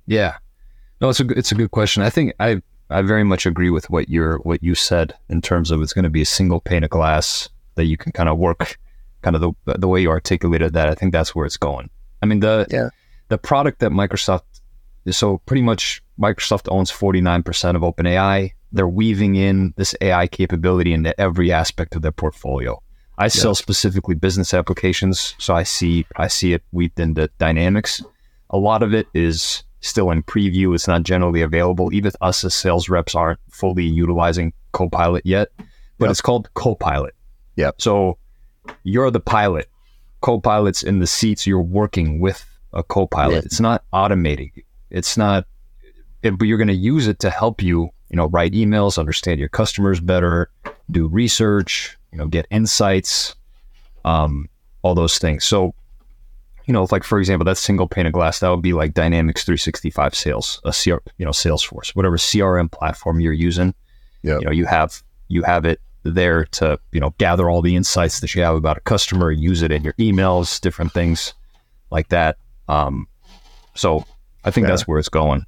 Yeah, 0.05 0.37
no, 1.01 1.09
it's 1.09 1.19
a 1.19 1.27
it's 1.27 1.51
a 1.51 1.55
good 1.55 1.71
question. 1.71 2.01
I 2.01 2.09
think 2.09 2.33
I 2.39 2.61
I 2.89 3.01
very 3.01 3.23
much 3.23 3.45
agree 3.45 3.69
with 3.69 3.89
what 3.89 4.09
you're 4.09 4.37
what 4.39 4.63
you 4.63 4.73
said 4.75 5.13
in 5.29 5.41
terms 5.41 5.71
of 5.71 5.81
it's 5.81 5.93
going 5.93 6.03
to 6.03 6.09
be 6.09 6.21
a 6.21 6.25
single 6.25 6.61
pane 6.61 6.83
of 6.83 6.89
glass 6.89 7.49
that 7.75 7.85
you 7.85 7.97
can 7.97 8.11
kind 8.13 8.29
of 8.29 8.37
work, 8.37 8.77
kind 9.21 9.35
of 9.35 9.41
the 9.41 9.77
the 9.77 9.87
way 9.87 10.01
you 10.01 10.09
articulated 10.09 10.73
that. 10.73 10.87
I 10.87 10.95
think 10.95 11.11
that's 11.11 11.35
where 11.35 11.45
it's 11.45 11.57
going. 11.57 11.89
I 12.21 12.25
mean 12.25 12.39
the 12.39 12.67
yeah 12.69 12.89
the 13.29 13.37
product 13.37 13.79
that 13.79 13.91
Microsoft 13.91 14.43
so 15.11 15.37
pretty 15.45 15.61
much 15.61 16.01
Microsoft 16.19 16.67
owns 16.69 16.91
49% 16.91 17.75
of 17.75 17.81
OpenAI. 17.81 18.51
They're 18.71 18.87
weaving 18.87 19.35
in 19.35 19.73
this 19.77 19.95
AI 20.01 20.27
capability 20.27 20.93
into 20.93 21.19
every 21.19 21.51
aspect 21.51 21.95
of 21.95 22.01
their 22.01 22.11
portfolio. 22.11 22.81
I 23.17 23.29
sell 23.29 23.55
specifically 23.55 24.13
business 24.13 24.53
applications, 24.53 25.33
so 25.39 25.55
I 25.55 25.63
see 25.63 26.05
I 26.17 26.27
see 26.27 26.53
it 26.53 26.63
weaved 26.71 26.99
into 26.99 27.29
Dynamics. 27.39 28.03
A 28.51 28.57
lot 28.57 28.83
of 28.83 28.93
it 28.93 29.07
is 29.13 29.63
still 29.79 30.11
in 30.11 30.21
preview. 30.21 30.75
It's 30.75 30.87
not 30.87 31.03
generally 31.03 31.41
available. 31.41 31.91
Even 31.93 32.11
us 32.21 32.43
as 32.43 32.53
sales 32.53 32.89
reps 32.89 33.15
aren't 33.15 33.39
fully 33.49 33.85
utilizing 33.85 34.53
Copilot 34.71 35.25
yet, 35.25 35.49
but 35.97 36.05
yep. 36.05 36.11
it's 36.11 36.21
called 36.21 36.53
Copilot. 36.53 37.15
Yeah. 37.55 37.71
So 37.79 38.19
you're 38.83 39.09
the 39.09 39.19
pilot. 39.19 39.67
Copilot's 40.21 40.83
in 40.83 40.99
the 40.99 41.07
seats. 41.07 41.47
You're 41.47 41.61
working 41.61 42.19
with 42.19 42.45
a 42.77 42.83
co-pilot. 42.83 43.33
Yeah. 43.33 43.41
It's 43.45 43.59
not 43.59 43.83
automating. 43.91 44.51
It's 44.89 45.17
not, 45.17 45.45
it, 46.23 46.37
but 46.37 46.47
you're 46.47 46.57
going 46.57 46.67
to 46.69 46.73
use 46.73 47.07
it 47.07 47.19
to 47.19 47.29
help 47.29 47.61
you, 47.61 47.89
you 48.09 48.15
know, 48.15 48.27
write 48.27 48.53
emails, 48.53 48.97
understand 48.97 49.39
your 49.39 49.49
customers 49.49 49.99
better, 49.99 50.49
do 50.89 51.07
research, 51.07 51.97
you 52.11 52.17
know, 52.17 52.27
get 52.27 52.47
insights, 52.51 53.35
um, 54.05 54.47
all 54.83 54.95
those 54.95 55.17
things. 55.17 55.43
So, 55.43 55.73
you 56.65 56.73
know, 56.73 56.87
like 56.91 57.03
for 57.03 57.19
example, 57.19 57.45
that 57.45 57.57
single 57.57 57.87
pane 57.87 58.05
of 58.05 58.13
glass, 58.13 58.39
that 58.39 58.49
would 58.49 58.61
be 58.61 58.73
like 58.73 58.93
Dynamics 58.93 59.43
365 59.43 60.15
sales, 60.15 60.61
a 60.63 60.71
CR, 60.71 60.97
you 61.17 61.25
know, 61.25 61.31
Salesforce, 61.31 61.95
whatever 61.95 62.17
CRM 62.17 62.71
platform 62.71 63.19
you're 63.19 63.33
using. 63.33 63.73
Yeah. 64.21 64.39
You 64.39 64.45
know, 64.45 64.51
you 64.51 64.65
have 64.65 65.01
you 65.29 65.43
have 65.43 65.65
it 65.65 65.81
there 66.03 66.45
to 66.45 66.79
you 66.91 66.99
know 66.99 67.13
gather 67.17 67.49
all 67.49 67.61
the 67.61 67.75
insights 67.75 68.19
that 68.19 68.33
you 68.35 68.41
have 68.41 68.55
about 68.55 68.77
a 68.77 68.81
customer, 68.81 69.31
use 69.31 69.61
it 69.61 69.71
in 69.71 69.83
your 69.83 69.93
emails, 69.93 70.59
different 70.59 70.91
things 70.91 71.33
like 71.91 72.09
that. 72.09 72.37
Um, 72.67 73.07
so 73.75 74.05
I 74.43 74.51
think 74.51 74.65
yeah. 74.65 74.71
that's 74.71 74.87
where 74.87 74.99
it's 74.99 75.09
going. 75.09 75.45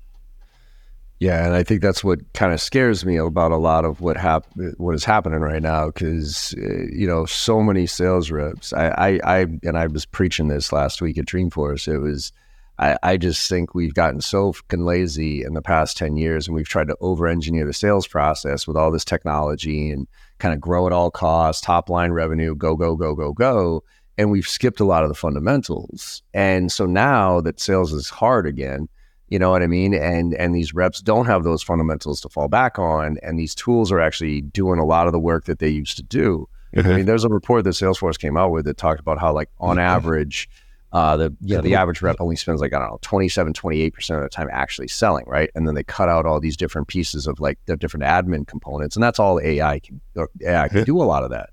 Yeah, 1.19 1.45
and 1.45 1.53
I 1.53 1.63
think 1.63 1.81
that's 1.81 2.01
what 2.01 2.19
kind 2.33 2.53
of 2.53 2.61
scares 2.61 3.03
me 3.03 3.17
about 3.17 3.51
a 3.51 3.57
lot 3.57 3.83
of 3.83 3.99
what 3.99 4.15
hap- 4.15 4.47
what 4.77 4.95
is 4.95 5.03
happening 5.03 5.41
right 5.41 5.61
now 5.61 5.87
because 5.87 6.55
uh, 6.57 6.85
you 6.89 7.05
know 7.07 7.25
so 7.25 7.61
many 7.61 7.87
sales 7.87 8.31
reps. 8.31 8.71
I, 8.71 8.87
I, 8.87 9.19
I 9.23 9.39
and 9.63 9.77
I 9.77 9.87
was 9.87 10.05
preaching 10.05 10.47
this 10.47 10.71
last 10.71 11.01
week 11.01 11.17
at 11.17 11.25
Dreamforce. 11.25 11.93
It 11.93 11.99
was 11.99 12.31
I, 12.77 12.97
I 13.03 13.17
just 13.17 13.49
think 13.49 13.75
we've 13.75 13.93
gotten 13.93 14.21
so 14.21 14.53
fucking 14.53 14.85
lazy 14.85 15.43
in 15.43 15.55
the 15.55 15.61
past 15.61 15.97
ten 15.97 16.15
years, 16.15 16.47
and 16.47 16.55
we've 16.55 16.69
tried 16.69 16.87
to 16.87 16.95
over 17.01 17.27
engineer 17.27 17.65
the 17.65 17.73
sales 17.73 18.07
process 18.07 18.65
with 18.65 18.77
all 18.77 18.89
this 18.89 19.03
technology 19.03 19.91
and 19.91 20.07
kind 20.37 20.53
of 20.53 20.61
grow 20.61 20.87
at 20.87 20.93
all 20.93 21.11
costs, 21.11 21.61
top 21.61 21.89
line 21.89 22.13
revenue, 22.13 22.55
go 22.55 22.77
go 22.77 22.95
go 22.95 23.13
go 23.13 23.33
go, 23.33 23.83
and 24.19 24.29
we've 24.29 24.47
skipped 24.47 24.79
a 24.79 24.85
lot 24.85 25.01
of 25.01 25.09
the 25.09 25.15
fundamentals. 25.15 26.21
And 26.33 26.71
so 26.71 26.85
now 26.85 27.41
that 27.41 27.59
sales 27.59 27.93
is 27.93 28.09
hard 28.09 28.45
again 28.45 28.87
you 29.29 29.37
know 29.37 29.51
what 29.51 29.61
I 29.61 29.67
mean? 29.67 29.93
And 29.93 30.33
and 30.33 30.55
these 30.55 30.73
reps 30.73 31.01
don't 31.01 31.27
have 31.27 31.43
those 31.43 31.61
fundamentals 31.61 32.19
to 32.21 32.29
fall 32.29 32.47
back 32.47 32.79
on, 32.79 33.17
and 33.21 33.37
these 33.37 33.53
tools 33.53 33.91
are 33.91 33.99
actually 33.99 34.41
doing 34.41 34.79
a 34.79 34.85
lot 34.85 35.05
of 35.05 35.13
the 35.13 35.19
work 35.19 35.45
that 35.45 35.59
they 35.59 35.69
used 35.69 35.97
to 35.97 36.03
do. 36.03 36.49
Mm-hmm. 36.75 36.87
I 36.89 36.95
mean, 36.97 37.05
there's 37.05 37.23
a 37.23 37.29
report 37.29 37.63
that 37.63 37.71
Salesforce 37.71 38.17
came 38.17 38.37
out 38.37 38.51
with 38.51 38.65
that 38.65 38.77
talked 38.77 38.99
about 38.99 39.19
how, 39.19 39.33
like, 39.33 39.49
on 39.59 39.77
mm-hmm. 39.77 39.79
average, 39.79 40.49
uh, 40.93 41.17
the 41.17 41.35
yeah, 41.41 41.61
the 41.61 41.75
average 41.75 42.01
rep 42.01 42.15
only 42.19 42.35
spends 42.35 42.59
like 42.59 42.73
I 42.73 42.79
don't 42.79 42.89
know 42.89 42.99
27, 43.01 43.53
28 43.53 43.93
percent 43.93 44.17
of 44.17 44.23
the 44.23 44.29
time 44.29 44.49
actually 44.51 44.87
selling, 44.87 45.25
right? 45.27 45.51
And 45.53 45.67
then 45.67 45.75
they 45.75 45.83
cut 45.83 46.09
out 46.09 46.25
all 46.25 46.39
these 46.39 46.57
different 46.57 46.87
pieces 46.87 47.27
of 47.27 47.39
like 47.39 47.59
the 47.67 47.77
different 47.77 48.05
admin 48.05 48.47
components, 48.47 48.95
and 48.95 49.03
that's 49.03 49.19
all 49.19 49.39
AI 49.39 49.79
can 49.79 50.01
AI 50.43 50.67
can 50.69 50.83
do 50.85 50.99
a 50.99 51.05
lot 51.05 51.23
of 51.23 51.29
that. 51.29 51.51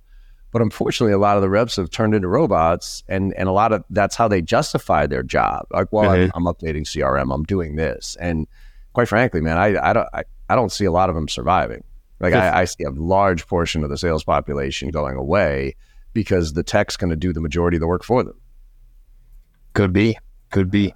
But 0.57 0.63
unfortunately, 0.63 1.13
a 1.13 1.19
lot 1.19 1.37
of 1.37 1.43
the 1.43 1.51
reps 1.51 1.77
have 1.77 1.91
turned 1.91 2.15
into 2.15 2.29
robots, 2.29 3.05
and 3.09 3.35
and 3.35 3.47
a 3.47 3.53
lot 3.53 3.75
of 3.75 3.85
that's 3.91 4.17
how 4.17 4.27
they 4.27 4.41
justify 4.41 5.07
their 5.07 5.23
job. 5.23 5.67
Like, 5.71 5.93
well, 5.93 6.09
mm-hmm. 6.09 6.31
I'm, 6.35 6.47
I'm, 6.47 6.55
updating 6.55 6.87
CRM, 6.87 7.31
I'm 7.31 7.43
doing 7.43 7.77
this, 7.77 8.17
and 8.19 8.47
quite 8.95 9.07
frankly, 9.07 9.43
man, 9.43 9.59
I 9.59 9.91
I 9.91 9.93
don't 9.93 10.09
I, 10.15 10.25
I 10.49 10.55
don't 10.55 10.73
see 10.73 10.87
a 10.87 10.91
lot 10.91 11.11
of 11.11 11.15
them 11.15 11.29
surviving. 11.29 11.85
Like, 12.21 12.33
I, 12.33 12.61
I 12.61 12.65
see 12.65 12.85
a 12.85 12.91
large 12.91 13.47
portion 13.47 13.85
of 13.85 13.91
the 13.91 13.99
sales 13.99 14.25
population 14.25 14.89
going 14.89 15.17
away 15.17 15.77
because 16.15 16.55
the 16.55 16.63
tech's 16.63 16.97
going 16.97 17.11
to 17.11 17.17
do 17.17 17.35
the 17.35 17.43
majority 17.43 17.77
of 17.77 17.83
the 17.83 17.87
work 17.87 18.03
for 18.03 18.25
them. 18.25 18.41
Could 19.75 19.93
be, 19.93 20.17
could 20.51 20.71
be. 20.71 20.95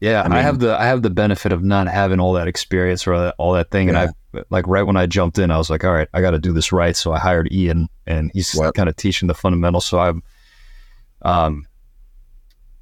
Yeah, 0.00 0.22
I, 0.22 0.28
mean, 0.28 0.38
I, 0.38 0.42
have 0.42 0.60
the 0.60 0.78
I 0.78 0.86
have 0.86 1.02
the 1.02 1.10
benefit 1.10 1.52
of 1.52 1.64
not 1.64 1.88
having 1.88 2.20
all 2.20 2.34
that 2.34 2.46
experience 2.46 3.06
or 3.06 3.14
all 3.14 3.20
that, 3.20 3.34
all 3.38 3.52
that 3.54 3.70
thing, 3.70 3.88
yeah. 3.88 4.02
and 4.02 4.14
I 4.34 4.44
like 4.50 4.66
right 4.68 4.84
when 4.84 4.96
I 4.96 5.06
jumped 5.06 5.38
in, 5.38 5.50
I 5.50 5.58
was 5.58 5.70
like, 5.70 5.84
all 5.84 5.92
right, 5.92 6.08
I 6.14 6.20
got 6.20 6.32
to 6.32 6.38
do 6.38 6.52
this 6.52 6.70
right. 6.70 6.96
So 6.96 7.12
I 7.12 7.18
hired 7.18 7.52
Ian, 7.52 7.88
and 8.06 8.30
he's 8.32 8.58
kind 8.74 8.88
of 8.88 8.96
teaching 8.96 9.26
the 9.26 9.34
fundamentals. 9.34 9.86
So 9.86 9.98
I'm, 9.98 10.22
um, 11.22 11.66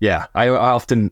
yeah, 0.00 0.26
I, 0.35 0.48
I 0.48 0.72
often, 0.72 1.11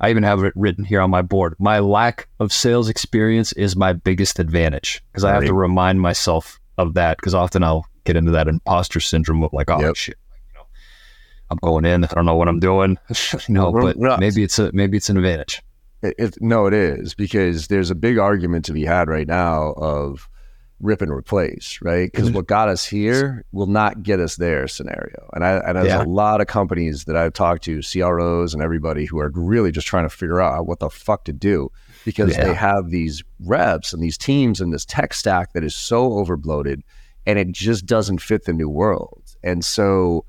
I 0.00 0.10
even 0.10 0.22
have 0.22 0.44
it 0.44 0.52
written 0.54 0.84
here 0.84 1.00
on 1.00 1.10
my 1.10 1.22
board. 1.22 1.56
My 1.58 1.80
lack 1.80 2.28
of 2.38 2.52
sales 2.52 2.88
experience 2.88 3.52
is 3.54 3.74
my 3.74 3.92
biggest 3.92 4.38
advantage 4.38 5.02
because 5.10 5.24
I 5.24 5.32
have 5.32 5.44
to 5.46 5.54
remind 5.54 6.00
myself 6.00 6.60
of 6.78 6.94
that 6.94 7.16
because 7.16 7.34
often 7.34 7.64
I'll 7.64 7.86
get 8.04 8.16
into 8.16 8.32
that 8.32 8.48
imposter 8.48 9.00
syndrome 9.00 9.42
of 9.42 9.52
like, 9.52 9.70
oh 9.70 9.80
yep. 9.80 9.96
shit, 9.96 10.18
I'm 11.50 11.58
going 11.62 11.84
in. 11.84 12.04
I 12.04 12.08
don't 12.08 12.26
know 12.26 12.36
what 12.36 12.48
I'm 12.48 12.60
doing. 12.60 12.98
know, 13.48 13.72
but 13.72 13.96
maybe 14.18 14.42
it's 14.42 14.58
a 14.58 14.70
maybe 14.72 14.96
it's 14.96 15.08
an 15.08 15.16
advantage. 15.16 15.62
It, 16.02 16.14
it, 16.18 16.38
no, 16.40 16.66
it 16.66 16.74
is 16.74 17.14
because 17.14 17.68
there's 17.68 17.90
a 17.90 17.94
big 17.94 18.18
argument 18.18 18.66
to 18.66 18.72
be 18.72 18.84
had 18.84 19.08
right 19.08 19.26
now 19.26 19.72
of 19.72 20.28
rip 20.80 21.00
and 21.00 21.10
replace, 21.10 21.78
right? 21.80 22.10
Because 22.10 22.26
mm-hmm. 22.26 22.36
what 22.36 22.46
got 22.46 22.68
us 22.68 22.84
here 22.84 23.44
will 23.52 23.66
not 23.66 24.02
get 24.02 24.20
us 24.20 24.36
there 24.36 24.68
scenario. 24.68 25.28
And 25.32 25.44
I 25.44 25.56
and 25.58 25.76
there's 25.76 25.88
yeah. 25.88 26.02
a 26.02 26.04
lot 26.04 26.40
of 26.40 26.46
companies 26.46 27.04
that 27.04 27.16
I've 27.16 27.32
talked 27.32 27.64
to, 27.64 27.80
CROs 27.80 28.54
and 28.54 28.62
everybody 28.62 29.06
who 29.06 29.18
are 29.18 29.30
really 29.34 29.72
just 29.72 29.86
trying 29.86 30.04
to 30.04 30.14
figure 30.14 30.40
out 30.40 30.66
what 30.66 30.80
the 30.80 30.90
fuck 30.90 31.24
to 31.24 31.32
do 31.32 31.70
because 32.04 32.36
yeah. 32.36 32.44
they 32.44 32.54
have 32.54 32.90
these 32.90 33.22
reps 33.40 33.92
and 33.92 34.02
these 34.02 34.18
teams 34.18 34.60
and 34.60 34.72
this 34.72 34.84
tech 34.84 35.14
stack 35.14 35.52
that 35.54 35.64
is 35.64 35.74
so 35.74 36.10
overbloated 36.10 36.82
and 37.26 37.38
it 37.38 37.50
just 37.52 37.86
doesn't 37.86 38.20
fit 38.20 38.44
the 38.44 38.52
new 38.52 38.68
world. 38.68 39.22
And 39.42 39.64
so 39.64 40.24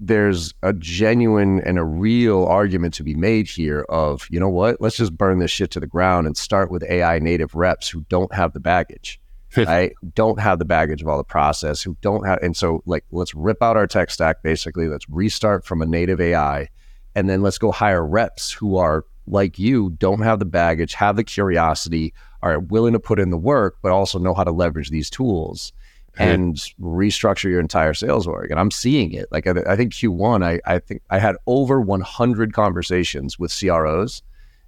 there's 0.00 0.54
a 0.62 0.72
genuine 0.72 1.60
and 1.60 1.78
a 1.78 1.84
real 1.84 2.44
argument 2.44 2.94
to 2.94 3.04
be 3.04 3.14
made 3.14 3.46
here 3.46 3.82
of, 3.90 4.26
you 4.30 4.40
know 4.40 4.48
what, 4.48 4.80
let's 4.80 4.96
just 4.96 5.16
burn 5.16 5.38
this 5.38 5.50
shit 5.50 5.70
to 5.72 5.80
the 5.80 5.86
ground 5.86 6.26
and 6.26 6.36
start 6.36 6.70
with 6.70 6.82
AI 6.84 7.18
native 7.18 7.54
reps 7.54 7.88
who 7.88 8.00
don't 8.08 8.32
have 8.32 8.54
the 8.54 8.60
baggage, 8.60 9.20
right? 9.56 9.92
Don't 10.14 10.40
have 10.40 10.58
the 10.58 10.64
baggage 10.64 11.02
of 11.02 11.08
all 11.08 11.18
the 11.18 11.24
process, 11.24 11.82
who 11.82 11.98
don't 12.00 12.26
have, 12.26 12.38
and 12.42 12.56
so 12.56 12.82
like, 12.86 13.04
let's 13.10 13.34
rip 13.34 13.62
out 13.62 13.76
our 13.76 13.86
tech 13.86 14.10
stack 14.10 14.42
basically. 14.42 14.88
Let's 14.88 15.08
restart 15.10 15.66
from 15.66 15.82
a 15.82 15.86
native 15.86 16.18
AI, 16.18 16.68
and 17.14 17.28
then 17.28 17.42
let's 17.42 17.58
go 17.58 17.70
hire 17.70 18.04
reps 18.04 18.50
who 18.50 18.76
are 18.78 19.04
like 19.26 19.58
you, 19.58 19.90
don't 19.90 20.22
have 20.22 20.38
the 20.38 20.46
baggage, 20.46 20.94
have 20.94 21.16
the 21.16 21.24
curiosity, 21.24 22.14
are 22.42 22.58
willing 22.58 22.94
to 22.94 22.98
put 22.98 23.20
in 23.20 23.28
the 23.28 23.36
work, 23.36 23.76
but 23.82 23.92
also 23.92 24.18
know 24.18 24.32
how 24.32 24.44
to 24.44 24.50
leverage 24.50 24.88
these 24.88 25.10
tools 25.10 25.72
and 26.20 26.56
restructure 26.80 27.50
your 27.50 27.60
entire 27.60 27.94
sales 27.94 28.26
org. 28.26 28.50
And 28.50 28.60
I'm 28.60 28.70
seeing 28.70 29.12
it. 29.12 29.26
Like 29.30 29.46
I, 29.46 29.54
I 29.66 29.76
think 29.76 29.92
Q1, 29.92 30.44
I, 30.44 30.60
I 30.70 30.78
think 30.78 31.02
I 31.10 31.18
had 31.18 31.36
over 31.46 31.80
100 31.80 32.52
conversations 32.52 33.38
with 33.38 33.56
CROs, 33.56 34.22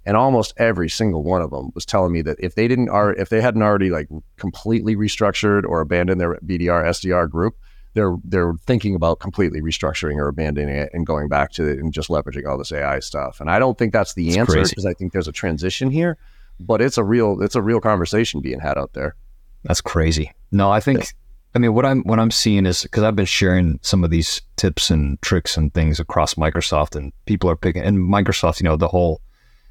and 0.05 0.17
almost 0.17 0.53
every 0.57 0.89
single 0.89 1.23
one 1.23 1.41
of 1.41 1.51
them 1.51 1.71
was 1.75 1.85
telling 1.85 2.11
me 2.11 2.21
that 2.23 2.37
if 2.39 2.55
they 2.55 2.67
didn't, 2.67 2.89
or 2.89 3.13
if 3.13 3.29
they 3.29 3.41
hadn't 3.41 3.61
already 3.61 3.89
like 3.89 4.09
completely 4.37 4.95
restructured 4.95 5.63
or 5.63 5.81
abandoned 5.81 6.19
their 6.19 6.35
BDR 6.45 6.83
SDR 6.85 7.29
group, 7.29 7.55
they're 7.93 8.15
they're 8.23 8.53
thinking 8.65 8.95
about 8.95 9.19
completely 9.19 9.61
restructuring 9.61 10.15
or 10.15 10.27
abandoning 10.27 10.75
it 10.75 10.89
and 10.93 11.05
going 11.05 11.27
back 11.27 11.51
to 11.51 11.67
it 11.67 11.79
and 11.79 11.93
just 11.93 12.09
leveraging 12.09 12.47
all 12.47 12.57
this 12.57 12.71
AI 12.71 12.99
stuff. 12.99 13.39
And 13.39 13.49
I 13.49 13.59
don't 13.59 13.77
think 13.77 13.93
that's 13.93 14.15
the 14.15 14.27
it's 14.29 14.37
answer 14.37 14.63
because 14.63 14.85
I 14.85 14.93
think 14.93 15.13
there's 15.13 15.27
a 15.27 15.33
transition 15.33 15.91
here, 15.91 16.17
but 16.59 16.81
it's 16.81 16.97
a 16.97 17.03
real 17.03 17.41
it's 17.41 17.55
a 17.55 17.61
real 17.61 17.79
conversation 17.79 18.41
being 18.41 18.59
had 18.59 18.77
out 18.77 18.93
there. 18.93 19.15
That's 19.63 19.81
crazy. 19.81 20.31
No, 20.51 20.71
I 20.71 20.79
think 20.79 21.13
I 21.55 21.59
mean, 21.59 21.73
what 21.73 21.85
I'm 21.85 22.01
what 22.03 22.19
I'm 22.19 22.31
seeing 22.31 22.65
is 22.65 22.81
because 22.83 23.03
I've 23.03 23.15
been 23.15 23.25
sharing 23.25 23.79
some 23.83 24.03
of 24.03 24.09
these 24.09 24.41
tips 24.55 24.89
and 24.89 25.21
tricks 25.21 25.55
and 25.55 25.73
things 25.73 25.99
across 25.99 26.33
Microsoft, 26.33 26.95
and 26.95 27.13
people 27.25 27.49
are 27.49 27.55
picking. 27.55 27.83
And 27.83 27.99
Microsoft, 27.99 28.59
you 28.59 28.63
know, 28.63 28.75
the 28.75 28.87
whole 28.87 29.21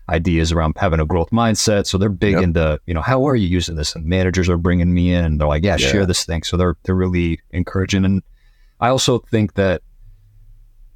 idea 0.09 0.41
is 0.41 0.53
around 0.53 0.77
having 0.77 1.01
a 1.01 1.07
growth 1.07 1.31
mindset. 1.31 1.87
So 1.87 1.99
they're 1.99 2.09
big 2.09 2.35
yep. 2.35 2.43
into, 2.43 2.81
you 2.87 2.95
know, 2.95 3.01
how 3.01 3.27
are 3.27 3.35
you 3.35 3.49
using 3.49 3.77
this? 3.77 3.97
And 3.97 4.05
managers 4.05 4.49
are 4.49 4.57
bringing 4.57 4.95
me 4.95 5.13
in, 5.13 5.25
and 5.25 5.41
they're 5.41 5.49
like, 5.49 5.65
yeah, 5.65 5.77
yeah, 5.79 5.89
share 5.89 6.07
this 6.07 6.25
thing. 6.25 6.45
So 6.45 6.57
they're 6.57 6.77
they're 6.85 6.95
really 6.95 7.41
encouraging. 7.51 8.05
And 8.05 8.23
I 8.81 8.89
also 8.89 9.19
think 9.31 9.55
that 9.55 9.83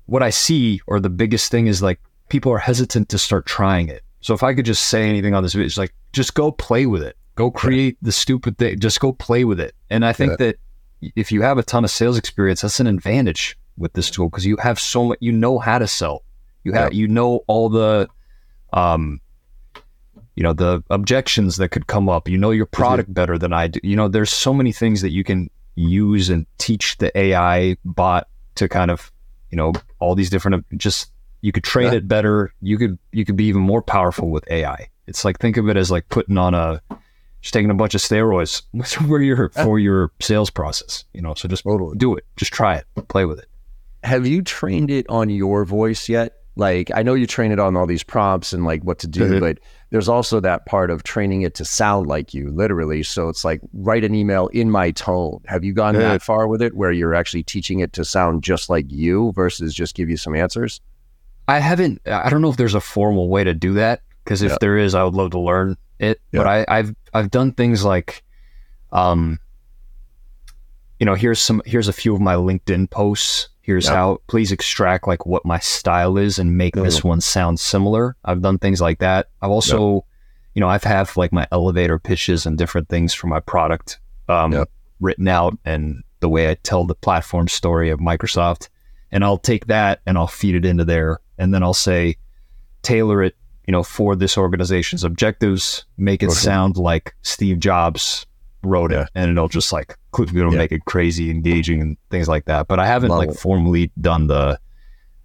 what 0.06 0.22
I 0.22 0.30
see, 0.30 0.80
or 0.86 1.00
the 1.00 1.10
biggest 1.10 1.50
thing, 1.50 1.66
is 1.66 1.82
like 1.82 2.00
people 2.28 2.52
are 2.52 2.58
hesitant 2.58 3.08
to 3.08 3.18
start 3.18 3.46
trying 3.46 3.88
it. 3.88 4.02
So 4.20 4.34
if 4.34 4.42
I 4.44 4.54
could 4.54 4.64
just 4.64 4.86
say 4.86 5.08
anything 5.08 5.34
on 5.34 5.42
this 5.42 5.52
video, 5.52 5.66
it's 5.66 5.78
like 5.78 5.94
just 6.12 6.34
go 6.34 6.52
play 6.52 6.86
with 6.86 7.02
it. 7.02 7.16
Go 7.34 7.50
create 7.50 7.96
yeah. 8.00 8.06
the 8.06 8.12
stupid 8.12 8.56
thing. 8.56 8.78
Just 8.78 9.00
go 9.00 9.12
play 9.12 9.44
with 9.44 9.60
it. 9.60 9.74
And 9.90 10.04
I 10.04 10.12
think 10.12 10.30
yeah. 10.32 10.46
that 10.46 10.58
if 11.14 11.30
you 11.30 11.42
have 11.42 11.58
a 11.58 11.62
ton 11.62 11.84
of 11.84 11.90
sales 11.90 12.18
experience, 12.18 12.62
that's 12.62 12.80
an 12.80 12.86
advantage 12.86 13.58
with 13.76 13.92
this 13.92 14.10
tool 14.10 14.28
because 14.28 14.46
you 14.46 14.56
have 14.56 14.80
so 14.80 15.04
much, 15.04 15.18
you 15.20 15.32
know 15.32 15.58
how 15.58 15.78
to 15.78 15.86
sell. 15.86 16.22
You 16.64 16.72
have, 16.72 16.92
you 16.92 17.06
know, 17.06 17.44
all 17.46 17.68
the, 17.68 18.08
um, 18.72 19.20
you 20.34 20.42
know, 20.42 20.52
the 20.52 20.82
objections 20.90 21.56
that 21.58 21.68
could 21.68 21.86
come 21.86 22.08
up. 22.08 22.28
You 22.28 22.38
know 22.38 22.50
your 22.50 22.66
product 22.66 23.12
better 23.12 23.38
than 23.38 23.52
I 23.52 23.68
do. 23.68 23.80
You 23.82 23.94
know, 23.94 24.08
there's 24.08 24.32
so 24.32 24.52
many 24.52 24.72
things 24.72 25.00
that 25.02 25.10
you 25.10 25.22
can 25.22 25.48
use 25.76 26.28
and 26.28 26.44
teach 26.58 26.98
the 26.98 27.16
AI 27.16 27.76
bot 27.84 28.26
to 28.56 28.68
kind 28.68 28.90
of, 28.90 29.12
you 29.50 29.56
know, 29.56 29.72
all 30.00 30.14
these 30.14 30.28
different, 30.28 30.66
just, 30.76 31.12
you 31.40 31.52
could 31.52 31.64
train 31.64 31.92
yeah. 31.92 31.98
it 31.98 32.08
better. 32.08 32.52
You 32.60 32.78
could, 32.78 32.98
you 33.12 33.24
could 33.24 33.36
be 33.36 33.44
even 33.44 33.62
more 33.62 33.82
powerful 33.82 34.28
with 34.28 34.50
AI. 34.50 34.88
It's 35.06 35.24
like, 35.24 35.38
think 35.38 35.56
of 35.56 35.68
it 35.68 35.76
as 35.76 35.90
like 35.90 36.08
putting 36.08 36.36
on 36.36 36.54
a, 36.54 36.80
just 37.40 37.54
taking 37.54 37.70
a 37.70 37.74
bunch 37.74 37.94
of 37.94 38.00
steroids 38.00 38.62
for 39.06 39.20
your 39.20 39.50
for 39.50 39.78
your 39.78 40.10
sales 40.20 40.50
process. 40.50 41.04
You 41.12 41.22
know, 41.22 41.34
so 41.34 41.48
just 41.48 41.64
totally. 41.64 41.96
do 41.96 42.16
it. 42.16 42.24
Just 42.36 42.52
try 42.52 42.76
it. 42.76 43.08
Play 43.08 43.24
with 43.24 43.38
it. 43.38 43.46
Have 44.02 44.26
you 44.26 44.42
trained 44.42 44.90
it 44.90 45.06
on 45.08 45.30
your 45.30 45.64
voice 45.64 46.08
yet? 46.08 46.34
Like 46.56 46.90
I 46.94 47.02
know 47.02 47.14
you 47.14 47.26
train 47.26 47.52
it 47.52 47.58
on 47.58 47.76
all 47.76 47.86
these 47.86 48.02
prompts 48.02 48.52
and 48.52 48.64
like 48.64 48.82
what 48.82 48.98
to 49.00 49.06
do, 49.06 49.22
mm-hmm. 49.22 49.40
but 49.40 49.58
there's 49.90 50.08
also 50.08 50.40
that 50.40 50.66
part 50.66 50.90
of 50.90 51.02
training 51.02 51.42
it 51.42 51.54
to 51.54 51.64
sound 51.64 52.06
like 52.06 52.34
you, 52.34 52.50
literally. 52.50 53.02
So 53.02 53.28
it's 53.28 53.44
like 53.44 53.60
write 53.74 54.04
an 54.04 54.14
email 54.14 54.48
in 54.48 54.70
my 54.70 54.90
tone. 54.90 55.40
Have 55.46 55.64
you 55.64 55.72
gone 55.72 55.94
that 55.94 56.22
far 56.22 56.48
with 56.48 56.62
it 56.62 56.74
where 56.74 56.92
you're 56.92 57.14
actually 57.14 57.42
teaching 57.42 57.80
it 57.80 57.92
to 57.92 58.04
sound 58.04 58.42
just 58.42 58.70
like 58.70 58.86
you 58.88 59.32
versus 59.32 59.74
just 59.74 59.94
give 59.94 60.08
you 60.08 60.16
some 60.16 60.34
answers? 60.34 60.80
I 61.46 61.60
haven't. 61.60 62.00
I 62.06 62.28
don't 62.30 62.42
know 62.42 62.50
if 62.50 62.56
there's 62.56 62.74
a 62.74 62.80
formal 62.80 63.28
way 63.28 63.44
to 63.44 63.54
do 63.54 63.74
that 63.74 64.02
because 64.24 64.42
if 64.42 64.58
there 64.58 64.76
is, 64.76 64.94
I 64.94 65.04
would 65.04 65.14
love 65.14 65.30
to 65.32 65.38
learn 65.38 65.76
it. 65.98 66.20
Yeah. 66.32 66.40
But 66.40 66.68
I, 66.68 66.76
have 66.76 66.94
I've 67.12 67.30
done 67.30 67.52
things 67.52 67.84
like, 67.84 68.22
um, 68.92 69.38
you 70.98 71.06
know, 71.06 71.14
here's 71.14 71.40
some 71.40 71.62
here's 71.66 71.88
a 71.88 71.92
few 71.92 72.14
of 72.14 72.20
my 72.20 72.34
LinkedIn 72.34 72.90
posts. 72.90 73.48
Here's 73.60 73.86
yeah. 73.86 73.94
how 73.94 74.18
please 74.28 74.52
extract 74.52 75.06
like 75.06 75.26
what 75.26 75.44
my 75.44 75.58
style 75.58 76.16
is 76.16 76.38
and 76.38 76.56
make 76.56 76.74
mm. 76.74 76.84
this 76.84 77.02
one 77.02 77.20
sound 77.20 77.58
similar. 77.58 78.16
I've 78.24 78.42
done 78.42 78.58
things 78.58 78.80
like 78.80 79.00
that. 79.00 79.28
I've 79.42 79.50
also, 79.50 79.94
yeah. 79.94 80.00
you 80.54 80.60
know, 80.60 80.68
I've 80.68 80.84
have 80.84 81.16
like 81.16 81.32
my 81.32 81.46
elevator 81.50 81.98
pitches 81.98 82.46
and 82.46 82.56
different 82.56 82.88
things 82.88 83.12
for 83.12 83.26
my 83.26 83.40
product 83.40 83.98
um, 84.28 84.64
written 85.00 85.28
out 85.28 85.58
and 85.64 86.02
the 86.20 86.28
way 86.28 86.50
I 86.50 86.54
tell 86.54 86.84
the 86.84 86.94
platform 86.94 87.48
story 87.48 87.90
of 87.90 87.98
Microsoft. 87.98 88.68
And 89.12 89.24
I'll 89.24 89.38
take 89.38 89.66
that 89.66 90.00
and 90.06 90.16
I'll 90.18 90.26
feed 90.26 90.54
it 90.54 90.64
into 90.64 90.84
there, 90.84 91.20
and 91.38 91.54
then 91.54 91.62
I'll 91.62 91.74
say, 91.74 92.16
tailor 92.82 93.22
it 93.22 93.36
you 93.66 93.72
know, 93.72 93.82
for 93.82 94.14
this 94.16 94.38
organization's 94.38 95.02
objectives, 95.04 95.84
make 95.96 96.22
it 96.22 96.26
Okay. 96.26 96.34
sound 96.34 96.76
like 96.76 97.14
Steve 97.22 97.58
Jobs 97.58 98.26
wrote 98.62 98.92
Yeah. 98.92 99.02
it, 99.02 99.08
and 99.14 99.30
it'll 99.30 99.48
just 99.48 99.72
like 99.72 99.96
you 100.18 100.26
know 100.44 100.50
Yeah. 100.50 100.58
make 100.58 100.72
it 100.72 100.84
crazy, 100.86 101.30
engaging, 101.30 101.80
and 101.82 101.96
things 102.10 102.28
like 102.28 102.46
that. 102.46 102.68
But 102.68 102.78
I 102.80 102.86
haven't 102.86 103.10
Love 103.10 103.18
like 103.18 103.28
it. 103.30 103.38
formally 103.38 103.92
done 104.00 104.28
the 104.28 104.58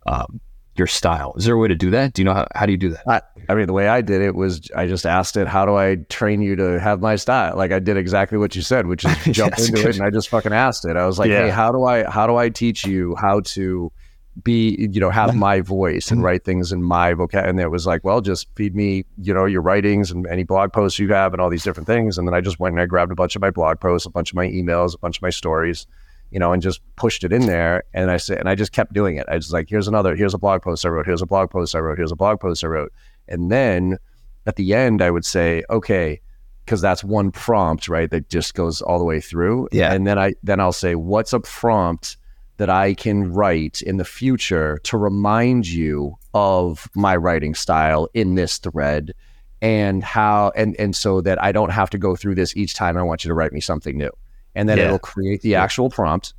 um, 0.06 0.40
your 0.76 0.88
style. 0.88 1.34
Is 1.38 1.46
there 1.46 1.54
a 1.56 1.58
way 1.60 1.68
to 1.68 1.76
do 1.76 1.92
that? 1.92 2.14
Do 2.14 2.22
you 2.22 2.26
know 2.26 2.34
how, 2.34 2.48
how 2.56 2.66
do 2.66 2.72
you 2.72 2.78
do 2.78 2.90
that? 3.06 3.32
I 3.50 3.56
mean, 3.56 3.68
the 3.68 3.74
way 3.74 3.88
I 3.88 4.02
did 4.02 4.22
it 4.22 4.36
was 4.36 4.62
I 4.76 4.88
just 4.88 5.06
asked 5.06 5.36
it, 5.38 5.48
how 5.48 5.66
do 5.66 5.76
I 5.76 5.98
train 6.10 6.42
you 6.42 6.56
to 6.56 6.80
have 6.80 7.02
my 7.02 7.18
style? 7.18 7.56
Like 7.58 7.72
I 7.72 7.80
did 7.80 7.98
exactly 7.98 8.38
what 8.38 8.56
you 8.56 8.62
said, 8.62 8.88
which 8.88 9.06
is 9.06 9.16
jump 9.32 9.52
That's 9.56 9.68
into 9.70 9.82
good. 9.82 9.90
it. 9.92 9.98
And 9.98 10.06
I 10.06 10.10
just 10.10 10.30
fucking 10.30 10.54
asked 10.54 10.86
it. 10.86 10.96
I 10.96 11.06
was 11.06 11.20
like, 11.20 11.30
Yeah. 11.30 11.44
hey, 11.46 11.50
how 11.50 11.72
do 11.72 11.84
I, 11.84 12.10
how 12.10 12.26
do 12.26 12.36
I 12.38 12.50
teach 12.50 12.86
you 12.86 13.16
how 13.18 13.42
to 13.42 13.92
be, 14.44 14.88
you 14.92 15.00
know, 15.00 15.10
have 15.10 15.36
my 15.36 15.62
voice 15.62 16.10
and 16.10 16.20
mm-hmm. 16.20 16.26
write 16.26 16.46
things 16.46 16.72
in 16.72 16.84
my 16.84 17.14
vocab? 17.14 17.48
And 17.48 17.60
it 17.60 17.70
was 17.70 17.86
like, 17.86 18.04
well, 18.04 18.22
just 18.22 18.48
feed 18.56 18.76
me, 18.76 19.06
you 19.22 19.34
know, 19.34 19.46
your 19.46 19.62
writings 19.62 20.12
and 20.12 20.26
any 20.28 20.44
blog 20.44 20.74
posts 20.74 21.00
you 21.00 21.12
have 21.14 21.34
and 21.34 21.42
all 21.42 21.50
these 21.50 21.64
different 21.64 21.88
things. 21.88 22.18
And 22.18 22.28
then 22.28 22.34
I 22.34 22.42
just 22.42 22.60
went 22.60 22.74
and 22.74 22.82
I 22.82 22.86
grabbed 22.86 23.12
a 23.12 23.16
bunch 23.16 23.36
of 23.36 23.42
my 23.42 23.52
blog 23.52 23.80
posts, 23.80 24.06
a 24.06 24.10
bunch 24.10 24.32
of 24.32 24.36
my 24.36 24.48
emails, 24.48 24.96
a 24.96 24.98
bunch 25.00 25.18
of 25.18 25.22
my 25.22 25.30
stories, 25.30 25.86
you 26.32 26.40
know, 26.40 26.54
and 26.54 26.62
just 26.62 26.82
pushed 26.96 27.24
it 27.24 27.34
in 27.34 27.46
there. 27.46 27.84
And 27.94 28.10
I 28.10 28.18
said, 28.18 28.38
and 28.38 28.48
I 28.48 28.56
just 28.56 28.72
kept 28.72 28.94
doing 28.94 29.18
it. 29.18 29.28
I 29.30 29.36
was 29.36 29.52
like, 29.52 29.70
here's 29.70 29.88
another, 29.88 30.16
here's 30.16 30.34
a 30.34 30.40
blog 30.40 30.62
post 30.62 30.86
I 30.86 30.90
wrote, 30.90 31.06
here's 31.06 31.22
a 31.22 31.28
blog 31.28 31.50
post 31.52 31.76
I 31.76 31.80
wrote, 31.80 31.98
here's 31.98 32.12
a 32.12 32.16
blog 32.16 32.40
post 32.40 32.64
I 32.64 32.68
wrote. 32.68 32.94
And 33.28 33.52
then 33.52 33.98
at 34.46 34.56
the 34.56 34.74
end, 34.74 35.02
I 35.02 35.12
would 35.12 35.26
say, 35.26 35.64
okay, 35.70 36.22
because 36.66 36.82
that's 36.82 37.04
one 37.04 37.32
prompt, 37.32 37.88
right? 37.90 38.10
That 38.10 38.30
just 38.30 38.54
goes 38.54 38.82
all 38.82 38.98
the 38.98 39.04
way 39.04 39.20
through. 39.20 39.68
Yeah. 39.72 39.94
And 39.94 40.08
then 40.08 40.18
I 40.18 40.34
then 40.44 40.60
I'll 40.60 40.72
say, 40.72 40.96
what's 40.96 41.34
a 41.34 41.40
prompt 41.40 42.18
that 42.58 42.70
I 42.70 42.94
can 42.94 43.32
write 43.34 43.82
in 43.82 43.98
the 43.98 44.06
future 44.06 44.80
to 44.84 44.98
remind 44.98 45.68
you 45.68 46.16
of 46.34 46.88
my 46.96 47.16
writing 47.16 47.56
style 47.56 48.08
in 48.14 48.36
this 48.36 48.58
thread 48.60 49.14
and 49.62 50.04
how 50.04 50.52
and 50.56 50.76
and 50.80 50.96
so 50.96 51.22
that 51.22 51.42
I 51.42 51.52
don't 51.52 51.72
have 51.72 51.90
to 51.92 51.98
go 51.98 52.16
through 52.16 52.36
this 52.36 52.56
each 52.56 52.74
time 52.74 52.98
I 52.98 53.04
want 53.04 53.24
you 53.24 53.30
to 53.30 53.34
write 53.36 53.54
me 53.54 53.62
something 53.62 53.98
new. 53.98 54.12
And 54.56 54.68
then 54.70 54.78
Yeah. 54.78 54.86
it'll 54.86 55.00
create 55.00 55.42
the 55.42 55.56
actual 55.56 55.90
prompt 55.90 56.34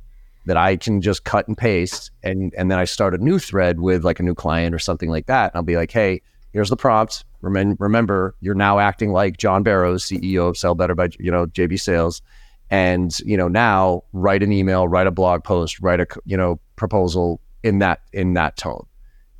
that 0.45 0.57
I 0.57 0.75
can 0.75 1.01
just 1.01 1.23
cut 1.23 1.47
and 1.47 1.57
paste 1.57 2.11
and 2.21 2.53
and 2.57 2.69
then 2.69 2.79
I 2.79 2.85
start 2.85 3.13
a 3.13 3.17
new 3.17 3.39
thread 3.39 3.79
with 3.79 4.03
like 4.03 4.19
a 4.19 4.23
new 4.23 4.35
client 4.35 4.75
or 4.75 4.79
something 4.79 5.09
like 5.09 5.25
that. 5.27 5.51
And 5.51 5.57
I'll 5.57 5.63
be 5.63 5.77
like, 5.77 5.91
hey, 5.91 6.21
here's 6.51 6.69
the 6.69 6.75
prompt. 6.77 7.23
Remember, 7.41 7.75
remember, 7.79 8.35
you're 8.39 8.55
now 8.55 8.79
acting 8.79 9.11
like 9.11 9.37
John 9.37 9.63
Barrows, 9.63 10.05
CEO 10.05 10.47
of 10.49 10.57
Sell 10.57 10.75
Better 10.75 10.95
by 10.95 11.09
you 11.19 11.31
know 11.31 11.45
JB 11.47 11.79
Sales, 11.79 12.21
and 12.69 13.17
you 13.19 13.37
know 13.37 13.47
now 13.47 14.03
write 14.13 14.43
an 14.43 14.51
email, 14.51 14.87
write 14.87 15.07
a 15.07 15.11
blog 15.11 15.43
post, 15.43 15.79
write 15.79 15.99
a 15.99 16.07
you 16.25 16.37
know 16.37 16.59
proposal 16.75 17.41
in 17.63 17.79
that 17.79 18.01
in 18.11 18.33
that 18.33 18.57
tone, 18.57 18.85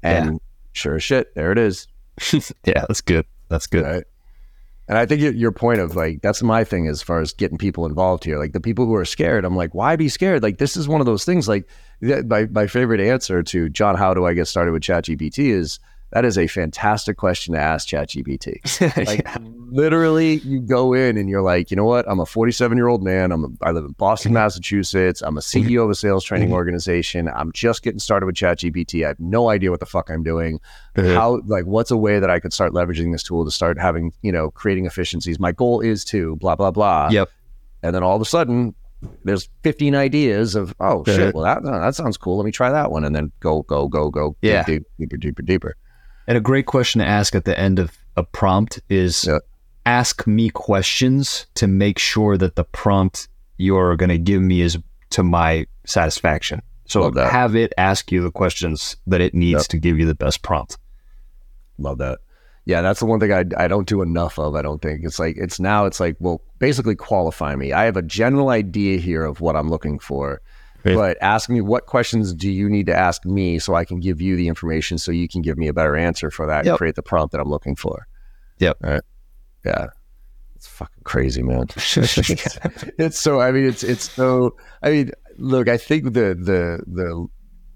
and 0.02 0.40
sure 0.74 0.96
as 0.96 1.04
shit, 1.04 1.34
there 1.36 1.52
it 1.52 1.58
is. 1.58 1.88
yeah, 2.66 2.86
that's 2.88 3.02
good. 3.02 3.26
That's 3.50 3.68
good. 3.68 3.86
Right. 3.86 4.04
And 4.88 4.98
I 4.98 5.06
think 5.06 5.22
your, 5.22 5.32
your 5.32 5.52
point 5.52 5.80
of 5.80 5.96
like, 5.96 6.22
that's 6.22 6.44
my 6.44 6.64
thing 6.64 6.88
as 6.88 7.02
far 7.02 7.22
as 7.22 7.32
getting 7.32 7.58
people 7.58 7.86
involved 7.86 8.24
here. 8.24 8.38
Like 8.38 8.52
the 8.52 8.60
people 8.60 8.86
who 8.86 8.96
are 8.96 9.06
scared, 9.06 9.46
I'm 9.46 9.56
like, 9.56 9.74
why 9.74 9.96
be 9.96 10.10
scared? 10.10 10.44
Like, 10.44 10.58
this 10.58 10.76
is 10.76 10.88
one 10.88 11.00
of 11.00 11.06
those 11.06 11.24
things. 11.24 11.48
Like, 11.48 11.68
my, 12.02 12.46
my 12.52 12.68
favorite 12.68 13.00
answer 13.00 13.42
to 13.44 13.70
John, 13.70 13.96
how 13.96 14.14
do 14.14 14.26
I 14.26 14.34
get 14.34 14.48
started 14.48 14.72
with 14.74 14.84
ChatGPT 14.84 15.50
is 15.50 15.80
that 16.14 16.26
is 16.26 16.38
a 16.38 16.48
fantastic 16.48 17.18
question 17.18 17.54
to 17.54 17.60
ask 17.60 17.88
ChatGPT. 17.88 18.62
Like, 19.08 19.28
literally, 19.72 20.36
you 20.36 20.62
go 20.62 20.94
in 20.94 21.18
and 21.18 21.30
you're 21.30 21.42
like, 21.42 21.72
you 21.72 21.78
know 21.78 21.86
what? 21.86 22.06
I'm 22.08 22.20
a 22.20 22.26
47 22.26 22.78
year 22.78 22.88
old 22.88 23.04
man. 23.04 23.32
I'm 23.32 23.44
a, 23.44 23.48
I 23.62 23.72
live 23.72 23.86
in 23.86 23.92
Boston, 23.94 24.30
mm-hmm. 24.30 24.36
Massachusetts. 24.36 25.22
I'm 25.22 25.38
a 25.38 25.42
mm-hmm. 25.42 25.68
CEO 25.68 25.84
of 25.84 25.90
a 25.90 25.96
sales 25.96 26.24
training 26.24 26.50
mm-hmm. 26.50 26.56
organization. 26.56 27.28
I'm 27.28 27.52
just 27.52 27.84
getting 27.84 28.00
started 28.00 28.26
with 28.26 28.36
ChatGPT. 28.36 29.04
I 29.04 29.10
have 29.10 29.20
no 29.20 29.50
idea 29.50 29.72
what 29.72 29.80
the 29.80 29.86
fuck 29.86 30.10
I'm 30.10 30.24
doing 30.24 30.60
how 30.96 31.42
like 31.48 31.66
what's 31.66 31.92
a 31.92 31.98
way 31.98 32.20
that 32.20 32.30
I 32.30 32.40
could 32.40 32.54
start 32.54 32.72
leveraging 32.74 33.12
this 33.12 33.24
tool 33.24 33.46
to 33.46 33.52
start 33.52 33.80
having 33.80 34.14
you 34.22 34.32
know 34.32 34.52
creating 34.52 34.86
efficiencies. 34.86 35.40
My 35.40 35.52
goal 35.52 35.82
is 35.82 36.06
to 36.06 36.36
blah 36.38 36.56
blah 36.56 36.72
blah. 36.72 37.10
Yep. 37.10 37.30
And 37.82 37.96
then 37.96 38.04
all 38.04 38.16
of 38.16 38.22
a 38.22 38.26
sudden, 38.26 38.76
there's 39.24 39.50
15 39.64 39.96
ideas 39.96 40.56
of 40.56 40.76
oh 40.80 41.04
shit. 41.06 41.34
Well 41.34 41.44
that 41.44 41.64
that 41.64 41.96
sounds 41.96 42.18
cool. 42.18 42.38
Let 42.38 42.46
me 42.46 42.52
try 42.52 42.72
that 42.72 42.92
one, 42.92 43.04
and 43.04 43.16
then 43.16 43.32
go 43.40 43.64
go 43.64 43.88
go 43.88 44.10
go 44.10 44.36
Yeah. 44.42 44.64
deep, 44.64 44.84
deeper 45.00 45.18
deeper 45.18 45.42
deeper. 45.42 45.76
And 46.28 46.38
a 46.38 46.42
great 46.42 46.66
question 46.66 47.00
to 47.00 47.06
ask 47.08 47.36
at 47.36 47.46
the 47.46 47.58
end 47.60 47.80
of 47.80 47.92
a 48.16 48.24
prompt 48.24 48.80
is 48.90 49.26
Yeah. 49.26 49.40
ask 49.86 50.26
me 50.28 50.50
questions 50.50 51.46
to 51.56 51.68
make 51.68 52.00
sure 52.00 52.38
that 52.38 52.56
the 52.56 52.64
prompt 52.64 53.28
you're 53.58 53.96
going 53.96 54.10
to 54.10 54.18
give 54.18 54.42
me 54.42 54.62
is 54.62 54.78
to 55.12 55.24
my 55.24 55.66
satisfaction. 55.86 56.62
So 56.86 57.12
have 57.14 57.56
it 57.56 57.74
ask 57.78 58.12
you 58.12 58.22
the 58.22 58.32
questions 58.32 58.98
that 59.08 59.22
it 59.22 59.34
needs 59.34 59.62
Yep. 59.64 59.68
to 59.70 59.78
give 59.80 59.98
you 60.00 60.06
the 60.06 60.16
best 60.16 60.42
prompt. 60.44 60.78
Love 61.78 61.98
that. 62.00 62.20
Yeah, 62.66 62.82
that's 62.82 63.00
the 63.02 63.06
one 63.06 63.20
thing 63.20 63.34
I, 63.34 63.44
I 63.58 63.68
don't 63.68 63.88
do 63.88 64.02
enough 64.02 64.40
of. 64.40 64.56
I 64.56 64.62
don't 64.62 64.82
think 64.82 65.02
it's 65.04 65.20
like 65.20 65.36
it's 65.38 65.60
now. 65.60 65.86
It's 65.86 66.00
like 66.00 66.16
well, 66.20 66.42
basically 66.60 66.96
qualify 66.96 67.56
me. 67.56 67.74
I 67.74 67.84
have 67.84 67.98
a 67.98 68.02
general 68.02 68.50
idea 68.50 68.98
here 69.00 69.26
of 69.26 69.42
what 69.42 69.56
I'm 69.58 69.70
looking 69.70 70.00
for, 70.00 70.42
But 70.84 71.18
ask 71.22 71.50
me 71.50 71.62
what 71.62 71.86
questions 71.86 72.34
do 72.34 72.52
you 72.52 72.70
need 72.70 72.88
to 72.88 72.96
ask 72.96 73.26
me 73.26 73.60
so 73.60 73.74
I 73.74 73.86
can 73.86 74.00
give 74.00 74.22
you 74.22 74.36
the 74.36 74.48
information 74.48 74.98
so 74.98 75.12
you 75.12 75.28
can 75.28 75.42
give 75.42 75.58
me 75.58 75.68
a 75.68 75.74
better 75.74 75.96
answer 75.96 76.30
for 76.30 76.46
that 76.48 76.68
and 76.68 76.78
create 76.78 76.96
the 76.96 77.04
prompt 77.04 77.32
that 77.32 77.40
I'm 77.40 77.50
looking 77.50 77.76
for. 77.76 78.08
Yep. 78.60 78.78
All 78.84 78.92
right. 78.92 79.02
Yeah. 79.66 79.88
It's 80.56 80.68
fucking 80.68 81.04
crazy, 81.04 81.44
man. 81.44 81.68
it's 81.76 83.20
so. 83.20 83.42
I 83.42 83.52
mean, 83.52 83.66
it's 83.66 83.84
it's 83.84 84.10
so. 84.10 84.56
I 84.82 84.92
mean, 84.92 85.12
look. 85.38 85.68
I 85.68 85.78
think 85.78 86.06
the 86.06 86.36
the 86.36 86.84
the 86.88 87.28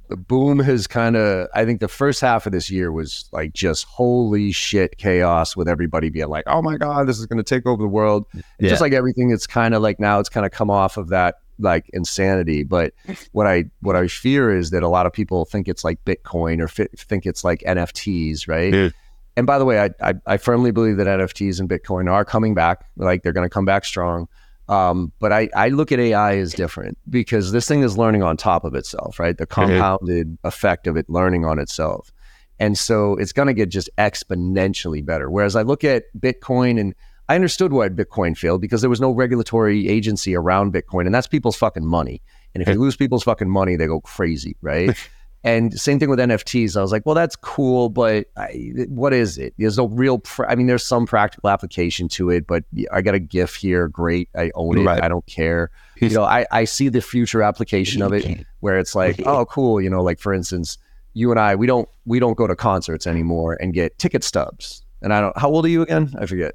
the 0.10 0.16
boom 0.16 0.60
has 0.60 0.88
kind 0.88 1.18
of. 1.18 1.49
I 1.53 1.66
think 1.66 1.82
the 1.82 1.89
first 1.89 2.22
half 2.22 2.45
of 2.45 2.53
this 2.53 2.72
year 2.72 2.91
was 2.91 3.28
like 3.34 3.53
just 3.53 3.86
holy 3.86 4.53
shit 4.53 4.97
chaos 4.97 5.55
with 5.55 5.68
everybody 5.68 6.10
being 6.10 6.30
like, 6.30 6.45
oh 6.47 6.62
my 6.62 6.78
god, 6.78 7.08
this 7.08 7.20
is 7.20 7.26
going 7.26 7.38
to 7.38 7.43
take 7.43 7.66
over 7.66 7.82
the 7.82 7.89
world. 7.89 8.26
Yeah. 8.60 8.70
Just 8.70 8.82
like 8.82 8.93
everything, 8.93 9.32
it's 9.32 9.47
kind 9.47 9.74
of 9.74 9.82
like 9.82 9.99
now 9.99 10.20
it's 10.20 10.30
kind 10.30 10.45
of 10.45 10.53
come 10.53 10.70
off 10.70 10.95
of 10.95 11.10
that 11.10 11.36
like 11.60 11.89
insanity. 11.93 12.64
But 12.64 12.93
what 13.32 13.47
I 13.47 13.66
what 13.82 13.95
I 13.95 14.08
fear 14.08 14.55
is 14.55 14.72
that 14.72 14.84
a 14.84 14.89
lot 14.89 15.05
of 15.05 15.14
people 15.14 15.45
think 15.45 15.68
it's 15.68 15.84
like 15.84 16.03
Bitcoin 16.05 16.60
or 16.60 16.68
fi- 16.68 16.89
think 16.95 17.26
it's 17.26 17.43
like 17.43 17.62
NFTs, 17.62 18.47
right? 18.47 18.74
Yeah. 18.74 18.89
And 19.36 19.45
by 19.45 19.60
the 19.60 19.66
way, 19.66 19.80
I, 19.80 19.89
I 20.01 20.14
I 20.26 20.38
firmly 20.38 20.72
believe 20.72 20.97
that 20.97 21.08
NFTs 21.08 21.60
and 21.60 21.70
Bitcoin 21.70 22.12
are 22.12 22.26
coming 22.26 22.53
back. 22.53 22.86
Like 22.95 23.24
they're 23.24 23.34
going 23.34 23.45
to 23.45 23.53
come 23.53 23.66
back 23.66 23.86
strong. 23.86 24.28
Um, 24.70 25.14
but 25.20 25.32
I, 25.32 25.49
I 25.55 25.70
look 25.70 25.91
at 25.91 25.99
AI 25.99 26.38
as 26.38 26.53
different 26.53 26.97
because 27.10 27.53
this 27.53 27.68
thing 27.68 27.84
is 27.84 27.97
learning 27.97 28.22
on 28.22 28.36
top 28.36 28.66
of 28.66 28.76
itself, 28.76 29.18
right? 29.18 29.38
The 29.38 29.45
compounded 29.45 30.38
effect 30.43 30.88
of 30.88 30.97
it 30.97 31.10
learning 31.10 31.45
on 31.45 31.58
itself. 31.58 32.12
And 32.60 32.78
so 32.78 33.14
it's 33.16 33.32
going 33.32 33.47
to 33.47 33.53
get 33.53 33.70
just 33.70 33.89
exponentially 33.97 35.05
better. 35.05 35.30
Whereas 35.30 35.55
I 35.55 35.62
look 35.62 35.84
at 35.84 36.05
Bitcoin 36.20 36.80
and 36.80 36.95
I 37.30 37.36
understood 37.36 37.73
why 37.73 37.89
Bitcoin 37.89 38.38
failed 38.38 38.61
because 38.61 38.82
there 38.82 38.89
was 38.89 39.01
no 39.01 39.11
regulatory 39.11 39.89
agency 39.89 40.36
around 40.36 40.73
Bitcoin, 40.73 41.05
and 41.05 41.13
that's 41.13 41.28
people's 41.28 41.57
fucking 41.57 41.86
money. 41.86 42.21
And 42.53 42.61
if 42.61 42.69
you 42.69 42.80
lose 42.80 42.95
people's 42.95 43.23
fucking 43.23 43.49
money, 43.49 43.75
they 43.75 43.86
go 43.86 43.99
crazy, 44.01 44.55
right? 44.61 44.97
and 45.43 45.78
same 45.80 45.99
thing 45.99 46.09
with 46.09 46.19
NFTs. 46.19 46.78
I 46.78 46.82
was 46.82 46.91
like, 46.91 47.05
well, 47.05 47.15
that's 47.15 47.36
cool, 47.36 47.89
but 47.89 48.28
I, 48.38 48.71
what 48.88 49.13
is 49.13 49.38
it? 49.38 49.53
There's 49.57 49.78
no 49.78 49.88
real. 49.89 50.19
Pr- 50.19 50.45
I 50.45 50.55
mean, 50.55 50.67
there's 50.67 50.86
some 50.86 51.05
practical 51.05 51.49
application 51.49 52.07
to 52.09 52.30
it, 52.30 52.47
but 52.47 52.63
I 52.91 53.01
got 53.01 53.13
a 53.13 53.19
GIF 53.19 53.55
here. 53.55 53.88
Great, 53.88 54.30
I 54.36 54.51
own 54.55 54.78
it. 54.78 54.86
Right. 54.86 55.03
I 55.03 55.07
don't 55.07 55.25
care. 55.28 55.69
You 55.97 56.09
know, 56.09 56.23
I, 56.23 56.45
I 56.51 56.63
see 56.63 56.89
the 56.89 57.01
future 57.01 57.43
application 57.43 58.01
of 58.01 58.13
it 58.13 58.45
where 58.61 58.80
it's 58.80 58.95
like, 58.95 59.21
oh, 59.25 59.45
cool. 59.45 59.82
You 59.82 59.89
know, 59.89 60.01
like 60.01 60.19
for 60.19 60.34
instance, 60.34 60.78
you 61.13 61.32
and 61.32 61.39
I, 61.39 61.55
we 61.55 61.67
don't 61.67 61.89
we 62.05 62.19
don't 62.19 62.38
go 62.38 62.47
to 62.47 62.55
concerts 62.55 63.05
anymore 63.05 63.57
and 63.59 63.73
get 63.73 63.97
ticket 63.99 64.23
stubs. 64.23 64.84
And 65.01 65.13
I 65.13 65.21
don't. 65.21 65.38
How 65.38 65.49
old 65.49 65.65
are 65.65 65.69
you 65.69 65.82
again? 65.82 66.13
I 66.17 66.25
forget. 66.25 66.53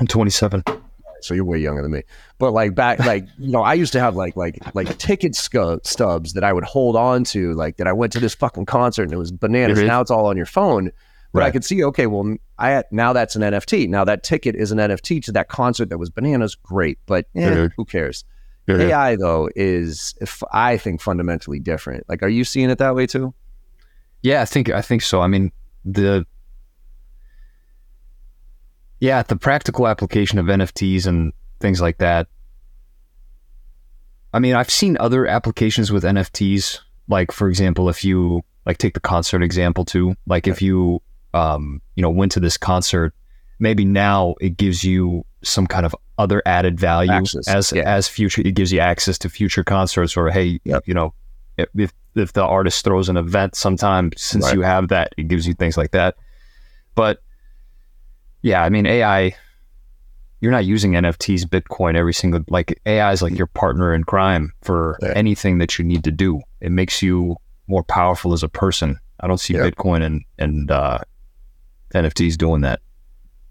I'm 0.00 0.06
27. 0.06 0.62
So 1.22 1.34
you're 1.34 1.44
way 1.44 1.58
younger 1.58 1.82
than 1.82 1.90
me. 1.90 2.02
But 2.38 2.52
like 2.52 2.74
back, 2.74 2.98
like 3.00 3.26
you 3.38 3.50
know, 3.52 3.62
I 3.62 3.74
used 3.74 3.92
to 3.92 4.00
have 4.00 4.16
like 4.16 4.36
like 4.36 4.58
like 4.74 4.96
ticket 4.98 5.32
scu- 5.32 5.84
stubs 5.86 6.32
that 6.32 6.44
I 6.44 6.52
would 6.52 6.64
hold 6.64 6.96
on 6.96 7.24
to, 7.24 7.52
like 7.54 7.76
that 7.76 7.86
I 7.86 7.92
went 7.92 8.12
to 8.14 8.20
this 8.20 8.34
fucking 8.34 8.64
concert 8.66 9.02
and 9.04 9.12
it 9.12 9.18
was 9.18 9.30
bananas. 9.30 9.78
Mhm. 9.78 9.86
Now 9.86 10.00
it's 10.00 10.10
all 10.10 10.26
on 10.26 10.36
your 10.36 10.46
phone. 10.46 10.92
But 11.32 11.44
I 11.44 11.52
could 11.52 11.64
see, 11.64 11.84
okay, 11.84 12.08
well, 12.08 12.34
I 12.58 12.82
now 12.90 13.12
that's 13.12 13.36
an 13.36 13.42
NFT. 13.42 13.88
Now 13.88 14.04
that 14.04 14.24
ticket 14.24 14.56
is 14.56 14.72
an 14.72 14.78
NFT 14.78 15.22
to 15.26 15.32
that 15.32 15.48
concert 15.48 15.88
that 15.90 15.98
was 15.98 16.10
bananas. 16.10 16.56
Great, 16.56 16.98
but 17.06 17.26
eh, 17.36 17.48
Mhm. 17.50 17.70
who 17.76 17.84
cares? 17.84 18.24
AI 18.68 19.16
though 19.16 19.48
is, 19.56 20.14
if 20.20 20.42
I 20.52 20.76
think, 20.76 21.00
fundamentally 21.00 21.58
different. 21.60 22.04
Like, 22.08 22.22
are 22.22 22.28
you 22.28 22.44
seeing 22.44 22.70
it 22.70 22.78
that 22.78 22.94
way 22.94 23.06
too? 23.06 23.34
Yeah, 24.22 24.42
I 24.42 24.44
think 24.44 24.70
I 24.70 24.80
think 24.82 25.02
so. 25.02 25.20
I 25.20 25.26
mean, 25.28 25.52
the 25.84 26.24
yeah, 29.00 29.22
the 29.22 29.36
practical 29.36 29.88
application 29.88 30.38
of 30.38 30.46
NFTs 30.46 31.06
and 31.06 31.32
things 31.58 31.80
like 31.80 31.98
that. 31.98 32.28
I 34.32 34.38
mean, 34.38 34.54
I've 34.54 34.70
seen 34.70 34.96
other 35.00 35.26
applications 35.26 35.90
with 35.90 36.04
NFTs. 36.04 36.78
Like, 37.08 37.32
for 37.32 37.48
example, 37.48 37.88
if 37.88 38.04
you 38.04 38.42
like 38.66 38.78
take 38.78 38.94
the 38.94 39.00
concert 39.00 39.42
example 39.42 39.84
too, 39.84 40.14
like 40.26 40.46
if 40.46 40.62
you 40.62 41.02
um, 41.34 41.80
you 41.96 42.02
know 42.02 42.10
went 42.10 42.32
to 42.32 42.40
this 42.40 42.56
concert, 42.56 43.12
maybe 43.58 43.84
now 43.84 44.34
it 44.40 44.56
gives 44.56 44.84
you 44.84 45.24
some 45.42 45.66
kind 45.66 45.84
of 45.86 45.96
other 46.18 46.42
added 46.46 46.78
value 46.78 47.10
Access, 47.10 47.48
as 47.48 47.72
yeah. 47.72 47.82
as 47.86 48.06
future. 48.06 48.42
It 48.44 48.54
gives 48.54 48.70
you 48.70 48.78
access 48.78 49.18
to 49.18 49.28
future 49.28 49.64
concerts, 49.64 50.16
or 50.16 50.30
hey, 50.30 50.60
Yep. 50.64 50.86
you 50.86 50.94
know, 50.94 51.14
if 51.56 51.92
if 52.14 52.32
the 52.32 52.44
artist 52.44 52.84
throws 52.84 53.08
an 53.08 53.16
event 53.16 53.56
sometime, 53.56 54.10
since 54.16 54.44
Right. 54.44 54.54
you 54.54 54.60
have 54.62 54.88
that, 54.88 55.12
it 55.16 55.26
gives 55.28 55.46
you 55.48 55.54
things 55.54 55.76
like 55.76 55.92
that. 55.92 56.16
But 56.94 57.22
yeah, 58.42 58.62
I 58.62 58.68
mean 58.70 58.86
AI. 58.86 59.34
You're 60.40 60.52
not 60.52 60.64
using 60.64 60.92
NFTs, 60.92 61.42
Bitcoin, 61.44 61.96
every 61.96 62.14
single 62.14 62.40
like 62.48 62.80
AI 62.86 63.12
is 63.12 63.20
like 63.20 63.36
your 63.36 63.46
partner 63.48 63.92
in 63.94 64.04
crime 64.04 64.52
for 64.62 64.98
Yeah. 65.02 65.12
anything 65.14 65.58
that 65.58 65.78
you 65.78 65.84
need 65.84 66.02
to 66.04 66.10
do. 66.10 66.40
It 66.62 66.72
makes 66.72 67.02
you 67.02 67.36
more 67.66 67.82
powerful 67.82 68.32
as 68.32 68.42
a 68.42 68.48
person. 68.48 68.98
I 69.20 69.26
don't 69.26 69.36
see. 69.38 69.52
Bitcoin 69.54 70.02
and 70.02 70.22
and 70.38 70.70
uh, 70.70 70.98
NFTs 71.94 72.36
doing 72.38 72.62
that. 72.62 72.80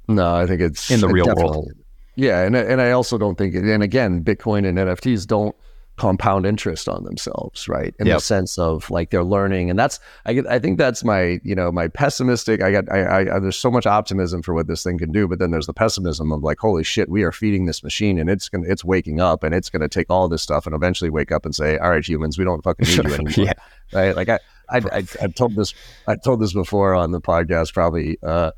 No, 0.08 0.34
I 0.36 0.48
think 0.48 0.62
it's 0.62 0.90
In 0.90 1.02
the 1.02 1.08
real 1.08 1.28
world. 1.36 1.72
Yeah, 2.16 2.42
and 2.42 2.56
and 2.56 2.82
I 2.82 2.92
also 2.92 3.18
don't 3.20 3.38
think, 3.38 3.54
and 3.56 3.84
again, 3.84 4.24
Bitcoin 4.24 4.68
and 4.68 4.78
NFTs 4.78 5.28
don't 5.28 5.56
compound 6.00 6.46
interest 6.46 6.88
on 6.88 7.04
themselves, 7.04 7.68
right? 7.68 7.94
In 8.00 8.08
Yep. 8.08 8.18
the 8.18 8.22
sense 8.22 8.58
of 8.58 8.90
like 8.90 9.10
they're 9.10 9.24
learning, 9.24 9.70
and 9.70 9.78
that's 9.78 10.00
I 10.26 10.42
I 10.50 10.58
think 10.58 10.78
that's 10.78 11.04
my 11.04 11.40
you 11.44 11.54
know 11.54 11.72
my 11.72 11.90
pessimistic. 11.90 12.64
I 12.64 12.72
got 12.72 12.90
I, 12.92 13.02
I, 13.04 13.36
I 13.36 13.40
there's 13.40 13.58
so 13.58 13.70
much 13.70 13.86
optimism 13.86 14.42
for 14.42 14.54
what 14.54 14.68
this 14.68 14.82
thing 14.82 14.98
can 14.98 15.12
do, 15.12 15.28
but 15.28 15.40
then 15.40 15.52
there's 15.52 15.68
the 15.68 15.74
pessimism 15.74 16.32
of 16.32 16.42
like, 16.42 16.58
holy 16.60 16.84
shit, 16.86 17.10
we 17.10 17.24
are 17.24 17.34
feeding 17.34 17.66
this 17.66 17.84
machine, 17.84 18.18
and 18.18 18.30
it's 18.30 18.48
gonna 18.48 18.66
it's 18.68 18.86
waking 18.86 19.20
up, 19.20 19.44
and 19.44 19.54
it's 19.54 19.70
gonna 19.70 19.90
take 19.90 20.10
all 20.10 20.30
this 20.30 20.42
stuff 20.42 20.66
and 20.66 20.74
eventually 20.74 21.10
wake 21.10 21.32
up 21.34 21.46
and 21.46 21.54
say, 21.54 21.78
all 21.78 21.90
right, 21.90 22.08
humans, 22.08 22.38
we 22.40 22.46
don't 22.46 22.64
fucking 22.64 22.88
need 22.88 23.04
you 23.06 23.14
anymore 23.16 23.46
yeah, 23.46 23.54
right? 23.94 24.16
Like 24.16 24.30
I, 24.30 24.40
I, 24.70 24.78
I, 24.78 25.04
I've 25.22 25.36
told 25.36 25.56
this, 25.56 25.74
I 26.08 26.16
told 26.16 26.40
this 26.40 26.54
before 26.54 26.96
on 26.96 27.12
the 27.12 27.20
podcast, 27.20 27.74
probably, 27.74 28.18
uh, 28.24 28.52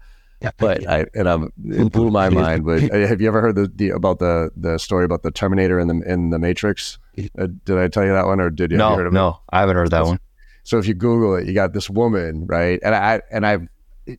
but 0.58 0.88
I, 0.88 1.06
and 1.14 1.28
I'm, 1.28 1.52
it 1.66 1.92
blew 1.92 2.10
my 2.10 2.30
mind. 2.30 2.66
But 2.66 2.92
uh, 2.92 3.08
have 3.08 3.22
you 3.22 3.28
ever 3.28 3.42
heard 3.42 3.56
the, 3.56 3.72
the 3.74 3.90
about 3.90 4.20
the 4.20 4.52
the 4.56 4.78
story 4.78 5.06
about 5.06 5.24
the 5.24 5.32
Terminator 5.32 5.80
in 5.80 5.88
the 5.88 6.02
in 6.06 6.30
the 6.30 6.40
Matrix? 6.40 6.98
Uh, 7.38 7.48
did 7.66 7.78
I 7.78 7.88
tell 7.88 8.06
you 8.06 8.14
that 8.14 8.26
one, 8.26 8.40
or 8.40 8.50
did 8.50 8.72
you? 8.72 8.78
have 8.78 8.86
you 8.86 8.90
no, 8.90 8.96
heard 8.96 9.08
of 9.08 9.14
it? 9.14 9.16
no, 9.16 9.40
I 9.50 9.60
haven't 9.60 9.76
heard 9.76 9.92
that 9.92 10.06
one. 10.06 10.20
So 10.64 10.78
if 10.78 10.88
you 10.88 10.94
Google 10.94 11.36
it, 11.36 11.48
you 11.48 11.54
got 11.54 11.74
this 11.74 11.90
woman, 11.90 12.46
right? 12.48 12.80
And 12.84 12.96
I 12.96 13.22
and 13.32 13.46
I 13.46 13.60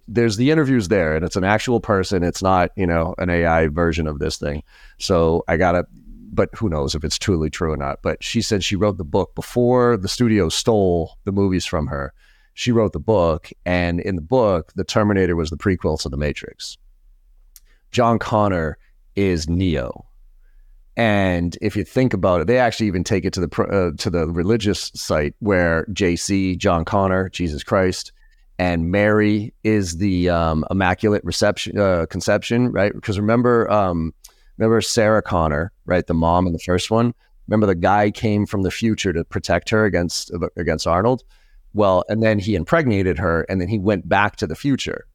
there's 0.07 0.37
the 0.37 0.51
interviews 0.51 0.89
there, 0.89 1.16
and 1.16 1.25
it's 1.25 1.37
an 1.37 1.45
actual 1.45 1.81
person. 1.81 2.23
It's 2.23 2.43
not 2.43 2.70
you 2.77 2.87
know 2.87 3.14
an 3.18 3.31
AI 3.31 3.68
version 3.68 4.07
of 4.07 4.18
this 4.18 4.37
thing. 4.37 4.62
So 4.99 5.45
I 5.49 5.57
gotta, 5.57 5.87
but 6.33 6.51
who 6.55 6.68
knows 6.68 6.95
if 6.95 7.05
it's 7.05 7.18
truly 7.18 7.51
true 7.51 7.73
or 7.73 7.77
not? 7.77 8.01
But 8.03 8.23
she 8.23 8.43
said 8.43 8.64
she 8.64 8.77
wrote 8.77 8.99
the 8.99 9.05
book 9.05 9.35
before 9.35 9.97
the 9.97 10.09
studio 10.09 10.49
stole 10.49 11.18
the 11.25 11.33
movies 11.33 11.66
from 11.66 11.89
her. 11.89 12.12
She 12.55 12.72
wrote 12.72 12.92
the 12.92 13.00
book, 13.00 13.50
and 13.64 14.00
in 14.00 14.16
the 14.16 14.22
book, 14.22 14.72
the 14.74 14.84
Terminator 14.84 15.36
was 15.36 15.50
the 15.50 15.57
prequel 15.57 16.00
to 16.03 16.09
the 16.09 16.16
Matrix. 16.16 16.76
John 17.90 18.18
Connor 18.18 18.78
is 19.16 19.48
Neo. 19.48 20.07
And 20.96 21.57
if 21.62 21.74
you 21.74 21.84
think 21.84 22.12
about 22.12 22.42
it, 22.42 22.46
they 22.46 22.59
actually 22.59 22.86
even 22.86 23.05
take 23.05 23.24
it 23.24 23.32
to 23.34 23.46
the 23.46 23.62
uh, 23.62 23.96
to 23.96 24.11
the 24.11 24.28
religious 24.28 24.90
site 24.94 25.34
where 25.38 25.86
JC, 25.86 26.59
John 26.59 26.84
Connor, 26.84 27.30
Jesus 27.30 27.62
Christ, 27.62 28.12
and 28.59 28.90
Mary 28.90 29.55
is 29.64 29.96
the 29.96 30.28
um, 30.28 30.64
immaculate 30.70 31.24
reception 31.24 31.78
uh, 31.78 32.07
conception, 32.07 32.70
right? 32.72 32.92
Because 32.92 33.18
remember, 33.18 33.70
um, 33.70 34.12
remember 34.59 34.82
Sarah 34.82 35.22
Connor, 35.22 35.72
right, 35.86 36.07
the 36.07 36.14
mom 36.14 36.46
in 36.46 36.53
the 36.53 36.59
first 36.59 36.90
one. 36.90 37.14
Remember 37.48 37.66
the 37.66 37.74
guy 37.74 38.11
came 38.11 38.44
from 38.44 38.62
the 38.62 38.70
future 38.70 39.12
to 39.14 39.24
protect 39.24 39.70
her 39.70 39.86
against 39.86 40.30
against 40.57 40.86
Arnold. 40.86 41.24
Well, 41.75 42.05
and 42.09 42.23
then 42.23 42.39
he 42.39 42.55
impregnated 42.55 43.18
her, 43.18 43.43
and 43.49 43.61
then 43.61 43.68
he 43.68 43.79
went 43.79 44.09
back 44.09 44.37
to 44.37 44.47
the 44.47 44.55
future. 44.55 45.07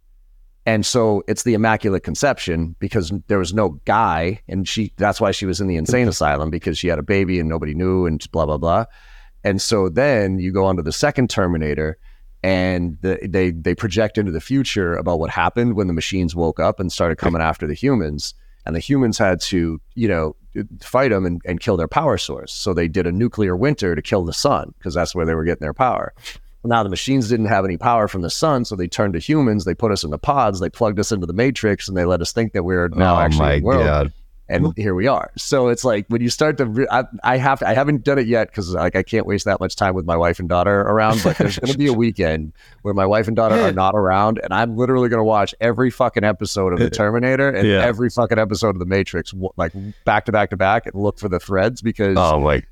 And 0.65 0.85
so 0.85 1.23
it's 1.29 1.43
the 1.43 1.53
Immaculate 1.53 2.03
Conception 2.03 2.75
because 2.79 3.13
there 3.27 3.39
was 3.39 3.53
no 3.53 3.79
guy, 3.85 4.41
and 4.49 4.67
she 4.67 4.91
that's 4.97 5.21
why 5.21 5.31
she 5.31 5.45
was 5.45 5.61
in 5.61 5.67
the 5.67 5.77
insane 5.77 6.01
mm-hmm. 6.01 6.09
asylum 6.09 6.49
because 6.49 6.77
she 6.77 6.89
had 6.89 6.99
a 6.99 7.03
baby 7.03 7.39
and 7.39 7.47
nobody 7.47 7.73
knew, 7.73 8.05
and 8.05 8.29
blah 8.31 8.45
blah 8.45 8.57
blah. 8.57 8.85
And 9.45 9.61
so 9.61 9.87
then 9.87 10.39
you 10.39 10.51
go 10.51 10.65
on 10.65 10.75
to 10.75 10.83
the 10.83 10.91
second 10.91 11.29
Terminator, 11.29 11.97
and 12.43 12.97
the, 13.01 13.17
they 13.23 13.51
they 13.51 13.75
project 13.75 14.17
into 14.17 14.33
the 14.33 14.41
future 14.41 14.93
about 14.95 15.19
what 15.19 15.29
happened 15.29 15.75
when 15.77 15.87
the 15.87 15.93
machines 15.93 16.35
woke 16.35 16.59
up 16.59 16.81
and 16.81 16.91
started 16.91 17.17
coming 17.17 17.41
after 17.41 17.65
the 17.65 17.73
humans, 17.73 18.33
and 18.65 18.75
the 18.75 18.81
humans 18.81 19.17
had 19.17 19.39
to 19.41 19.79
you 19.95 20.07
know 20.09 20.35
fight 20.81 21.11
them 21.11 21.25
and, 21.25 21.41
and 21.45 21.61
kill 21.61 21.77
their 21.77 21.87
power 21.87 22.17
source. 22.17 22.51
So 22.51 22.73
they 22.73 22.89
did 22.89 23.07
a 23.07 23.11
nuclear 23.13 23.55
winter 23.55 23.95
to 23.95 24.01
kill 24.01 24.25
the 24.25 24.33
sun 24.33 24.73
because 24.77 24.93
that's 24.93 25.15
where 25.15 25.25
they 25.25 25.33
were 25.35 25.45
getting 25.45 25.63
their 25.63 25.73
power. 25.73 26.13
Now 26.63 26.83
the 26.83 26.89
machines 26.89 27.29
didn't 27.29 27.45
have 27.45 27.63
any 27.65 27.77
power 27.77 28.07
from 28.07 28.21
the 28.21 28.29
sun, 28.29 28.65
so 28.65 28.75
they 28.75 28.87
turned 28.87 29.13
to 29.13 29.19
humans. 29.19 29.63
They 29.65 29.75
put 29.75 29.91
us 29.91 30.03
into 30.03 30.17
pods. 30.17 30.59
They 30.59 30.69
plugged 30.69 30.99
us 30.99 31.11
into 31.11 31.25
the 31.25 31.33
matrix, 31.33 31.87
and 31.87 31.95
they 31.95 32.05
let 32.05 32.21
us 32.21 32.31
think 32.33 32.53
that 32.53 32.63
we're 32.63 32.89
now 32.89 33.15
oh 33.15 33.19
actually 33.19 33.53
in 33.55 33.59
the 33.61 33.65
world. 33.65 33.83
god! 33.85 34.13
And 34.49 34.73
here 34.77 34.95
we 34.95 35.07
are. 35.07 35.29
So 35.35 35.67
it's 35.67 35.83
like 35.83 36.05
when 36.07 36.21
you 36.21 36.29
start 36.29 36.57
to, 36.59 36.65
re- 36.67 36.87
I, 36.89 37.03
I 37.21 37.35
have, 37.35 37.61
I 37.63 37.73
haven't 37.73 38.05
done 38.05 38.17
it 38.17 38.27
yet 38.27 38.47
because 38.47 38.73
like 38.73 38.95
I 38.95 39.03
can't 39.03 39.25
waste 39.25 39.43
that 39.43 39.59
much 39.59 39.75
time 39.75 39.93
with 39.93 40.05
my 40.05 40.15
wife 40.15 40.39
and 40.39 40.47
daughter 40.47 40.79
around. 40.81 41.19
But 41.21 41.37
there's 41.37 41.59
going 41.59 41.73
to 41.73 41.77
be 41.77 41.87
a 41.87 41.93
weekend 42.05 42.53
where 42.81 42.93
my 42.93 43.05
wife 43.05 43.27
and 43.27 43.35
daughter 43.35 43.55
are 43.55 43.73
not 43.73 43.93
around, 43.93 44.39
and 44.41 44.53
I'm 44.53 44.77
literally 44.77 45.09
going 45.09 45.19
to 45.19 45.25
watch 45.25 45.53
every 45.59 45.89
fucking 45.91 46.23
episode 46.23 46.71
of 46.71 46.79
the 46.79 46.89
Terminator 46.89 47.49
and 47.49 47.67
Yeah. 47.67 47.83
every 47.83 48.09
fucking 48.09 48.39
episode 48.39 48.69
of 48.69 48.79
the 48.79 48.85
Matrix, 48.85 49.33
like 49.57 49.73
back 50.05 50.23
to 50.27 50.31
back 50.31 50.51
to 50.51 50.57
back, 50.57 50.85
and 50.85 50.95
look 50.95 51.19
for 51.19 51.27
the 51.27 51.39
threads 51.41 51.81
because 51.81 52.15
Oh 52.17 52.39
my, 52.39 52.63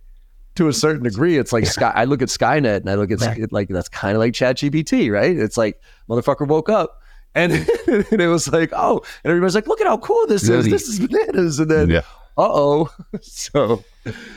to 0.56 0.68
a 0.68 0.74
certain 0.74 1.03
degree, 1.03 1.38
it's 1.38 1.53
like 1.53 1.66
Sky. 1.66 1.91
I 1.93 2.06
look 2.06 2.22
at 2.22 2.30
Skynet 2.30 2.78
and 2.78 2.89
I 2.89 2.95
look 2.95 3.12
at 3.12 3.22
it 3.38 3.51
like 3.51 3.68
that's 3.68 3.89
kind 3.89 4.16
of 4.16 4.20
like 4.20 4.34
ChatGPT, 4.34 5.12
right? 5.12 5.36
It's 5.36 5.58
like 5.58 5.82
motherfucker 6.10 6.47
woke 6.47 6.70
up. 6.70 7.01
And, 7.34 7.51
and 7.88 8.22
it 8.22 8.28
was 8.28 8.47
like, 8.51 8.72
oh, 8.74 9.01
and 9.24 9.32
everybody's 9.32 9.56
like, 9.56 9.68
look 9.68 9.82
at 9.82 9.88
how 9.88 9.97
cool 9.97 10.26
this 10.28 10.47
is. 10.47 10.66
This 10.66 10.88
is 10.88 10.99
bananas. 10.99 11.60
And 11.60 11.70
then, 11.70 11.89
yeah. 11.89 11.99
uh 12.38 12.47
oh. 12.49 12.89
So, 13.22 13.84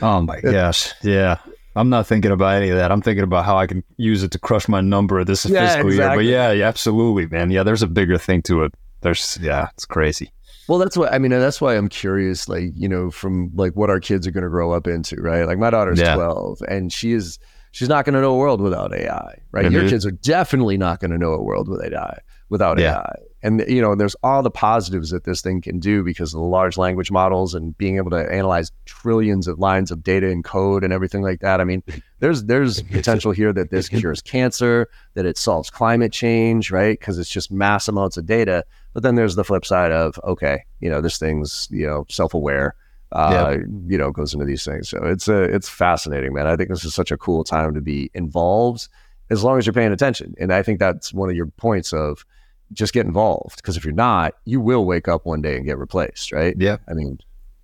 Oh 0.01 0.21
my 0.21 0.41
gosh, 0.41 0.93
yeah. 1.01 1.37
I'm 1.75 1.89
not 1.89 2.07
thinking 2.07 2.31
about 2.31 2.55
any 2.55 2.69
of 2.69 2.77
that. 2.77 2.91
I'm 2.91 3.01
thinking 3.01 3.23
about 3.23 3.45
how 3.45 3.57
I 3.57 3.67
can 3.67 3.83
use 3.95 4.23
it 4.23 4.31
to 4.31 4.39
crush 4.39 4.67
my 4.67 4.81
number 4.81 5.23
this 5.23 5.45
Yeah, 5.45 5.75
fiscal 5.75 5.93
year. 5.93 6.09
But 6.09 6.25
yeah, 6.25 6.51
yeah, 6.51 6.67
absolutely, 6.67 7.27
man. 7.27 7.51
Yeah, 7.51 7.63
there's 7.63 7.83
a 7.83 7.87
bigger 7.87 8.17
thing 8.17 8.41
to 8.43 8.63
it. 8.63 8.73
There's, 9.01 9.37
yeah, 9.41 9.69
it's 9.73 9.85
crazy. 9.85 10.33
Well, 10.69 10.77
that's 10.79 10.95
why, 10.95 11.07
I 11.09 11.17
mean, 11.17 11.31
and 11.31 11.41
that's 11.41 11.59
why 11.59 11.75
I'm 11.75 11.89
curious, 11.89 12.47
like, 12.47 12.71
you 12.75 12.87
know, 12.87 13.09
from 13.11 13.51
like 13.55 13.73
what 13.73 13.89
our 13.89 13.99
kids 13.99 14.25
are 14.27 14.31
going 14.31 14.43
to 14.43 14.49
grow 14.49 14.71
up 14.71 14.87
into, 14.87 15.15
right? 15.17 15.43
Like, 15.45 15.57
my 15.57 15.69
daughter's 15.69 15.99
Yeah. 15.99 16.13
12 16.13 16.59
and 16.67 16.93
she 16.93 17.11
is, 17.13 17.39
she's 17.71 17.89
not 17.89 18.05
going 18.05 18.13
to 18.15 18.21
know 18.21 18.33
a 18.33 18.37
world 18.37 18.61
without 18.61 18.93
AI, 18.93 19.39
right? 19.51 19.69
Your 19.71 19.83
Mhm. 19.83 19.89
kids 19.89 20.05
are 20.05 20.11
definitely 20.11 20.77
not 20.77 20.99
going 20.99 21.11
to 21.11 21.17
know 21.17 21.33
a 21.33 21.41
world 21.41 21.67
with 21.67 21.81
AI, 21.83 22.19
without 22.49 22.79
Yeah. 22.79 22.97
AI. 22.97 23.15
And, 23.41 23.63
you 23.69 23.81
know, 23.81 23.95
there's 23.95 24.15
all 24.21 24.43
the 24.43 24.51
positives 24.51 25.11
that 25.11 25.23
this 25.23 25.41
thing 25.41 25.61
can 25.61 25.79
do 25.79 26.03
because 26.03 26.33
of 26.33 26.41
the 26.41 26.45
large 26.45 26.77
language 26.77 27.09
models 27.09 27.55
and 27.55 27.77
being 27.77 27.95
able 27.95 28.09
to 28.11 28.29
analyze 28.29 28.69
trillions 28.85 29.47
of 29.47 29.59
lines 29.59 29.91
of 29.91 30.03
data 30.03 30.29
and 30.29 30.43
code 30.43 30.83
and 30.83 30.91
everything 30.91 31.21
like 31.21 31.39
that. 31.39 31.61
I 31.61 31.63
mean, 31.63 31.81
there's 32.19 32.43
there's 32.43 32.81
potential 32.81 33.31
here 33.31 33.53
that 33.53 33.71
this 33.71 33.87
cures 33.99 34.21
cancer, 34.21 34.89
that 35.13 35.25
it 35.25 35.37
solves 35.37 35.69
climate 35.69 36.11
change, 36.11 36.69
right? 36.69 36.99
Because 36.99 37.17
it's 37.17 37.29
just 37.29 37.49
mass 37.49 37.87
amounts 37.87 38.17
of 38.17 38.25
data. 38.25 38.65
But 38.93 39.03
then 39.03 39.15
there's 39.15 39.35
the 39.35 39.45
flip 39.45 39.65
side 39.65 39.93
of 39.93 40.19
okay, 40.25 40.65
you 40.81 40.89
know, 40.89 40.99
this 40.99 41.17
thing's 41.17 41.69
you 41.71 41.87
know 41.87 42.05
self-aware, 42.09 42.75
uh, 43.13 43.55
you 43.87 43.97
know, 43.97 44.11
goes 44.11 44.33
into 44.33 44.45
these 44.45 44.65
things. 44.65 44.89
So 44.89 44.99
it's 45.05 45.29
a 45.29 45.43
it's 45.43 45.69
fascinating, 45.69 46.33
man. 46.33 46.45
I 46.45 46.57
think 46.57 46.67
this 46.67 46.83
is 46.83 46.93
such 46.93 47.11
a 47.11 47.17
cool 47.17 47.45
time 47.45 47.73
to 47.73 47.81
be 47.81 48.11
involved 48.13 48.89
as 49.29 49.45
long 49.45 49.57
as 49.57 49.65
you're 49.65 49.73
paying 49.73 49.93
attention. 49.93 50.33
And 50.39 50.51
I 50.51 50.61
think 50.61 50.79
that's 50.79 51.13
one 51.13 51.29
of 51.29 51.35
your 51.35 51.45
points 51.45 51.93
of 51.93 52.25
just 52.73 52.93
get 52.93 53.05
involved 53.05 53.57
because 53.57 53.77
if 53.77 53.83
you're 53.83 53.93
not, 53.93 54.33
you 54.45 54.61
will 54.61 54.85
wake 54.85 55.07
up 55.07 55.25
one 55.25 55.41
day 55.41 55.55
and 55.55 55.65
get 55.65 55.77
replaced, 55.77 56.31
right? 56.31 56.55
Yeah. 56.57 56.77
I 56.87 56.93
mean, 56.93 57.19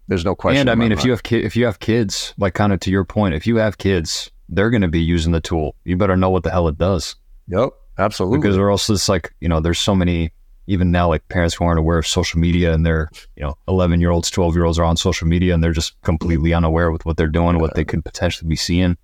there's 0.08 0.26
no 0.26 0.36
question. 0.36 0.62
and 0.62 0.70
I 0.70 0.76
mean, 0.76 0.91
if 0.91 0.99
mind. 0.99 1.06
you 1.06 1.12
have 1.12 1.24
ki- 1.24 1.43
if 1.43 1.56
you 1.56 1.66
have 1.66 1.80
kids, 1.80 2.34
like 2.38 2.53
kind 2.53 2.74
of 2.74 2.80
to 2.82 2.91
your 2.91 3.06
point, 3.06 3.34
if 3.34 3.47
you 3.47 3.58
have 3.58 3.78
kids, 3.78 4.32
they're 4.49 4.70
going 4.70 4.82
to 4.82 4.88
be 4.88 5.01
using 5.01 5.32
the 5.32 5.41
tool. 5.41 5.76
You 5.84 5.97
better 5.97 6.16
know 6.16 6.30
what 6.30 6.43
the 6.43 6.51
hell 6.51 6.68
it 6.68 6.78
does, 6.78 7.16
yep, 7.47 7.70
absolutely, 7.97 8.38
because 8.39 8.58
or 8.58 8.70
else 8.70 8.89
it's 8.89 9.10
like 9.10 9.34
you 9.39 9.49
know, 9.49 9.60
there's 9.60 9.80
so 9.80 9.95
many 9.95 10.32
even 10.68 10.91
now 10.91 11.08
like 11.08 11.28
parents 11.30 11.56
who 11.56 11.66
aren't 11.66 11.80
aware 11.80 11.97
of 11.97 12.08
social 12.08 12.39
media 12.39 12.74
and 12.74 12.86
they're 12.86 13.10
you 13.36 13.43
know 13.43 13.56
11 13.68 14.01
year 14.01 14.10
olds 14.10 14.32
12 14.32 14.56
year 14.56 14.66
olds 14.66 14.80
are 14.80 14.84
on 14.84 14.97
social 14.97 15.28
media 15.28 15.53
and 15.53 15.64
they're 15.64 15.72
just 15.72 15.99
completely 16.01 16.53
unaware 16.53 16.91
with 16.91 17.06
what 17.06 17.18
they're 17.18 17.28
doing 17.28 17.60
what 17.60 17.76
they 17.76 17.86
could 17.86 18.03
potentially 18.03 18.47
be 18.47 18.56
seeing 18.56 18.97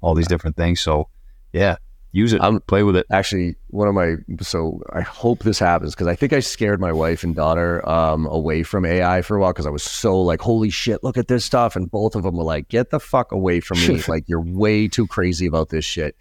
all 0.00 0.14
these 0.14 0.26
different 0.26 0.56
things 0.56 0.80
so 0.80 1.08
yeah 1.52 1.76
use 2.12 2.32
it. 2.32 2.40
I'm- 2.42 2.60
play 2.66 2.82
with 2.82 2.94
it. 2.96 3.06
Actually 3.10 3.56
one 3.68 3.88
of 3.88 3.94
my 3.94 4.16
so 4.42 4.82
i 4.92 5.00
hope 5.00 5.38
this 5.44 5.58
happens 5.58 5.94
because 5.94 6.06
i 6.06 6.14
think 6.14 6.34
i 6.34 6.40
scared 6.40 6.78
my 6.78 6.92
wife 6.92 7.24
and 7.24 7.34
daughter 7.34 7.88
um, 7.88 8.26
away 8.26 8.62
from 8.62 8.84
ai 8.84 9.22
for 9.22 9.36
a 9.36 9.40
while 9.40 9.50
because 9.52 9.64
i 9.64 9.70
was 9.70 9.82
so 9.82 10.20
like 10.20 10.42
holy 10.42 10.68
shit 10.68 11.02
look 11.02 11.16
at 11.16 11.28
this 11.28 11.42
stuff. 11.44 11.74
And 11.74 11.90
both 11.90 12.14
of 12.14 12.22
them 12.22 12.36
were 12.36 12.44
like 12.44 12.68
get 12.68 12.90
the 12.90 13.00
fuck 13.00 13.32
away 13.32 13.60
from 13.60 13.78
me. 13.78 14.02
Like 14.08 14.28
you're 14.28 14.42
way 14.42 14.88
too 14.88 15.06
crazy 15.06 15.46
about 15.46 15.70
this 15.70 15.84
shit. 15.86 16.14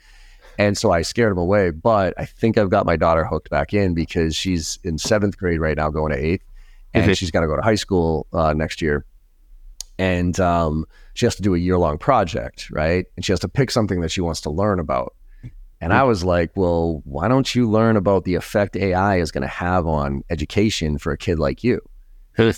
And 0.57 0.77
so 0.77 0.91
i 0.91 1.01
scared 1.01 1.31
them 1.31 1.37
away 1.39 1.71
but 1.71 2.13
i 2.17 2.25
think 2.25 2.57
i've 2.57 2.69
got 2.69 2.85
my 2.85 2.95
daughter 2.95 3.25
hooked 3.25 3.49
back 3.49 3.73
in 3.73 3.93
because 3.93 4.35
she's 4.35 4.79
in 4.83 4.97
seventh 4.97 5.37
grade 5.37 5.59
right 5.59 5.75
now 5.77 5.89
going 5.89 6.11
to 6.13 6.17
eighth 6.17 6.45
and 6.93 7.09
Mhm. 7.09 7.17
she's 7.17 7.31
got 7.31 7.41
to 7.41 7.47
go 7.47 7.55
to 7.55 7.61
high 7.61 7.75
school 7.75 8.27
uh, 8.33 8.53
next 8.53 8.81
year. 8.81 9.05
And 9.97 10.37
um, 10.39 10.85
she 11.13 11.25
has 11.25 11.35
to 11.35 11.41
do 11.41 11.53
a 11.53 11.57
year 11.57 11.77
long 11.77 11.97
project 11.97 12.69
right? 12.71 13.05
And 13.15 13.25
she 13.25 13.31
has 13.31 13.39
to 13.41 13.47
pick 13.49 13.71
something 13.71 14.01
that 14.01 14.11
she 14.11 14.21
wants 14.21 14.41
to 14.41 14.49
learn 14.49 14.79
about 14.79 15.13
and 15.81 15.93
I 15.93 16.03
was 16.03 16.23
like, 16.23 16.51
well, 16.55 17.01
why 17.05 17.27
don't 17.27 17.53
you 17.55 17.69
learn 17.69 17.97
about 17.97 18.23
the 18.23 18.35
effect 18.35 18.75
AI 18.75 19.17
is 19.17 19.31
going 19.31 19.41
to 19.41 19.47
have 19.47 19.87
on 19.87 20.23
education 20.29 20.99
for 20.99 21.11
a 21.11 21.17
kid 21.17 21.39
like 21.39 21.63
you? 21.63 21.81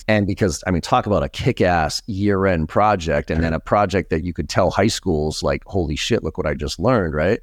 And 0.08 0.28
because, 0.28 0.64
I 0.68 0.72
mean, 0.72 0.82
talk 0.82 1.08
about 1.08 1.24
a 1.24 1.30
kick 1.30 1.62
ass 1.62 2.02
year 2.06 2.46
end 2.46 2.70
project 2.70 3.32
and 3.32 3.42
then 3.42 3.54
a 3.54 3.60
project 3.60 4.10
that 4.12 4.24
you 4.24 4.34
could 4.34 4.50
tell 4.50 4.70
high 4.70 4.88
schools, 4.88 5.42
like, 5.42 5.64
holy 5.66 5.96
shit, 5.96 6.24
look 6.24 6.38
what 6.38 6.46
I 6.46 6.54
just 6.54 6.80
learned. 6.80 7.16
Right. 7.16 7.40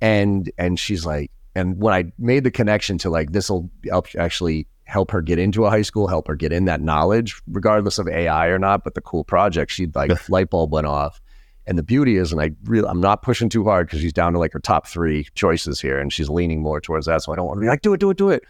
And, 0.00 0.52
and 0.58 0.78
she's 0.78 1.06
like, 1.06 1.30
and 1.54 1.80
when 1.80 1.94
I 1.94 2.12
made 2.18 2.44
the 2.44 2.50
connection 2.50 2.98
to 2.98 3.10
like, 3.10 3.32
this 3.32 3.48
will 3.48 3.70
actually 4.18 4.68
help 4.84 5.10
her 5.10 5.22
get 5.22 5.38
into 5.38 5.64
a 5.64 5.70
high 5.70 5.82
school, 5.82 6.06
help 6.06 6.28
her 6.28 6.36
get 6.36 6.52
in 6.52 6.66
that 6.66 6.80
knowledge, 6.80 7.40
regardless 7.48 7.98
of 7.98 8.06
AI 8.08 8.48
or 8.48 8.58
not. 8.58 8.84
But 8.84 8.94
the 8.94 9.00
cool 9.00 9.24
project, 9.24 9.72
she'd 9.72 9.94
like 9.96 10.28
light 10.28 10.50
bulb 10.50 10.72
went 10.72 10.86
off. 10.86 11.20
And 11.66 11.78
the 11.78 11.82
beauty 11.82 12.16
is, 12.16 12.30
and 12.30 12.40
I 12.40 12.50
really, 12.64 12.88
I'm 12.88 13.00
not 13.00 13.22
pushing 13.22 13.48
too 13.48 13.64
hard 13.64 13.86
because 13.86 14.00
she's 14.00 14.12
down 14.12 14.34
to 14.34 14.38
like 14.38 14.52
her 14.52 14.60
top 14.60 14.86
three 14.86 15.26
choices 15.34 15.80
here, 15.80 15.98
and 15.98 16.12
she's 16.12 16.28
leaning 16.28 16.60
more 16.60 16.80
towards 16.80 17.06
that. 17.06 17.22
So 17.22 17.32
I 17.32 17.36
don't 17.36 17.46
want 17.46 17.56
to 17.56 17.60
be 17.62 17.66
like, 17.66 17.80
do 17.80 17.94
it, 17.94 18.00
do 18.00 18.10
it, 18.10 18.18
do 18.18 18.28
it. 18.28 18.42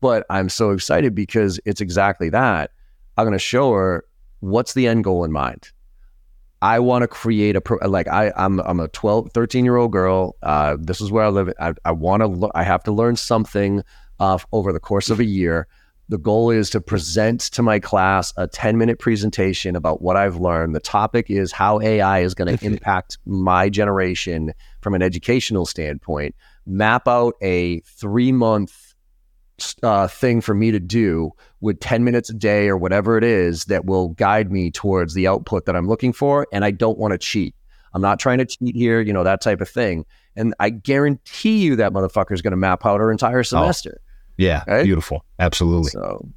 But 0.00 0.24
I'm 0.30 0.48
so 0.48 0.70
excited 0.70 1.14
because 1.14 1.60
it's 1.66 1.80
exactly 1.80 2.30
that. 2.30 2.70
I'm 3.16 3.24
going 3.24 3.32
to 3.32 3.38
show 3.38 3.72
her 3.72 4.04
what's 4.40 4.72
the 4.72 4.86
end 4.86 5.04
goal 5.04 5.24
in 5.24 5.32
mind. 5.32 5.70
I 6.62 6.78
want 6.78 7.02
to 7.02 7.08
create 7.08 7.56
a 7.56 7.60
pro, 7.60 7.76
like 7.88 8.06
I 8.06 8.32
I'm 8.36 8.60
I'm 8.60 8.78
a 8.78 8.88
12 8.88 9.32
13 9.32 9.64
year 9.64 9.76
old 9.76 9.90
girl. 9.90 10.36
Uh, 10.42 10.76
this 10.80 11.00
is 11.00 11.10
where 11.10 11.24
I 11.24 11.28
live. 11.28 11.52
I, 11.60 11.74
I 11.84 11.90
want 11.90 12.20
to 12.20 12.28
lo- 12.28 12.52
I 12.54 12.62
have 12.62 12.84
to 12.84 12.92
learn 12.92 13.16
something 13.16 13.82
uh, 14.20 14.38
over 14.52 14.72
the 14.72 14.78
course 14.78 15.10
of 15.10 15.18
a 15.18 15.24
year. 15.24 15.66
The 16.12 16.18
goal 16.18 16.50
is 16.50 16.68
to 16.68 16.80
present 16.82 17.40
to 17.52 17.62
my 17.62 17.78
class 17.78 18.34
a 18.36 18.46
10 18.46 18.76
minute 18.76 18.98
presentation 18.98 19.74
about 19.74 20.02
what 20.02 20.14
I've 20.14 20.36
learned. 20.36 20.74
The 20.74 20.80
topic 20.80 21.30
is 21.30 21.52
how 21.52 21.80
AI 21.80 22.18
is 22.18 22.34
going 22.34 22.54
to 22.54 22.66
impact 22.66 23.16
my 23.24 23.70
generation 23.70 24.52
from 24.82 24.92
an 24.92 25.00
educational 25.00 25.64
standpoint. 25.64 26.34
Map 26.66 27.08
out 27.08 27.36
a 27.40 27.80
three 27.80 28.30
month 28.30 28.94
uh, 29.82 30.06
thing 30.06 30.42
for 30.42 30.54
me 30.54 30.70
to 30.70 30.78
do 30.78 31.30
with 31.62 31.80
10 31.80 32.04
minutes 32.04 32.28
a 32.28 32.34
day 32.34 32.68
or 32.68 32.76
whatever 32.76 33.16
it 33.16 33.24
is 33.24 33.64
that 33.64 33.86
will 33.86 34.08
guide 34.08 34.52
me 34.52 34.70
towards 34.70 35.14
the 35.14 35.26
output 35.26 35.64
that 35.64 35.74
I'm 35.74 35.88
looking 35.88 36.12
for. 36.12 36.46
And 36.52 36.62
I 36.62 36.72
don't 36.72 36.98
want 36.98 37.12
to 37.12 37.18
cheat. 37.18 37.54
I'm 37.94 38.02
not 38.02 38.20
trying 38.20 38.36
to 38.36 38.44
cheat 38.44 38.76
here, 38.76 39.00
you 39.00 39.14
know, 39.14 39.24
that 39.24 39.40
type 39.40 39.62
of 39.62 39.68
thing. 39.70 40.04
And 40.36 40.54
I 40.60 40.68
guarantee 40.68 41.62
you 41.62 41.76
that 41.76 41.94
motherfucker 41.94 42.32
is 42.32 42.42
going 42.42 42.50
to 42.50 42.58
map 42.58 42.84
out 42.84 43.00
her 43.00 43.10
entire 43.10 43.44
semester. 43.44 43.98
Oh 43.98 44.11
yeah, 44.42 44.64
right? 44.66 44.84
beautiful. 44.84 45.24
Absolutely. 45.38 45.90
So 45.90 46.28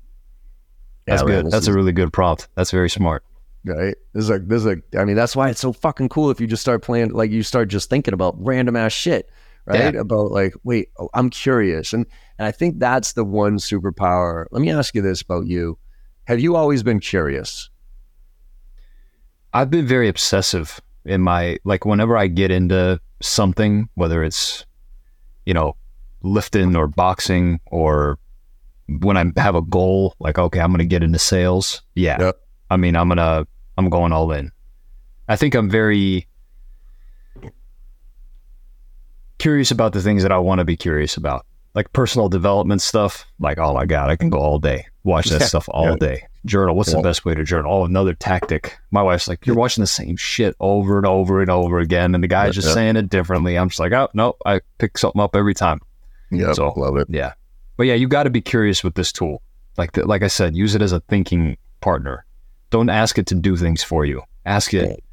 that's 1.06 1.22
yeah, 1.22 1.28
good. 1.28 1.44
Man, 1.46 1.52
that's 1.52 1.64
is, 1.64 1.68
a 1.68 1.74
really 1.74 1.92
good 1.92 2.12
prompt. 2.12 2.48
That's 2.56 2.72
very 2.72 2.90
smart. 2.90 3.24
Right. 3.66 3.96
This 4.14 4.26
is 4.26 4.30
like 4.30 4.48
this 4.48 4.60
is 4.60 4.66
like 4.66 4.84
I 4.98 5.06
mean, 5.06 5.16
that's 5.16 5.36
why 5.36 5.50
it's 5.50 5.60
so 5.60 5.74
fucking 5.74 6.10
cool 6.10 6.30
if 6.30 6.40
you 6.40 6.48
just 6.48 6.62
start 6.62 6.84
playing 6.84 7.12
like 7.12 7.32
you 7.32 7.44
start 7.44 7.68
just 7.68 7.90
thinking 7.90 8.14
about 8.14 8.36
random 8.38 8.76
ass 8.76 8.92
shit. 8.92 9.30
Right. 9.66 9.96
Yeah. 9.96 10.02
About 10.02 10.32
like, 10.32 10.54
wait, 10.64 10.90
oh, 11.00 11.10
I'm 11.14 11.30
curious. 11.30 11.94
And 11.94 12.06
and 12.38 12.48
I 12.48 12.52
think 12.52 12.80
that's 12.80 13.14
the 13.14 13.24
one 13.24 13.58
superpower. 13.58 14.46
Let 14.52 14.62
me 14.62 14.72
ask 14.72 14.94
you 14.94 15.02
this 15.02 15.22
about 15.22 15.48
you. 15.48 15.78
Have 16.26 16.40
you 16.40 16.56
always 16.56 16.84
been 16.84 17.00
curious? 17.00 17.70
I've 19.54 19.70
been 19.70 19.88
very 19.88 20.10
obsessive 20.10 20.82
in 21.06 21.22
my 21.22 21.58
like 21.64 21.86
whenever 21.86 22.18
I 22.18 22.28
get 22.28 22.52
into 22.52 23.00
something, 23.22 23.90
whether 23.96 24.24
it's, 24.24 24.66
you 25.46 25.54
know, 25.54 25.76
lifting 26.26 26.76
or 26.76 26.88
boxing 26.88 27.60
or 27.68 28.18
when 28.88 29.18
I 29.18 29.26
have 29.40 29.56
a 29.56 29.62
goal, 29.62 30.16
like, 30.20 30.38
okay, 30.38 30.60
I'm 30.60 30.72
going 30.72 30.80
to 30.80 30.86
get 30.86 31.04
into 31.04 31.20
sales. 31.20 31.82
Yeah. 31.96 32.18
Yep. 32.20 32.40
I 32.70 32.78
mean, 32.78 32.96
I'm 32.96 33.08
going 33.08 33.18
to, 33.18 33.48
I'm 33.78 33.90
going 33.90 34.12
all 34.12 34.32
in. 34.32 34.52
I 35.28 35.36
think 35.36 35.56
I'm 35.56 35.70
very 35.70 36.28
curious 39.40 39.72
about 39.72 39.94
the 39.94 40.02
things 40.02 40.24
that 40.24 40.32
I 40.32 40.38
want 40.38 40.60
to 40.60 40.66
be 40.66 40.78
curious 40.78 41.18
about, 41.18 41.46
like 41.74 41.92
personal 41.94 42.30
development 42.30 42.82
stuff. 42.82 43.26
Like, 43.40 43.58
oh 43.58 43.74
my 43.74 43.86
God, 43.86 44.10
I 44.10 44.16
can 44.16 44.30
go 44.30 44.38
all 44.38 44.60
day, 44.60 44.86
watch 45.04 45.30
that 45.30 45.42
stuff 45.44 45.68
all 45.70 45.92
yeah. 45.92 45.96
day. 46.00 46.28
Journal. 46.46 46.76
What's 46.76 46.92
yeah. 46.92 46.98
the 46.98 47.02
best 47.02 47.26
way 47.26 47.34
to 47.34 47.44
journal? 47.44 47.74
Oh, 47.74 47.86
another 47.86 48.14
tactic. 48.14 48.78
My 48.92 49.02
wife's 49.02 49.28
like, 49.28 49.48
you're 49.48 49.56
watching 49.56 49.82
the 49.82 49.88
same 49.88 50.16
shit 50.16 50.56
over 50.60 50.98
and 50.98 51.08
over 51.08 51.42
and 51.42 51.50
over 51.50 51.80
again. 51.80 52.14
And 52.14 52.24
the 52.24 52.28
guy's 52.28 52.54
just 52.54 52.72
saying 52.72 52.98
it 52.98 53.10
differently. 53.10 53.58
I'm 53.58 53.70
just 53.70 53.80
like, 53.80 53.94
oh, 53.94 54.10
no, 54.14 54.36
I 54.46 54.62
pick 54.78 55.00
something 55.00 55.22
up 55.22 55.36
every 55.36 55.56
time. 55.56 55.80
Yeah, 56.38 56.54
so, 56.54 56.74
love 56.76 56.98
it. 56.98 57.08
Yeah, 57.10 57.34
but 57.78 57.84
yeah, 57.84 57.94
you 57.94 58.08
got 58.08 58.24
to 58.24 58.30
be 58.30 58.42
curious 58.42 58.84
with 58.84 58.96
this 58.96 59.12
tool. 59.12 59.42
Like 59.78 59.94
the, 59.94 60.06
like 60.06 60.24
I 60.24 60.28
said, 60.28 60.56
use 60.56 60.76
it 60.76 60.82
as 60.82 60.92
a 60.92 61.02
thinking 61.02 61.58
partner. 61.82 62.26
Don't 62.70 62.90
ask 62.90 63.18
it 63.18 63.28
to 63.28 63.36
do 63.36 63.56
things 63.58 63.84
for 63.84 64.06
you. 64.06 64.22
Ask 64.46 64.74
it, 64.74 65.04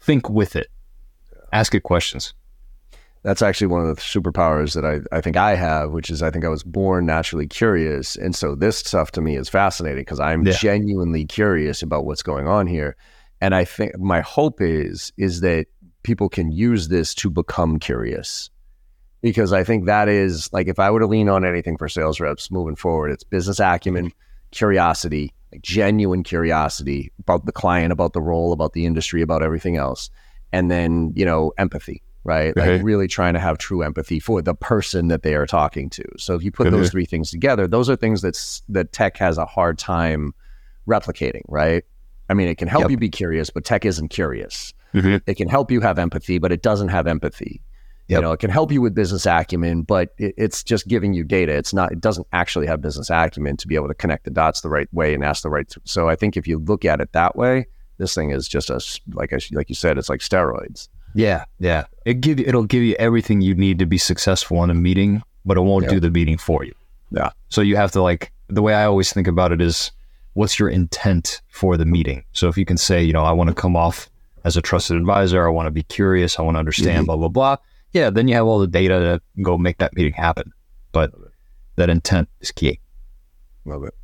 think 0.00 0.28
with 0.28 0.56
it. 0.56 0.68
Ask 1.52 1.74
it 1.74 1.82
questions. 1.82 2.34
That's 3.22 3.42
actually 3.42 3.68
one 3.68 3.86
of 3.86 3.94
the 3.94 4.02
superpowers 4.02 4.74
that 4.74 4.84
I, 4.84 5.00
I 5.16 5.20
think 5.20 5.36
I 5.36 5.54
have, 5.54 5.92
which 5.92 6.10
is 6.10 6.22
I 6.22 6.30
think 6.30 6.44
I 6.44 6.48
was 6.48 6.64
born 6.64 7.06
naturally 7.06 7.46
curious. 7.46 8.16
And 8.16 8.34
so 8.34 8.56
this 8.56 8.78
stuff 8.78 9.12
to 9.12 9.20
me 9.20 9.36
is 9.36 9.48
fascinating 9.48 10.00
because 10.00 10.18
I'm 10.18 10.44
yeah. 10.44 10.54
genuinely 10.54 11.24
curious 11.24 11.82
about 11.82 12.04
what's 12.04 12.22
going 12.22 12.48
on 12.48 12.66
here. 12.66 12.96
And 13.40 13.54
I 13.54 13.64
think 13.64 13.96
my 13.98 14.20
hope 14.22 14.60
is 14.60 15.12
is 15.16 15.40
that 15.40 15.66
people 16.02 16.28
can 16.28 16.50
use 16.50 16.88
this 16.88 17.14
to 17.14 17.30
become 17.30 17.78
curious 17.78 18.50
because 19.22 19.52
I 19.52 19.64
think 19.64 19.86
that 19.86 20.08
is 20.08 20.52
like 20.52 20.66
if 20.66 20.78
I 20.78 20.90
were 20.90 21.00
to 21.00 21.06
lean 21.06 21.28
on 21.28 21.44
anything 21.44 21.78
for 21.78 21.88
sales 21.88 22.20
reps 22.20 22.50
moving 22.50 22.76
forward, 22.76 23.12
it's 23.12 23.24
business 23.24 23.60
acumen, 23.60 24.12
curiosity, 24.50 25.32
like 25.52 25.62
genuine 25.62 26.24
curiosity 26.24 27.12
about 27.20 27.46
the 27.46 27.52
client, 27.52 27.92
about 27.92 28.12
the 28.12 28.20
role, 28.20 28.52
about 28.52 28.72
the 28.72 28.84
industry, 28.84 29.22
about 29.22 29.42
everything 29.42 29.76
else, 29.76 30.10
and 30.52 30.70
then 30.70 31.12
you 31.14 31.24
know 31.24 31.52
empathy, 31.56 32.02
right? 32.24 32.56
Like 32.56 32.82
really 32.82 33.08
trying 33.08 33.34
to 33.34 33.40
have 33.40 33.58
true 33.58 33.82
empathy 33.82 34.18
for 34.18 34.42
the 34.42 34.54
person 34.54 35.08
that 35.08 35.22
they 35.22 35.34
are 35.34 35.46
talking 35.46 35.88
to. 35.90 36.04
So 36.18 36.34
if 36.34 36.42
you 36.42 36.50
put 36.50 36.70
those 36.70 36.90
three 36.90 37.06
things 37.06 37.30
together, 37.30 37.66
those 37.68 37.88
are 37.88 37.96
things 37.96 38.22
that's 38.22 38.62
that 38.68 38.92
tech 38.92 39.16
has 39.18 39.38
a 39.38 39.46
hard 39.46 39.78
time 39.78 40.34
replicating, 40.88 41.42
right? 41.48 41.84
I 42.28 42.34
mean, 42.34 42.48
it 42.48 42.56
can 42.56 42.68
help 42.68 42.84
yep. 42.84 42.90
you 42.90 42.96
be 42.96 43.10
curious, 43.10 43.50
but 43.50 43.64
tech 43.64 43.84
isn't 43.84 44.08
curious. 44.08 44.74
Mm-hmm. 44.94 45.16
It 45.26 45.36
can 45.36 45.48
help 45.48 45.70
you 45.70 45.80
have 45.80 45.98
empathy, 45.98 46.38
but 46.38 46.52
it 46.52 46.62
doesn't 46.62 46.88
have 46.88 47.06
empathy. 47.06 47.62
Yep. 48.08 48.18
You 48.18 48.22
know, 48.22 48.32
it 48.32 48.40
can 48.40 48.50
help 48.50 48.72
you 48.72 48.82
with 48.82 48.94
business 48.94 49.24
acumen, 49.24 49.82
but 49.82 50.10
it, 50.18 50.34
it's 50.36 50.62
just 50.62 50.88
giving 50.88 51.14
you 51.14 51.24
data. 51.24 51.52
It's 51.52 51.72
not. 51.72 51.92
It 51.92 52.00
doesn't 52.00 52.26
actually 52.32 52.66
have 52.66 52.82
business 52.82 53.08
acumen 53.08 53.56
to 53.58 53.68
be 53.68 53.74
able 53.74 53.88
to 53.88 53.94
connect 53.94 54.24
the 54.24 54.30
dots 54.30 54.60
the 54.60 54.68
right 54.68 54.92
way 54.92 55.14
and 55.14 55.24
ask 55.24 55.42
the 55.42 55.48
right. 55.48 55.72
So 55.84 56.08
I 56.08 56.16
think 56.16 56.36
if 56.36 56.46
you 56.46 56.58
look 56.58 56.84
at 56.84 57.00
it 57.00 57.12
that 57.12 57.36
way, 57.36 57.66
this 57.98 58.14
thing 58.14 58.30
is 58.30 58.48
just 58.48 58.70
a 58.70 58.80
like 59.14 59.32
I, 59.32 59.38
like 59.52 59.68
you 59.68 59.76
said, 59.76 59.98
it's 59.98 60.08
like 60.08 60.20
steroids. 60.20 60.88
Yeah, 61.14 61.44
yeah. 61.58 61.84
It 62.04 62.20
give 62.20 62.40
you, 62.40 62.44
it'll 62.46 62.64
give 62.64 62.82
you 62.82 62.96
everything 62.98 63.40
you 63.40 63.54
need 63.54 63.78
to 63.78 63.86
be 63.86 63.98
successful 63.98 64.62
in 64.64 64.70
a 64.70 64.74
meeting, 64.74 65.22
but 65.44 65.56
it 65.56 65.60
won't 65.60 65.84
yep. 65.84 65.92
do 65.92 66.00
the 66.00 66.10
meeting 66.10 66.38
for 66.38 66.64
you. 66.64 66.74
Yeah. 67.12 67.30
So 67.50 67.60
you 67.60 67.76
have 67.76 67.92
to 67.92 68.02
like 68.02 68.32
the 68.48 68.62
way 68.62 68.74
I 68.74 68.84
always 68.84 69.12
think 69.12 69.28
about 69.28 69.52
it 69.52 69.62
is, 69.62 69.92
what's 70.34 70.58
your 70.58 70.68
intent 70.68 71.40
for 71.48 71.76
the 71.76 71.86
meeting? 71.86 72.24
So 72.32 72.48
if 72.48 72.58
you 72.58 72.64
can 72.64 72.76
say, 72.76 73.02
you 73.02 73.12
know, 73.12 73.24
I 73.24 73.32
want 73.32 73.48
to 73.48 73.54
come 73.54 73.76
off 73.76 74.10
as 74.44 74.56
a 74.56 74.62
trusted 74.62 74.96
advisor, 74.96 75.46
I 75.46 75.50
want 75.50 75.66
to 75.66 75.70
be 75.70 75.84
curious, 75.84 76.38
I 76.38 76.42
want 76.42 76.56
to 76.56 76.58
understand, 76.58 77.06
mm-hmm. 77.06 77.06
blah 77.06 77.16
blah 77.16 77.28
blah 77.28 77.56
yeah, 77.92 78.10
then 78.10 78.28
you 78.28 78.34
have 78.34 78.46
all 78.46 78.58
the 78.58 78.66
data 78.66 79.20
to 79.36 79.42
go 79.42 79.58
make 79.58 79.78
that 79.78 79.94
meeting 79.94 80.14
happen. 80.14 80.52
But 80.92 81.12
that 81.76 81.90
intent 81.90 82.28
is 82.40 82.50
key. 82.50 82.80
Love 83.64 83.84
it. 83.84 83.94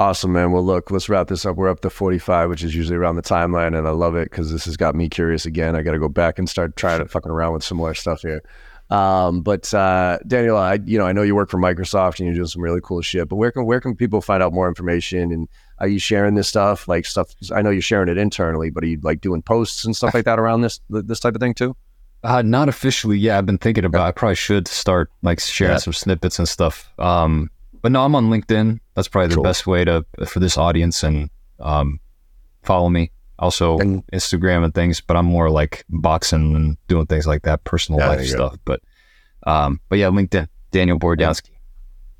Awesome, 0.00 0.32
man. 0.32 0.52
Well, 0.52 0.64
look, 0.64 0.92
let's 0.92 1.08
wrap 1.08 1.26
this 1.26 1.44
up. 1.44 1.56
We're 1.56 1.68
up 1.68 1.80
to 1.80 1.90
45, 1.90 2.50
which 2.50 2.62
is 2.62 2.74
usually 2.74 2.96
around 2.96 3.16
the 3.16 3.22
timeline, 3.22 3.76
and 3.76 3.86
I 3.86 3.90
love 3.90 4.14
it 4.14 4.30
because 4.30 4.52
this 4.52 4.64
has 4.66 4.76
got 4.76 4.94
me 4.94 5.08
curious 5.08 5.44
again. 5.44 5.74
I 5.74 5.82
got 5.82 5.92
to 5.92 5.98
go 5.98 6.08
back 6.08 6.38
and 6.38 6.48
start 6.48 6.76
trying 6.76 7.00
to 7.00 7.06
fucking 7.08 7.30
around 7.30 7.54
with 7.54 7.64
some 7.64 7.78
more 7.78 7.94
stuff 7.94 8.22
here. 8.22 8.42
Um, 8.90 9.42
but 9.42 9.72
uh, 9.74 10.18
Daniel, 10.26 10.56
I 10.56 10.78
you 10.86 10.98
know 10.98 11.04
I 11.04 11.12
know 11.12 11.22
you 11.22 11.34
work 11.34 11.50
for 11.50 11.58
Microsoft 11.58 12.18
and 12.18 12.26
you're 12.26 12.34
doing 12.34 12.46
some 12.46 12.62
really 12.62 12.80
cool 12.82 13.02
shit. 13.02 13.28
But 13.28 13.36
where 13.36 13.50
can 13.50 13.66
where 13.66 13.80
can 13.80 13.94
people 13.94 14.22
find 14.22 14.42
out 14.42 14.52
more 14.52 14.68
information? 14.68 15.30
And 15.32 15.48
are 15.78 15.88
you 15.88 15.98
sharing 15.98 16.36
this 16.36 16.48
stuff 16.48 16.88
like 16.88 17.04
stuff? 17.04 17.34
I 17.54 17.60
know 17.60 17.70
you're 17.70 17.82
sharing 17.82 18.08
it 18.08 18.16
internally, 18.16 18.70
but 18.70 18.84
are 18.84 18.86
you 18.86 18.98
like 19.02 19.20
doing 19.20 19.42
posts 19.42 19.84
and 19.84 19.94
stuff 19.94 20.14
like 20.14 20.24
that 20.24 20.38
around 20.38 20.62
this 20.62 20.80
this 20.88 21.20
type 21.20 21.34
of 21.34 21.40
thing 21.40 21.54
too? 21.54 21.76
Uh, 22.24 22.42
not 22.42 22.68
officially. 22.68 23.16
Yeah, 23.16 23.38
I've 23.38 23.46
been 23.46 23.58
thinking 23.58 23.84
about. 23.84 24.06
I 24.06 24.10
probably 24.10 24.34
should 24.34 24.66
start 24.66 25.10
like 25.22 25.40
sharing 25.40 25.74
yeah. 25.74 25.78
some 25.78 25.92
snippets 25.92 26.38
and 26.38 26.48
stuff. 26.48 26.90
Um, 26.98 27.50
but 27.80 27.92
no, 27.92 28.04
I'm 28.04 28.14
on 28.14 28.28
LinkedIn. 28.28 28.80
That's 28.94 29.08
probably 29.08 29.28
the 29.28 29.36
cool. 29.36 29.44
best 29.44 29.66
way 29.66 29.84
to 29.84 30.04
for 30.26 30.40
this 30.40 30.58
audience 30.58 31.02
and 31.02 31.30
um, 31.60 32.00
follow 32.62 32.88
me. 32.88 33.12
Also 33.38 33.78
and, 33.78 34.04
Instagram 34.08 34.64
and 34.64 34.74
things, 34.74 35.00
but 35.00 35.16
I'm 35.16 35.26
more 35.26 35.48
like 35.48 35.84
boxing 35.88 36.56
and 36.56 36.76
doing 36.88 37.06
things 37.06 37.24
like 37.24 37.42
that, 37.42 37.62
personal 37.62 38.00
yeah, 38.00 38.08
life 38.08 38.26
stuff. 38.26 38.52
Go. 38.52 38.58
But 38.64 38.80
um, 39.46 39.80
but 39.88 40.00
yeah, 40.00 40.08
LinkedIn, 40.08 40.48
Daniel 40.72 40.98
Borodyansky. 40.98 41.50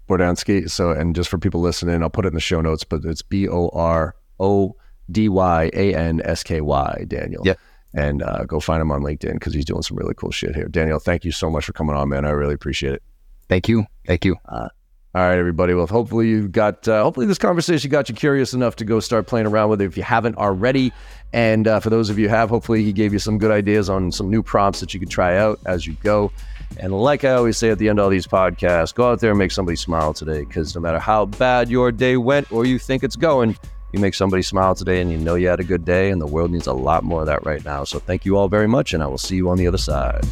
Borodyansky. 0.09 0.71
So, 0.71 0.93
and 0.93 1.17
just 1.17 1.29
for 1.29 1.39
people 1.39 1.61
listening, 1.61 2.05
I'll 2.05 2.11
put 2.11 2.25
it 2.25 2.29
in 2.29 2.35
the 2.35 2.41
show 2.41 2.61
notes, 2.61 2.85
but 2.85 3.05
it's 3.05 3.23
B 3.23 3.49
O 3.49 3.69
R 3.71 4.15
O 4.39 4.77
D 5.11 5.29
Y 5.29 5.71
A 5.75 5.93
N 5.93 6.23
S 6.25 6.45
K 6.45 6.61
Y, 6.61 7.05
Daniel. 7.09 7.43
Yeah 7.45 7.55
and 7.99 8.23
uh, 8.23 8.45
go 8.45 8.61
find 8.61 8.81
him 8.81 8.93
on 8.93 9.03
LinkedIn 9.03 9.35
because 9.35 9.53
he's 9.53 9.65
doing 9.65 9.83
some 9.83 9.97
really 9.97 10.15
cool 10.15 10.31
shit 10.31 10.55
here. 10.55 10.69
Daniel, 10.69 11.01
thank 11.01 11.25
you 11.25 11.33
so 11.33 11.51
much 11.51 11.65
for 11.65 11.73
coming 11.73 11.97
on, 11.97 12.09
man. 12.09 12.25
I 12.25 12.31
really 12.31 12.55
appreciate 12.55 12.95
it. 12.95 13.03
Thank 13.49 13.69
you. 13.69 13.87
Thank 14.07 14.25
you. 14.25 14.37
Uh, 14.45 14.69
all 15.15 15.23
right, 15.23 15.39
everybody. 15.39 15.75
Well, 15.75 15.89
hopefully 15.89 16.29
you 16.29 16.47
got, 16.47 16.87
uh, 16.87 17.03
hopefully 17.03 17.27
this 17.27 17.39
conversation 17.39 17.91
got 17.91 18.09
you 18.09 18.15
curious 18.15 18.55
enough 18.55 18.77
to 18.77 18.85
go 18.85 19.01
start 19.01 19.27
playing 19.27 19.47
around 19.47 19.71
with 19.71 19.81
it 19.81 19.87
if 19.87 19.97
you 19.97 20.05
haven't 20.05 20.37
already. 20.37 20.93
And 21.33 21.67
uh, 21.67 21.81
for 21.81 21.91
those 21.91 22.09
of 22.09 22.21
you 22.21 22.29
who 22.29 22.35
have, 22.35 22.51
hopefully 22.51 22.85
he 22.85 22.93
gave 22.93 23.13
you 23.13 23.19
some 23.19 23.37
good 23.37 23.51
ideas 23.51 23.91
on 23.91 24.13
some 24.13 24.31
new 24.31 24.45
prompts 24.45 24.79
that 24.79 24.95
you 24.95 25.01
could 25.01 25.11
try 25.11 25.37
out 25.37 25.59
as 25.67 25.85
you 25.85 25.95
go. 26.05 26.31
And 26.79 26.93
like 26.93 27.25
I 27.25 27.33
always 27.33 27.57
say 27.57 27.71
at 27.71 27.79
the 27.79 27.89
end 27.89 27.99
of 27.99 28.05
all 28.05 28.11
these 28.11 28.29
podcasts, 28.29 28.95
go 28.95 29.11
out 29.11 29.19
there 29.19 29.31
and 29.31 29.39
make 29.39 29.51
somebody 29.51 29.77
smile 29.77 30.15
today 30.15 30.45
because 30.45 30.75
no 30.75 30.81
matter 30.81 31.01
how 31.01 31.25
bad 31.27 31.69
your 31.69 31.91
day 31.91 32.17
went 32.17 32.53
or 32.53 32.65
you 32.65 32.79
think 32.79 33.03
it's 33.03 33.17
going, 33.17 33.57
you 33.93 34.01
make 34.01 34.15
somebody 34.15 34.43
smile 34.43 34.75
today 34.75 35.01
and 35.01 35.11
you 35.11 35.17
know 35.19 35.35
you 35.35 35.49
had 35.49 35.61
a 35.61 35.65
good 35.65 35.85
day, 35.85 36.11
and 36.11 36.21
the 36.21 36.27
world 36.27 36.51
needs 36.51 36.67
a 36.67 36.73
lot 36.73 37.05
more 37.05 37.21
of 37.21 37.27
that 37.27 37.45
right 37.47 37.65
now. 37.65 37.85
So 37.85 37.99
thank 37.99 38.25
you 38.25 38.37
all 38.37 38.49
very 38.49 38.69
much, 38.69 38.93
and 38.93 39.03
I 39.03 39.07
will 39.07 39.19
see 39.19 39.37
you 39.37 39.49
on 39.49 39.57
the 39.57 39.67
other 39.67 39.79
side. 39.79 40.25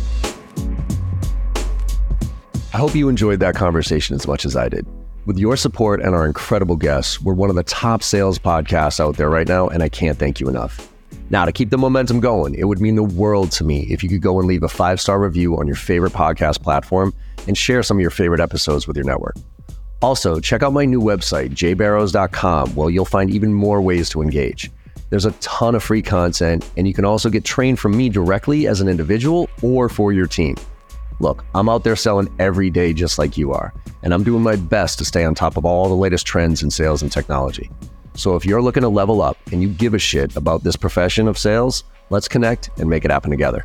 I 2.75 2.79
hope 2.79 2.95
you 2.95 3.09
enjoyed 3.09 3.41
that 3.41 3.55
conversation 3.55 4.15
as 4.15 4.27
much 4.27 4.45
as 4.45 4.57
I 4.57 4.69
did. 4.69 4.87
With 5.25 5.39
your 5.39 5.57
support 5.57 6.03
and 6.03 6.15
our 6.15 6.27
incredible 6.27 6.77
guests, 6.77 7.21
we're 7.21 7.35
one 7.35 7.51
of 7.51 7.57
the 7.57 7.63
top 7.65 8.03
sales 8.03 8.39
podcasts 8.39 9.01
out 9.01 9.17
there 9.17 9.31
right 9.31 9.49
now, 9.49 9.69
and 9.69 9.83
I 9.83 9.89
can't 9.89 10.19
thank 10.19 10.41
you 10.41 10.49
enough. 10.49 10.93
Now, 11.31 11.45
to 11.45 11.53
keep 11.53 11.71
the 11.71 11.79
momentum 11.79 12.21
going, 12.21 12.55
it 12.55 12.65
would 12.65 12.81
mean 12.81 12.95
the 12.95 13.03
world 13.03 13.51
to 13.53 13.65
me 13.65 13.87
if 13.91 14.03
you 14.03 14.09
could 14.09 14.21
go 14.21 14.39
and 14.39 14.47
leave 14.47 14.63
a 14.63 14.69
five 14.69 15.01
star 15.01 15.19
review 15.19 15.59
on 15.59 15.67
your 15.67 15.75
favorite 15.75 16.13
podcast 16.13 16.63
platform 16.63 17.15
and 17.49 17.57
share 17.57 17.83
some 17.83 17.97
of 17.97 18.01
your 18.01 18.11
favorite 18.11 18.41
episodes 18.41 18.87
with 18.87 18.97
your 18.97 19.07
network. 19.07 19.35
Also, 20.03 20.39
check 20.39 20.63
out 20.63 20.73
my 20.73 20.85
new 20.85 21.01
website, 21.01 21.51
jbarrows.com, 21.51 22.75
where 22.75 22.91
you'll 22.91 23.05
find 23.05 23.31
even 23.31 23.53
more 23.53 23.81
ways 23.81 24.09
to 24.11 24.23
engage. 24.23 24.71
There's 25.09 25.25
a 25.25 25.33
ton 25.33 25.75
of 25.75 25.83
free 25.83 26.03
content, 26.03 26.69
and 26.77 26.87
you 26.87 26.93
can 26.93 27.05
also 27.05 27.31
get 27.31 27.45
trained 27.45 27.79
from 27.79 27.97
me 27.97 28.09
directly 28.09 28.67
as 28.67 28.81
an 28.81 28.89
individual 28.89 29.49
or 29.63 29.89
for 29.89 30.13
your 30.13 30.27
team. 30.27 30.57
Look, 31.21 31.45
I'm 31.55 31.69
out 31.69 31.85
there 31.85 31.97
selling 31.97 32.35
every 32.39 32.69
day 32.69 32.93
just 32.93 33.19
like 33.19 33.39
you 33.39 33.53
are, 33.53 33.73
and 34.03 34.13
I'm 34.13 34.23
doing 34.23 34.43
my 34.43 34.57
best 34.57 34.99
to 34.99 35.05
stay 35.05 35.25
on 35.25 35.35
top 35.35 35.57
of 35.57 35.65
all 35.65 35.89
the 35.89 35.95
latest 35.95 36.27
trends 36.27 36.63
in 36.63 36.71
sales 36.71 37.03
and 37.03 37.11
technology. 37.11 37.71
So 38.15 38.35
if 38.35 38.45
you're 38.45 38.63
looking 38.63 38.83
to 38.83 38.89
level 38.89 39.23
up 39.23 39.39
and 39.53 39.63
you 39.63 39.69
give 39.69 39.95
a 39.95 39.99
shit 39.99 40.37
about 40.37 40.63
this 40.63 40.77
profession 40.77 41.29
of 41.29 41.39
sales, 41.39 41.85
let's 42.11 42.29
connect 42.29 42.71
and 42.79 42.91
make 42.91 43.05
it 43.05 43.11
happen 43.11 43.31
together. 43.31 43.65